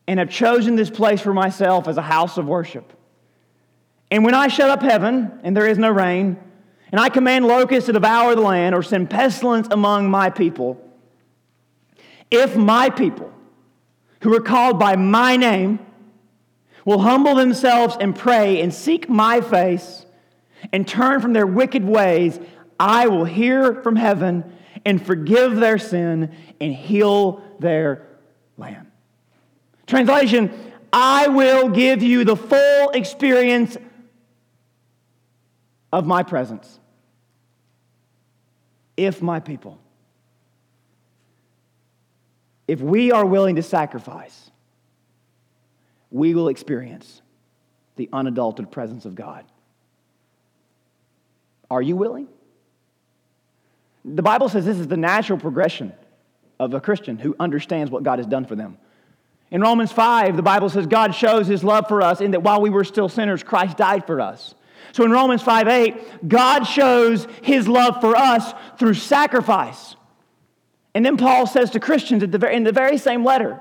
and 0.07 0.17
have 0.19 0.31
chosen 0.31 0.75
this 0.75 0.89
place 0.89 1.21
for 1.21 1.33
myself 1.33 1.87
as 1.87 1.97
a 1.97 2.01
house 2.01 2.37
of 2.37 2.47
worship. 2.47 2.91
And 4.09 4.25
when 4.25 4.33
I 4.33 4.47
shut 4.47 4.71
up 4.71 4.81
heaven 4.81 5.39
and 5.43 5.55
there 5.55 5.67
is 5.67 5.77
no 5.77 5.91
rain, 5.91 6.39
and 6.91 6.99
I 6.99 7.09
command 7.09 7.45
locusts 7.45 7.85
to 7.85 7.93
devour 7.93 8.33
the 8.33 8.41
land 8.41 8.73
or 8.73 8.81
send 8.81 9.11
pestilence 9.11 9.67
among 9.69 10.09
my 10.09 10.31
people, 10.31 10.83
if 12.31 12.55
my 12.55 12.89
people, 12.89 13.31
who 14.21 14.35
are 14.35 14.41
called 14.41 14.79
by 14.79 14.95
my 14.95 15.37
name, 15.37 15.79
will 16.85 16.99
humble 16.99 17.35
themselves 17.35 17.95
and 17.99 18.15
pray 18.15 18.61
and 18.61 18.73
seek 18.73 19.09
my 19.09 19.41
face 19.41 20.05
and 20.73 20.87
turn 20.87 21.21
from 21.21 21.33
their 21.33 21.47
wicked 21.47 21.83
ways, 21.83 22.39
I 22.79 23.07
will 23.07 23.25
hear 23.25 23.81
from 23.81 23.95
heaven 23.95 24.43
and 24.85 25.05
forgive 25.05 25.57
their 25.57 25.77
sin 25.77 26.33
and 26.59 26.73
heal 26.73 27.43
their 27.59 28.07
land. 28.57 28.87
Translation 29.87 30.51
I 30.91 31.27
will 31.27 31.69
give 31.69 32.01
you 32.01 32.23
the 32.23 32.35
full 32.35 32.89
experience 32.91 33.77
of 35.93 36.05
my 36.05 36.23
presence. 36.23 36.79
If 38.97 39.21
my 39.21 39.39
people, 39.39 39.79
if 42.69 42.79
we 42.81 43.11
are 43.11 43.25
willing 43.25 43.55
to 43.55 43.63
sacrifice, 43.63 44.51
we 46.11 46.35
will 46.35 46.49
experience 46.49 47.23
the 47.95 48.07
unadulterated 48.13 48.71
presence 48.71 49.05
of 49.05 49.15
God. 49.15 49.43
Are 51.71 51.81
you 51.81 51.95
willing? 51.95 52.27
The 54.05 54.21
Bible 54.21 54.49
says 54.49 54.65
this 54.65 54.77
is 54.77 54.87
the 54.87 54.97
natural 54.97 55.39
progression 55.39 55.93
of 56.59 56.71
a 56.75 56.79
Christian 56.79 57.17
who 57.17 57.35
understands 57.39 57.89
what 57.89 58.03
God 58.03 58.19
has 58.19 58.27
done 58.27 58.45
for 58.45 58.55
them. 58.55 58.77
In 59.49 59.61
Romans 59.61 59.91
5, 59.91 60.35
the 60.35 60.43
Bible 60.43 60.69
says 60.69 60.85
God 60.85 61.15
shows 61.15 61.47
his 61.47 61.63
love 61.63 61.87
for 61.87 62.03
us 62.03 62.21
in 62.21 62.31
that 62.31 62.43
while 62.43 62.61
we 62.61 62.69
were 62.69 62.83
still 62.83 63.09
sinners, 63.09 63.41
Christ 63.41 63.77
died 63.77 64.05
for 64.05 64.21
us. 64.21 64.53
So 64.91 65.03
in 65.03 65.09
Romans 65.09 65.41
5 65.41 65.67
8, 65.67 66.29
God 66.29 66.65
shows 66.65 67.27
his 67.41 67.67
love 67.67 67.99
for 67.99 68.15
us 68.15 68.53
through 68.77 68.93
sacrifice. 68.93 69.95
And 70.93 71.05
then 71.05 71.17
Paul 71.17 71.45
says 71.47 71.69
to 71.71 71.79
Christians 71.79 72.23
in 72.23 72.31
the 72.31 72.71
very 72.71 72.97
same 72.97 73.23
letter, 73.23 73.59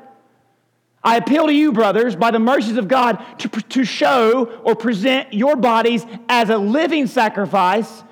I 1.03 1.17
appeal 1.17 1.47
to 1.47 1.53
you, 1.53 1.73
brothers, 1.73 2.17
by 2.17 2.31
the 2.31 2.39
mercies 2.39 2.77
of 2.77 2.89
God, 2.89 3.25
to, 3.39 3.49
to 3.49 3.85
show 3.85 4.47
or 4.65 4.75
present 4.75 5.33
your 5.33 5.57
bodies 5.57 6.05
as 6.29 6.51
a 6.51 6.59
living 6.59 7.07
sacrifice, 7.07 8.03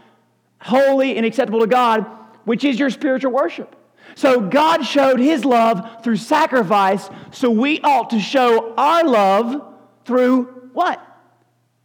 holy 0.60 1.16
and 1.16 1.26
acceptable 1.26 1.60
to 1.60 1.66
God, 1.66 2.06
which 2.44 2.64
is 2.64 2.78
your 2.78 2.90
spiritual 2.90 3.32
worship. 3.32 3.74
So 4.14 4.40
God 4.40 4.82
showed 4.82 5.18
his 5.18 5.44
love 5.44 6.04
through 6.04 6.16
sacrifice, 6.16 7.10
so 7.32 7.50
we 7.50 7.80
ought 7.80 8.10
to 8.10 8.20
show 8.20 8.72
our 8.76 9.04
love 9.04 9.74
through 10.04 10.70
what? 10.72 11.02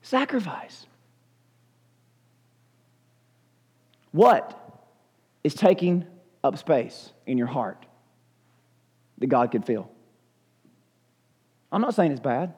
Sacrifice. 0.02 0.86
What 4.12 4.58
is 5.44 5.56
taking 5.56 6.06
up 6.44 6.58
space 6.58 7.12
in 7.26 7.38
your 7.38 7.48
heart 7.48 7.86
that 9.20 9.28
God 9.28 9.52
could 9.52 9.66
fill? 9.66 9.90
I'm 11.72 11.82
not 11.82 11.96
saying 11.96 12.12
it's 12.12 12.20
bad. 12.20 12.54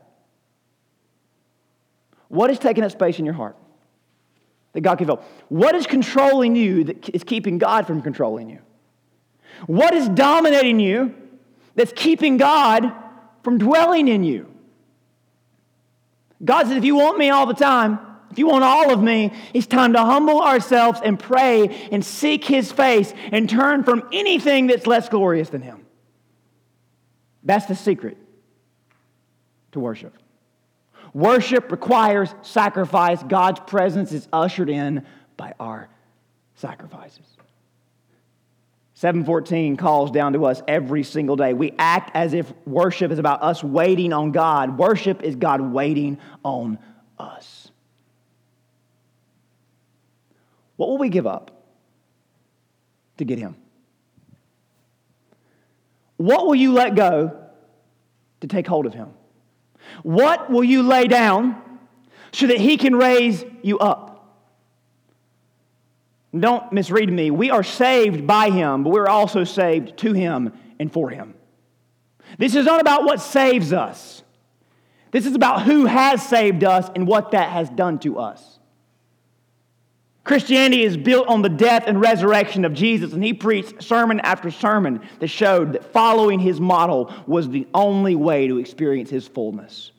What 2.29 2.49
is 2.49 2.57
taking 2.57 2.83
up 2.83 2.91
space 2.91 3.19
in 3.19 3.25
your 3.25 3.35
heart 3.35 3.55
that 4.73 4.81
God 4.81 4.97
can 4.97 5.05
fill? 5.05 5.21
What 5.49 5.75
is 5.75 5.85
controlling 5.85 6.55
you 6.55 6.83
that 6.85 7.09
is 7.09 7.23
keeping 7.23 7.57
God 7.59 7.85
from 7.85 8.01
controlling 8.01 8.49
you? 8.49 8.59
What 9.67 9.93
is 9.93 10.09
dominating 10.09 10.79
you 10.79 11.13
that's 11.75 11.93
keeping 11.95 12.37
God 12.37 12.91
from 13.43 13.59
dwelling 13.59 14.07
in 14.07 14.23
you? 14.23 14.51
God 16.43 16.67
says, 16.67 16.77
if 16.77 16.83
you 16.83 16.95
want 16.95 17.17
me 17.17 17.29
all 17.29 17.45
the 17.45 17.53
time, 17.53 17.99
if 18.33 18.39
you 18.39 18.47
want 18.47 18.63
all 18.63 18.91
of 18.91 18.99
me, 18.99 19.31
it's 19.53 19.67
time 19.67 19.93
to 19.93 19.99
humble 19.99 20.41
ourselves 20.41 20.99
and 21.03 21.19
pray 21.19 21.67
and 21.91 22.03
seek 22.03 22.43
his 22.43 22.71
face 22.71 23.13
and 23.31 23.47
turn 23.47 23.83
from 23.83 24.09
anything 24.11 24.65
that's 24.65 24.87
less 24.87 25.07
glorious 25.07 25.49
than 25.49 25.61
him. 25.61 25.85
That's 27.43 27.67
the 27.67 27.75
secret 27.75 28.17
to 29.73 29.79
worship. 29.79 30.17
Worship 31.13 31.71
requires 31.71 32.33
sacrifice. 32.41 33.21
God's 33.21 33.59
presence 33.59 34.11
is 34.11 34.27
ushered 34.33 34.71
in 34.71 35.05
by 35.37 35.53
our 35.59 35.87
sacrifices. 36.55 37.27
714 38.95 39.77
calls 39.77 40.09
down 40.09 40.33
to 40.33 40.45
us 40.45 40.63
every 40.67 41.03
single 41.03 41.35
day. 41.35 41.53
We 41.53 41.75
act 41.77 42.09
as 42.15 42.33
if 42.33 42.51
worship 42.65 43.11
is 43.11 43.19
about 43.19 43.43
us 43.43 43.63
waiting 43.63 44.11
on 44.11 44.31
God. 44.31 44.79
Worship 44.79 45.21
is 45.21 45.35
God 45.35 45.61
waiting 45.61 46.17
on 46.43 46.79
us. 47.19 47.62
What 50.83 50.89
will 50.89 50.97
we 50.97 51.07
give 51.07 51.25
up 51.25 51.49
to 53.17 53.23
get 53.23 53.39
Him? 53.39 53.55
What 56.17 56.45
will 56.45 56.55
you 56.55 56.73
let 56.73 56.93
go 56.93 57.39
to 58.41 58.47
take 58.47 58.67
hold 58.67 58.85
of 58.85 58.93
Him? 58.93 59.07
What 60.01 60.49
will 60.49 60.63
you 60.65 60.83
lay 60.83 61.07
down 61.07 61.61
so 62.33 62.47
that 62.47 62.57
he 62.57 62.75
can 62.75 62.97
raise 62.97 63.45
you 63.61 63.79
up? 63.79 64.35
Don't 66.37 66.73
misread 66.73 67.09
me. 67.09 67.31
We 67.31 67.49
are 67.49 67.63
saved 67.63 68.27
by 68.27 68.49
him, 68.49 68.83
but 68.83 68.89
we're 68.89 69.07
also 69.07 69.45
saved 69.45 69.97
to 69.99 70.11
him 70.11 70.51
and 70.79 70.91
for 70.91 71.09
him. 71.09 71.33
This 72.37 72.55
is 72.55 72.65
not 72.65 72.81
about 72.81 73.05
what 73.05 73.21
saves 73.21 73.71
us. 73.71 74.21
This 75.11 75.25
is 75.25 75.33
about 75.33 75.61
who 75.61 75.85
has 75.85 76.27
saved 76.27 76.65
us 76.65 76.89
and 76.93 77.07
what 77.07 77.31
that 77.31 77.51
has 77.51 77.69
done 77.69 77.99
to 77.99 78.19
us. 78.19 78.59
Christianity 80.23 80.83
is 80.83 80.95
built 80.95 81.27
on 81.27 81.41
the 81.41 81.49
death 81.49 81.83
and 81.85 81.99
resurrection 81.99 82.63
of 82.63 82.73
Jesus, 82.73 83.11
and 83.11 83.21
he 83.21 83.33
preached 83.33 83.83
sermon 83.83 84.21
after 84.21 84.51
sermon 84.51 85.01
that 85.19 85.27
showed 85.27 85.73
that 85.73 85.91
following 85.91 86.39
his 86.39 86.61
model 86.61 87.13
was 87.27 87.49
the 87.49 87.67
only 87.73 88.15
way 88.15 88.47
to 88.47 88.57
experience 88.57 89.09
his 89.09 89.27
fullness. 89.27 89.91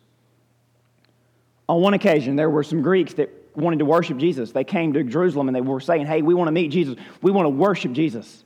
On 1.69 1.81
one 1.81 1.93
occasion, 1.93 2.37
there 2.37 2.49
were 2.49 2.63
some 2.63 2.81
Greeks 2.81 3.15
that 3.15 3.31
wanted 3.55 3.79
to 3.81 3.85
worship 3.85 4.17
Jesus. 4.17 4.53
They 4.53 4.65
came 4.65 4.95
to 4.95 5.05
Jerusalem 5.05 5.49
and 5.49 5.55
they 5.55 5.61
were 5.61 5.81
saying, 5.81 6.07
Hey, 6.07 6.23
we 6.23 6.35
want 6.35 6.49
to 6.49 6.53
meet 6.53 6.69
Jesus. 6.69 6.97
We 7.23 7.31
want 7.31 7.47
to 7.47 7.51
worship 7.51 7.93
Jesus. 7.93 8.45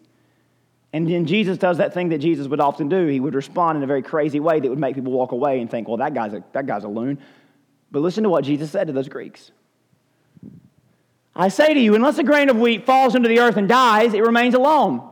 And 0.93 1.09
then 1.09 1.27
Jesus 1.27 1.59
does 1.59 1.79
that 1.79 1.95
thing 1.95 2.11
that 2.11 2.19
Jesus 2.19 2.47
would 2.49 2.61
often 2.61 2.89
do. 2.89 3.07
He 3.07 3.21
would 3.21 3.35
respond 3.35 3.77
in 3.77 3.85
a 3.85 3.87
very 3.87 4.03
crazy 4.03 4.41
way 4.41 4.59
that 4.59 4.69
would 4.69 4.79
make 4.79 4.95
people 4.95 5.13
walk 5.13 5.33
away 5.33 5.61
and 5.61 5.71
think, 5.71 5.89
Well, 5.89 5.99
that 5.99 6.15
guy's 6.15 6.35
a, 6.35 6.43
that 6.53 6.67
guy's 6.67 6.85
a 6.85 6.89
loon. 6.89 7.19
But 7.91 8.01
listen 8.01 8.25
to 8.25 8.31
what 8.31 8.45
Jesus 8.45 8.71
said 8.71 8.89
to 8.89 8.93
those 8.93 9.09
Greeks. 9.09 9.51
I 11.39 11.49
say 11.49 11.73
to 11.73 11.79
you, 11.79 11.95
unless 11.95 12.19
a 12.19 12.25
grain 12.25 12.51
of 12.51 12.57
wheat 12.57 12.85
falls 12.85 13.15
into 13.15 13.29
the 13.29 13.39
earth 13.39 13.57
and 13.57 13.69
dies, 13.69 14.13
it 14.13 14.23
remains 14.23 14.55
alone. 14.55 15.09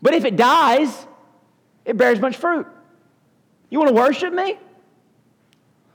But 0.00 0.14
if 0.14 0.24
it 0.24 0.36
dies, 0.36 1.06
it 1.84 1.96
bears 1.96 2.20
much 2.20 2.36
fruit. 2.36 2.66
You 3.70 3.80
want 3.80 3.88
to 3.88 3.94
worship 3.94 4.32
me? 4.32 4.56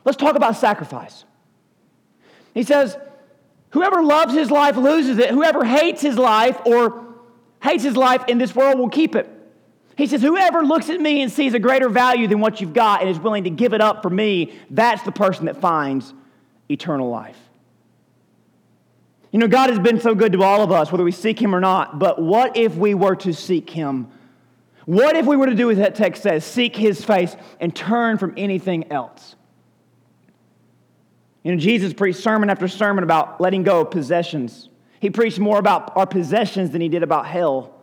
Let's 0.03 0.17
talk 0.17 0.35
about 0.35 0.57
sacrifice. 0.57 1.23
He 2.53 2.63
says, 2.63 2.97
Whoever 3.69 4.03
loves 4.03 4.33
his 4.33 4.51
life 4.51 4.75
loses 4.75 5.17
it. 5.17 5.29
Whoever 5.29 5.63
hates 5.63 6.01
his 6.01 6.17
life 6.17 6.59
or 6.65 7.15
hates 7.61 7.83
his 7.83 7.95
life 7.95 8.25
in 8.27 8.37
this 8.37 8.53
world 8.53 8.79
will 8.79 8.89
keep 8.89 9.15
it. 9.15 9.29
He 9.95 10.07
says, 10.07 10.21
Whoever 10.21 10.65
looks 10.65 10.89
at 10.89 10.99
me 10.99 11.21
and 11.21 11.31
sees 11.31 11.53
a 11.53 11.59
greater 11.59 11.87
value 11.87 12.27
than 12.27 12.41
what 12.41 12.59
you've 12.59 12.73
got 12.73 13.01
and 13.01 13.09
is 13.09 13.19
willing 13.19 13.45
to 13.45 13.49
give 13.49 13.73
it 13.73 13.79
up 13.79 14.01
for 14.01 14.09
me, 14.09 14.53
that's 14.69 15.03
the 15.03 15.11
person 15.11 15.45
that 15.45 15.61
finds 15.61 16.13
eternal 16.69 17.09
life. 17.09 17.37
You 19.31 19.39
know, 19.39 19.47
God 19.47 19.69
has 19.69 19.79
been 19.79 19.99
so 19.99 20.15
good 20.15 20.33
to 20.33 20.43
all 20.43 20.61
of 20.61 20.71
us, 20.71 20.91
whether 20.91 21.03
we 21.03 21.11
seek 21.11 21.39
Him 21.39 21.53
or 21.53 21.59
not, 21.59 21.99
but 21.99 22.21
what 22.21 22.57
if 22.57 22.75
we 22.75 22.93
were 22.93 23.15
to 23.17 23.33
seek 23.33 23.69
Him? 23.69 24.07
What 24.85 25.15
if 25.15 25.27
we 25.27 25.37
were 25.37 25.45
to 25.45 25.55
do 25.55 25.69
as 25.69 25.77
that 25.77 25.93
text 25.95 26.23
says, 26.23 26.43
seek 26.43 26.75
His 26.75 27.03
face 27.03 27.35
and 27.59 27.75
turn 27.75 28.17
from 28.17 28.33
anything 28.37 28.91
else? 28.91 29.35
You 31.43 31.51
know, 31.51 31.57
Jesus 31.59 31.93
preached 31.93 32.19
sermon 32.19 32.49
after 32.49 32.67
sermon 32.67 33.03
about 33.03 33.39
letting 33.39 33.63
go 33.63 33.81
of 33.81 33.91
possessions. 33.91 34.69
He 34.99 35.09
preached 35.09 35.39
more 35.39 35.59
about 35.59 35.95
our 35.95 36.07
possessions 36.07 36.71
than 36.71 36.81
he 36.81 36.89
did 36.89 37.03
about 37.03 37.25
hell, 37.25 37.75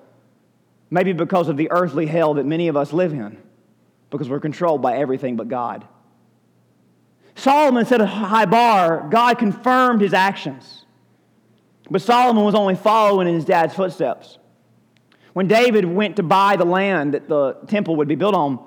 maybe 0.91 1.13
because 1.13 1.49
of 1.49 1.57
the 1.57 1.71
earthly 1.71 2.07
hell 2.07 2.35
that 2.35 2.45
many 2.45 2.69
of 2.69 2.77
us 2.77 2.93
live 2.93 3.13
in, 3.13 3.39
because 4.11 4.29
we're 4.29 4.41
controlled 4.41 4.83
by 4.83 4.97
everything 4.97 5.37
but 5.37 5.49
God. 5.49 5.87
Solomon 7.35 7.87
set 7.87 8.01
a 8.01 8.07
high 8.07 8.47
bar. 8.47 9.09
God 9.11 9.39
confirmed 9.39 10.01
his 10.01 10.13
actions. 10.13 10.76
But 11.91 12.03
Solomon 12.03 12.45
was 12.45 12.55
only 12.55 12.75
following 12.75 13.29
in 13.29 13.35
his 13.35 13.45
dad's 13.45 13.75
footsteps. 13.75 14.39
When 15.33 15.49
David 15.49 15.85
went 15.85 16.17
to 16.17 16.23
buy 16.23 16.57
the 16.57 16.65
land 16.65 17.15
that 17.15 17.29
the 17.29 17.55
temple 17.67 17.97
would 17.97 18.09
be 18.09 18.15
built 18.15 18.35
on, 18.35 18.59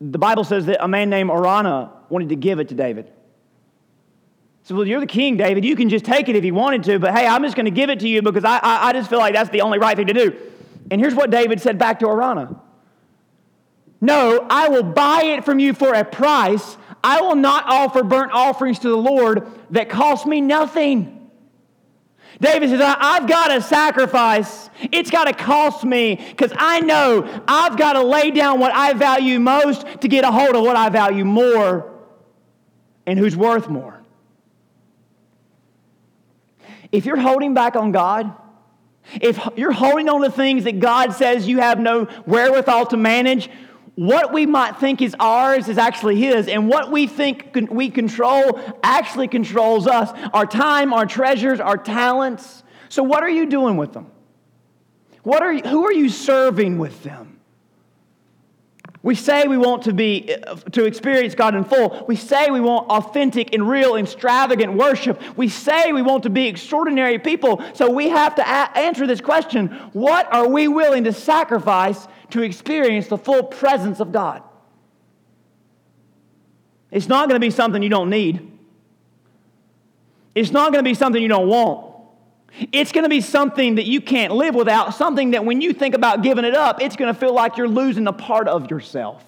the 0.00 0.18
Bible 0.18 0.44
says 0.44 0.66
that 0.66 0.84
a 0.84 0.88
man 0.88 1.10
named 1.10 1.30
Araunah 1.30 1.90
wanted 2.08 2.28
to 2.28 2.36
give 2.36 2.60
it 2.60 2.68
to 2.68 2.74
David. 2.74 3.10
So, 4.62 4.74
well, 4.74 4.86
you're 4.86 5.00
the 5.00 5.06
king, 5.06 5.36
David. 5.36 5.64
You 5.64 5.76
can 5.76 5.88
just 5.88 6.04
take 6.04 6.28
it 6.28 6.36
if 6.36 6.44
you 6.44 6.52
wanted 6.52 6.82
to, 6.84 6.98
but 6.98 7.16
hey, 7.16 7.26
I'm 7.26 7.42
just 7.42 7.56
going 7.56 7.66
to 7.66 7.70
give 7.70 7.88
it 7.88 8.00
to 8.00 8.08
you 8.08 8.20
because 8.20 8.44
I, 8.44 8.58
I, 8.58 8.88
I 8.88 8.92
just 8.92 9.08
feel 9.08 9.18
like 9.18 9.32
that's 9.32 9.50
the 9.50 9.60
only 9.60 9.78
right 9.78 9.96
thing 9.96 10.08
to 10.08 10.12
do. 10.12 10.36
And 10.90 11.00
here's 11.00 11.14
what 11.14 11.30
David 11.30 11.60
said 11.60 11.78
back 11.78 12.00
to 12.00 12.06
Araunah 12.06 12.60
No, 14.00 14.46
I 14.50 14.68
will 14.68 14.82
buy 14.82 15.22
it 15.22 15.44
from 15.44 15.58
you 15.58 15.72
for 15.72 15.94
a 15.94 16.04
price. 16.04 16.76
I 17.02 17.20
will 17.20 17.36
not 17.36 17.64
offer 17.68 18.02
burnt 18.02 18.32
offerings 18.32 18.80
to 18.80 18.88
the 18.88 18.96
Lord 18.96 19.46
that 19.70 19.88
cost 19.88 20.26
me 20.26 20.40
nothing. 20.40 21.15
David 22.40 22.70
says, 22.70 22.80
I've 22.82 23.26
got 23.26 23.48
to 23.48 23.62
sacrifice. 23.62 24.68
It's 24.92 25.10
got 25.10 25.24
to 25.24 25.32
cost 25.32 25.84
me 25.84 26.16
because 26.16 26.52
I 26.56 26.80
know 26.80 27.42
I've 27.48 27.78
got 27.78 27.94
to 27.94 28.02
lay 28.02 28.30
down 28.30 28.60
what 28.60 28.72
I 28.72 28.92
value 28.92 29.40
most 29.40 29.86
to 30.02 30.08
get 30.08 30.24
a 30.24 30.30
hold 30.30 30.54
of 30.54 30.62
what 30.62 30.76
I 30.76 30.90
value 30.90 31.24
more 31.24 31.92
and 33.06 33.18
who's 33.18 33.36
worth 33.36 33.68
more. 33.68 34.02
If 36.92 37.06
you're 37.06 37.16
holding 37.16 37.54
back 37.54 37.74
on 37.74 37.92
God, 37.92 38.32
if 39.20 39.40
you're 39.56 39.72
holding 39.72 40.08
on 40.08 40.22
to 40.22 40.30
things 40.30 40.64
that 40.64 40.80
God 40.80 41.12
says 41.12 41.48
you 41.48 41.58
have 41.58 41.78
no 41.78 42.04
wherewithal 42.26 42.86
to 42.86 42.96
manage, 42.96 43.48
what 43.96 44.32
we 44.32 44.44
might 44.46 44.78
think 44.78 45.02
is 45.02 45.16
ours 45.18 45.68
is 45.68 45.78
actually 45.78 46.16
His, 46.16 46.48
and 46.48 46.68
what 46.68 46.92
we 46.92 47.06
think 47.06 47.56
we 47.70 47.90
control 47.90 48.60
actually 48.82 49.26
controls 49.26 49.86
us 49.86 50.10
our 50.32 50.46
time, 50.46 50.92
our 50.92 51.06
treasures, 51.06 51.60
our 51.60 51.78
talents. 51.78 52.62
So, 52.90 53.02
what 53.02 53.22
are 53.22 53.30
you 53.30 53.46
doing 53.46 53.76
with 53.76 53.94
them? 53.94 54.10
What 55.22 55.42
are 55.42 55.52
you, 55.52 55.62
who 55.62 55.84
are 55.86 55.92
you 55.92 56.08
serving 56.08 56.78
with 56.78 57.02
them? 57.02 57.35
We 59.06 59.14
say 59.14 59.46
we 59.46 59.56
want 59.56 59.84
to 59.84 59.92
be 59.92 60.34
uh, 60.34 60.56
to 60.72 60.84
experience 60.84 61.36
God 61.36 61.54
in 61.54 61.62
full. 61.62 62.04
We 62.08 62.16
say 62.16 62.50
we 62.50 62.60
want 62.60 62.90
authentic 62.90 63.54
and 63.54 63.68
real 63.68 63.94
extravagant 63.94 64.72
worship. 64.72 65.22
We 65.36 65.48
say 65.48 65.92
we 65.92 66.02
want 66.02 66.24
to 66.24 66.28
be 66.28 66.48
extraordinary 66.48 67.20
people. 67.20 67.62
So 67.74 67.88
we 67.88 68.08
have 68.08 68.34
to 68.34 68.42
a- 68.42 68.76
answer 68.76 69.06
this 69.06 69.20
question, 69.20 69.68
what 69.92 70.26
are 70.34 70.48
we 70.48 70.66
willing 70.66 71.04
to 71.04 71.12
sacrifice 71.12 72.08
to 72.30 72.42
experience 72.42 73.06
the 73.06 73.16
full 73.16 73.44
presence 73.44 74.00
of 74.00 74.10
God? 74.10 74.42
It's 76.90 77.06
not 77.06 77.28
going 77.28 77.40
to 77.40 77.46
be 77.46 77.52
something 77.52 77.84
you 77.84 77.88
don't 77.88 78.10
need. 78.10 78.58
It's 80.34 80.50
not 80.50 80.72
going 80.72 80.84
to 80.84 80.90
be 80.90 80.94
something 80.94 81.22
you 81.22 81.28
don't 81.28 81.46
want. 81.46 81.85
It's 82.72 82.92
going 82.92 83.04
to 83.04 83.10
be 83.10 83.20
something 83.20 83.74
that 83.74 83.86
you 83.86 84.00
can't 84.00 84.32
live 84.32 84.54
without, 84.54 84.94
something 84.94 85.32
that 85.32 85.44
when 85.44 85.60
you 85.60 85.72
think 85.72 85.94
about 85.94 86.22
giving 86.22 86.44
it 86.44 86.54
up, 86.54 86.80
it's 86.80 86.96
going 86.96 87.12
to 87.12 87.18
feel 87.18 87.34
like 87.34 87.56
you're 87.56 87.68
losing 87.68 88.06
a 88.06 88.12
part 88.12 88.48
of 88.48 88.70
yourself. 88.70 89.24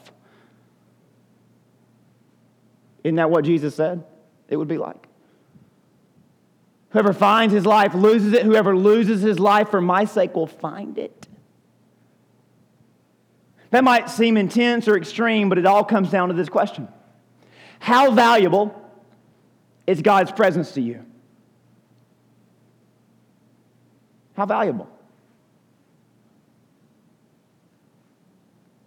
Isn't 3.05 3.17
that 3.17 3.31
what 3.31 3.45
Jesus 3.45 3.75
said 3.75 4.05
it 4.49 4.57
would 4.57 4.69
be 4.69 4.79
like? 4.79 5.07
Whoever 6.91 7.13
finds 7.13 7.53
his 7.53 7.67
life 7.67 7.95
loses 7.95 8.33
it. 8.33 8.45
Whoever 8.45 8.75
loses 8.77 9.21
his 9.21 9.39
life 9.39 9.71
for 9.71 9.81
my 9.81 10.05
sake 10.05 10.35
will 10.35 10.47
find 10.47 10.97
it. 10.97 11.29
That 13.71 13.85
might 13.85 14.09
seem 14.09 14.39
intense 14.39 14.89
or 14.89 14.97
extreme, 14.97 15.51
but 15.51 15.59
it 15.59 15.67
all 15.67 15.85
comes 15.85 16.11
down 16.11 16.29
to 16.29 16.35
this 16.35 16.49
question 16.49 16.89
How 17.79 18.11
valuable 18.11 18.75
is 19.87 20.01
God's 20.01 20.33
presence 20.33 20.73
to 20.73 20.81
you? 20.81 21.05
How 24.39 24.47
valuable? 24.47 24.89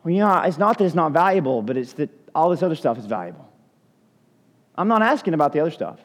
Well, 0.01 0.13
you 0.13 0.21
know, 0.21 0.33
it's 0.43 0.57
not 0.57 0.77
that 0.77 0.85
it's 0.85 0.95
not 0.95 1.11
valuable, 1.11 1.61
but 1.61 1.75
it's 1.75 1.91
that 1.93 2.09
all 2.33 2.51
this 2.51 2.63
other 2.63 2.73
stuff 2.73 2.97
is 2.97 3.05
valuable. 3.05 3.51
I'm 4.77 4.87
not 4.87 5.01
asking 5.01 5.33
about 5.33 5.51
the 5.51 5.59
other 5.59 5.69
stuff. 5.69 5.99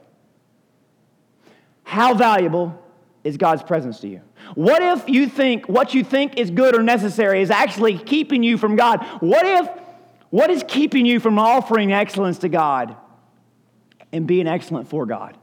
How 1.84 2.12
valuable 2.12 2.76
is 3.22 3.36
God's 3.36 3.62
presence 3.62 4.00
to 4.00 4.08
you? 4.08 4.20
What 4.56 4.82
if 4.82 5.08
you 5.08 5.28
think 5.28 5.68
what 5.68 5.94
you 5.94 6.02
think 6.02 6.38
is 6.38 6.50
good 6.50 6.74
or 6.74 6.82
necessary 6.82 7.40
is 7.40 7.52
actually 7.52 7.98
keeping 7.98 8.42
you 8.42 8.58
from 8.58 8.74
God? 8.74 9.06
What 9.20 9.46
if 9.46 9.68
what 10.30 10.50
is 10.50 10.64
keeping 10.66 11.06
you 11.06 11.20
from 11.20 11.38
offering 11.38 11.92
excellence 11.92 12.38
to 12.38 12.48
God 12.48 12.96
and 14.10 14.26
being 14.26 14.48
excellent 14.48 14.88
for 14.88 15.06
God? 15.06 15.38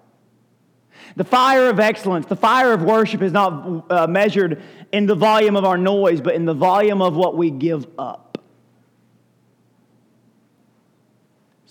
The 1.16 1.24
fire 1.24 1.70
of 1.70 1.80
excellence, 1.80 2.26
the 2.26 2.36
fire 2.36 2.74
of 2.74 2.82
worship 2.82 3.22
is 3.22 3.32
not 3.32 3.86
uh, 3.90 4.08
measured 4.08 4.62
in 4.92 5.06
the 5.06 5.16
volume 5.16 5.56
of 5.56 5.66
our 5.66 5.78
noise, 5.78 6.22
but 6.22 6.36
in 6.36 6.46
the 6.46 6.54
volume 6.54 7.02
of 7.02 7.16
what 7.16 7.38
we 7.38 7.52
give 7.52 7.86
up. 7.98 8.38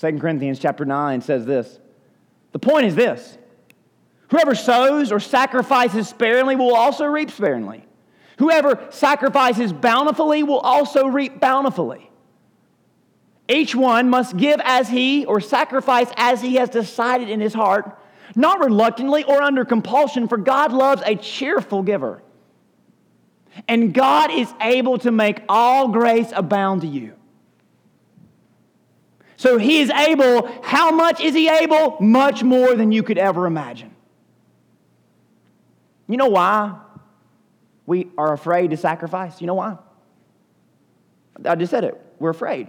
2 0.01 0.19
Corinthians 0.19 0.59
chapter 0.59 0.85
9 0.85 1.21
says 1.21 1.47
this. 1.47 1.79
The 2.53 2.59
point 2.59 2.87
is 2.87 2.95
this 2.95 3.39
whoever 4.31 4.55
sows 4.55 5.13
or 5.13 5.21
sacrifices 5.21 6.09
sparingly 6.09 6.57
will 6.57 6.75
also 6.75 7.05
reap 7.05 7.31
sparingly. 7.31 7.85
Whoever 8.39 8.87
sacrifices 8.91 9.73
bountifully 9.73 10.43
will 10.43 10.59
also 10.59 11.07
reap 11.07 11.39
bountifully. 11.39 12.11
Each 13.49 13.75
one 13.75 14.09
must 14.09 14.37
give 14.37 14.61
as 14.65 14.89
he 14.89 15.25
or 15.27 15.41
sacrifice 15.41 16.09
as 16.17 16.41
he 16.41 16.57
has 16.57 16.69
decided 16.69 17.29
in 17.29 17.41
his 17.41 17.55
heart 17.55 17.99
not 18.35 18.61
reluctantly 18.61 19.25
or 19.25 19.43
under 19.43 19.65
compulsion, 19.65 20.29
for 20.29 20.39
God 20.39 20.73
loves 20.73 21.03
a 21.05 21.17
cheerful 21.17 21.83
giver. 21.83 22.23
And 23.69 23.93
God 23.93 24.31
is 24.31 24.53
able 24.61 24.99
to 24.99 25.11
make 25.11 25.43
all 25.49 25.89
grace 25.89 26.33
abound 26.35 26.83
to 26.83 26.87
you. 26.87 27.15
So 29.37 29.59
he 29.59 29.81
is 29.81 29.91
able, 29.91 30.47
how 30.63 30.93
much 30.93 31.21
is 31.21 31.35
he 31.35 31.49
able? 31.49 31.97
Much 32.01 32.43
more 32.43 32.75
than 32.75 32.93
you 32.93 33.03
could 33.03 33.19
ever 33.19 33.47
imagine. 33.47 33.95
You 36.07 36.17
know 36.17 36.29
why 36.29 36.79
we 37.85 38.09
are 38.17 38.33
afraid 38.33 38.71
to 38.71 38.77
sacrifice? 38.77 39.41
You 39.41 39.49
know 39.49 39.55
why? 39.55 39.79
I 41.45 41.57
just 41.57 41.71
said 41.71 41.85
it. 41.85 42.01
We're 42.19 42.31
afraid. 42.31 42.69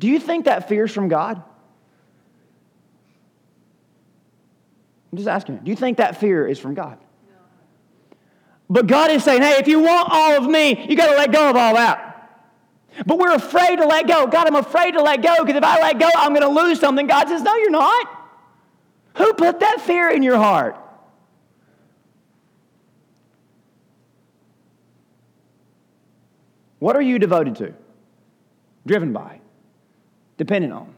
Do 0.00 0.08
you 0.08 0.18
think 0.18 0.46
that 0.46 0.68
fear's 0.68 0.92
from 0.92 1.08
God? 1.08 1.42
I'm 5.12 5.18
just 5.18 5.28
asking. 5.28 5.58
Do 5.58 5.70
you 5.70 5.76
think 5.76 5.98
that 5.98 6.18
fear 6.18 6.46
is 6.46 6.58
from 6.58 6.74
God? 6.74 6.98
But 8.70 8.86
God 8.86 9.10
is 9.10 9.22
saying, 9.22 9.42
hey, 9.42 9.58
if 9.58 9.68
you 9.68 9.80
want 9.80 10.08
all 10.10 10.32
of 10.32 10.50
me, 10.50 10.86
you 10.88 10.96
got 10.96 11.10
to 11.10 11.16
let 11.16 11.30
go 11.30 11.50
of 11.50 11.56
all 11.56 11.74
that. 11.74 12.08
But 13.04 13.18
we're 13.18 13.34
afraid 13.34 13.76
to 13.76 13.86
let 13.86 14.08
go. 14.08 14.26
God, 14.26 14.46
I'm 14.46 14.56
afraid 14.56 14.92
to 14.92 15.02
let 15.02 15.22
go 15.22 15.34
because 15.40 15.56
if 15.56 15.64
I 15.64 15.80
let 15.80 15.98
go, 15.98 16.08
I'm 16.16 16.30
going 16.34 16.42
to 16.42 16.48
lose 16.48 16.80
something. 16.80 17.06
God 17.06 17.28
says, 17.28 17.42
no, 17.42 17.54
you're 17.56 17.70
not. 17.70 18.08
Who 19.16 19.34
put 19.34 19.60
that 19.60 19.82
fear 19.82 20.08
in 20.10 20.22
your 20.22 20.38
heart? 20.38 20.76
What 26.78 26.96
are 26.96 27.02
you 27.02 27.18
devoted 27.18 27.56
to? 27.56 27.74
Driven 28.86 29.12
by? 29.12 29.40
Dependent 30.38 30.72
on? 30.72 30.94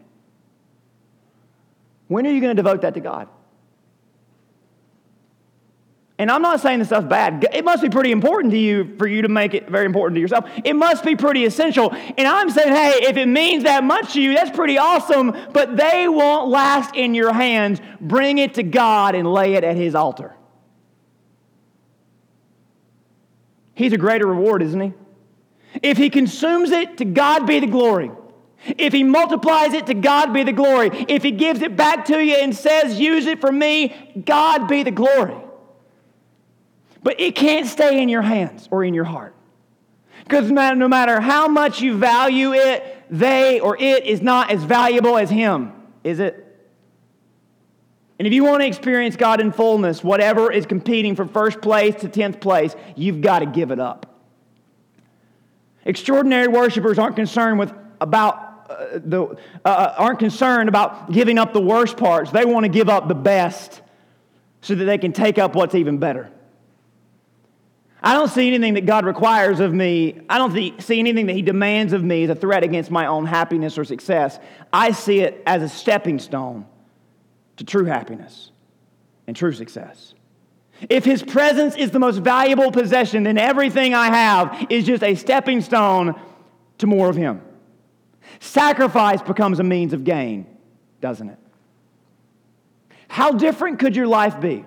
When 2.06 2.26
are 2.26 2.30
you 2.30 2.40
going 2.40 2.56
to 2.56 2.62
devote 2.62 2.82
that 2.82 2.94
to 2.94 3.00
God? 3.00 3.28
And 6.16 6.30
I'm 6.30 6.42
not 6.42 6.60
saying 6.60 6.78
this 6.78 6.88
stuff's 6.88 7.08
bad. 7.08 7.44
It 7.52 7.64
must 7.64 7.82
be 7.82 7.88
pretty 7.88 8.12
important 8.12 8.52
to 8.52 8.58
you 8.58 8.96
for 8.98 9.06
you 9.08 9.22
to 9.22 9.28
make 9.28 9.52
it 9.52 9.68
very 9.68 9.84
important 9.84 10.14
to 10.16 10.20
yourself. 10.20 10.48
It 10.64 10.74
must 10.74 11.04
be 11.04 11.16
pretty 11.16 11.44
essential. 11.44 11.92
And 11.92 12.28
I'm 12.28 12.50
saying, 12.50 12.72
hey, 12.72 13.08
if 13.08 13.16
it 13.16 13.26
means 13.26 13.64
that 13.64 13.82
much 13.82 14.12
to 14.12 14.22
you, 14.22 14.32
that's 14.32 14.54
pretty 14.56 14.78
awesome, 14.78 15.36
but 15.52 15.76
they 15.76 16.06
won't 16.06 16.50
last 16.50 16.94
in 16.94 17.14
your 17.14 17.32
hands. 17.32 17.80
Bring 18.00 18.38
it 18.38 18.54
to 18.54 18.62
God 18.62 19.16
and 19.16 19.32
lay 19.32 19.54
it 19.54 19.64
at 19.64 19.76
His 19.76 19.96
altar. 19.96 20.36
He's 23.74 23.92
a 23.92 23.98
greater 23.98 24.28
reward, 24.28 24.62
isn't 24.62 24.80
He? 24.80 24.92
If 25.82 25.98
He 25.98 26.10
consumes 26.10 26.70
it, 26.70 26.98
to 26.98 27.04
God 27.04 27.44
be 27.44 27.58
the 27.58 27.66
glory. 27.66 28.12
If 28.78 28.92
He 28.92 29.02
multiplies 29.02 29.72
it, 29.72 29.86
to 29.86 29.94
God 29.94 30.32
be 30.32 30.44
the 30.44 30.52
glory. 30.52 30.90
If 31.08 31.24
He 31.24 31.32
gives 31.32 31.60
it 31.60 31.76
back 31.76 32.04
to 32.04 32.24
you 32.24 32.36
and 32.36 32.54
says, 32.54 33.00
use 33.00 33.26
it 33.26 33.40
for 33.40 33.50
me, 33.50 34.22
God 34.24 34.68
be 34.68 34.84
the 34.84 34.92
glory. 34.92 35.34
But 37.04 37.20
it 37.20 37.36
can't 37.36 37.66
stay 37.66 38.02
in 38.02 38.08
your 38.08 38.22
hands 38.22 38.66
or 38.72 38.82
in 38.82 38.94
your 38.94 39.04
heart. 39.04 39.36
Because 40.24 40.50
no 40.50 40.88
matter 40.88 41.20
how 41.20 41.46
much 41.46 41.82
you 41.82 41.98
value 41.98 42.54
it, 42.54 43.04
they 43.10 43.60
or 43.60 43.76
it 43.76 44.06
is 44.06 44.22
not 44.22 44.50
as 44.50 44.64
valuable 44.64 45.18
as 45.18 45.28
him, 45.28 45.72
is 46.02 46.18
it? 46.18 46.40
And 48.18 48.26
if 48.26 48.32
you 48.32 48.42
want 48.42 48.62
to 48.62 48.66
experience 48.66 49.16
God 49.16 49.40
in 49.40 49.52
fullness, 49.52 50.02
whatever 50.02 50.50
is 50.50 50.64
competing 50.64 51.14
from 51.14 51.28
first 51.28 51.60
place 51.60 51.94
to 51.96 52.08
10th 52.08 52.40
place, 52.40 52.74
you've 52.96 53.20
got 53.20 53.40
to 53.40 53.46
give 53.46 53.70
it 53.70 53.78
up. 53.78 54.06
Extraordinary 55.84 56.48
worshipers 56.48 56.98
aren't 56.98 57.16
concerned 57.16 57.58
with 57.58 57.72
about 58.00 58.66
uh, 58.70 58.98
the 59.04 59.24
uh, 59.24 59.68
uh, 59.68 59.94
aren't 59.98 60.20
concerned 60.20 60.70
about 60.70 61.12
giving 61.12 61.36
up 61.36 61.52
the 61.52 61.60
worst 61.60 61.98
parts. 61.98 62.30
They 62.30 62.46
want 62.46 62.64
to 62.64 62.70
give 62.70 62.88
up 62.88 63.08
the 63.08 63.14
best 63.14 63.82
so 64.62 64.74
that 64.74 64.84
they 64.86 64.96
can 64.96 65.12
take 65.12 65.36
up 65.36 65.54
what's 65.54 65.74
even 65.74 65.98
better. 65.98 66.30
I 68.04 68.12
don't 68.12 68.28
see 68.28 68.46
anything 68.46 68.74
that 68.74 68.84
God 68.84 69.06
requires 69.06 69.60
of 69.60 69.72
me. 69.72 70.20
I 70.28 70.36
don't 70.36 70.52
see 70.82 71.00
anything 71.00 71.24
that 71.26 71.32
He 71.32 71.40
demands 71.40 71.94
of 71.94 72.04
me 72.04 72.24
as 72.24 72.30
a 72.30 72.34
threat 72.34 72.62
against 72.62 72.90
my 72.90 73.06
own 73.06 73.24
happiness 73.24 73.78
or 73.78 73.84
success. 73.84 74.38
I 74.70 74.92
see 74.92 75.20
it 75.20 75.42
as 75.46 75.62
a 75.62 75.70
stepping 75.70 76.18
stone 76.18 76.66
to 77.56 77.64
true 77.64 77.86
happiness 77.86 78.50
and 79.26 79.34
true 79.34 79.52
success. 79.52 80.12
If 80.90 81.06
his 81.06 81.22
presence 81.22 81.76
is 81.76 81.92
the 81.92 81.98
most 81.98 82.18
valuable 82.18 82.70
possession, 82.70 83.22
then 83.22 83.38
everything 83.38 83.94
I 83.94 84.08
have 84.08 84.66
is 84.68 84.84
just 84.84 85.02
a 85.02 85.14
stepping 85.14 85.62
stone 85.62 86.20
to 86.78 86.86
more 86.86 87.08
of 87.08 87.16
him. 87.16 87.40
Sacrifice 88.38 89.22
becomes 89.22 89.60
a 89.60 89.64
means 89.64 89.94
of 89.94 90.04
gain, 90.04 90.46
doesn't 91.00 91.30
it? 91.30 91.38
How 93.08 93.32
different 93.32 93.78
could 93.78 93.96
your 93.96 94.08
life 94.08 94.40
be 94.40 94.66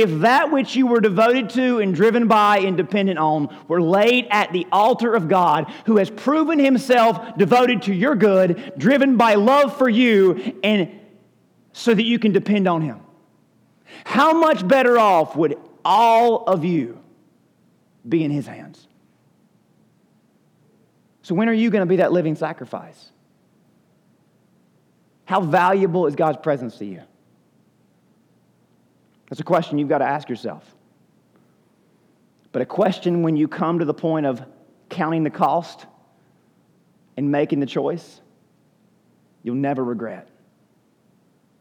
if 0.00 0.20
that 0.20 0.50
which 0.50 0.76
you 0.76 0.86
were 0.86 1.00
devoted 1.00 1.50
to 1.50 1.78
and 1.78 1.94
driven 1.94 2.28
by 2.28 2.58
and 2.58 2.76
dependent 2.76 3.18
on 3.18 3.54
were 3.68 3.82
laid 3.82 4.26
at 4.30 4.52
the 4.52 4.66
altar 4.70 5.14
of 5.14 5.28
God, 5.28 5.72
who 5.86 5.96
has 5.96 6.10
proven 6.10 6.58
himself 6.58 7.36
devoted 7.36 7.82
to 7.82 7.94
your 7.94 8.14
good, 8.14 8.72
driven 8.76 9.16
by 9.16 9.34
love 9.34 9.76
for 9.76 9.88
you, 9.88 10.58
and 10.62 10.90
so 11.72 11.94
that 11.94 12.04
you 12.04 12.18
can 12.18 12.32
depend 12.32 12.68
on 12.68 12.82
him? 12.82 13.00
How 14.04 14.32
much 14.38 14.66
better 14.66 14.98
off 14.98 15.36
would 15.36 15.56
all 15.84 16.44
of 16.44 16.64
you 16.64 17.00
be 18.08 18.24
in 18.24 18.30
his 18.30 18.46
hands? 18.46 18.86
So, 21.22 21.34
when 21.34 21.48
are 21.48 21.54
you 21.54 21.70
going 21.70 21.82
to 21.82 21.86
be 21.86 21.96
that 21.96 22.12
living 22.12 22.36
sacrifice? 22.36 23.10
How 25.24 25.40
valuable 25.40 26.06
is 26.06 26.16
God's 26.16 26.38
presence 26.38 26.78
to 26.78 26.86
you? 26.86 27.02
That's 29.28 29.40
a 29.40 29.44
question 29.44 29.78
you've 29.78 29.88
got 29.88 29.98
to 29.98 30.06
ask 30.06 30.28
yourself. 30.28 30.64
But 32.52 32.62
a 32.62 32.66
question 32.66 33.22
when 33.22 33.36
you 33.36 33.46
come 33.46 33.78
to 33.78 33.84
the 33.84 33.94
point 33.94 34.26
of 34.26 34.42
counting 34.88 35.22
the 35.22 35.30
cost 35.30 35.86
and 37.16 37.30
making 37.30 37.60
the 37.60 37.66
choice, 37.66 38.20
you'll 39.42 39.54
never 39.54 39.84
regret 39.84 40.28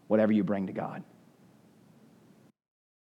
whatever 0.07 0.31
you 0.31 0.43
bring 0.43 0.67
to 0.67 0.73
God. 0.73 1.03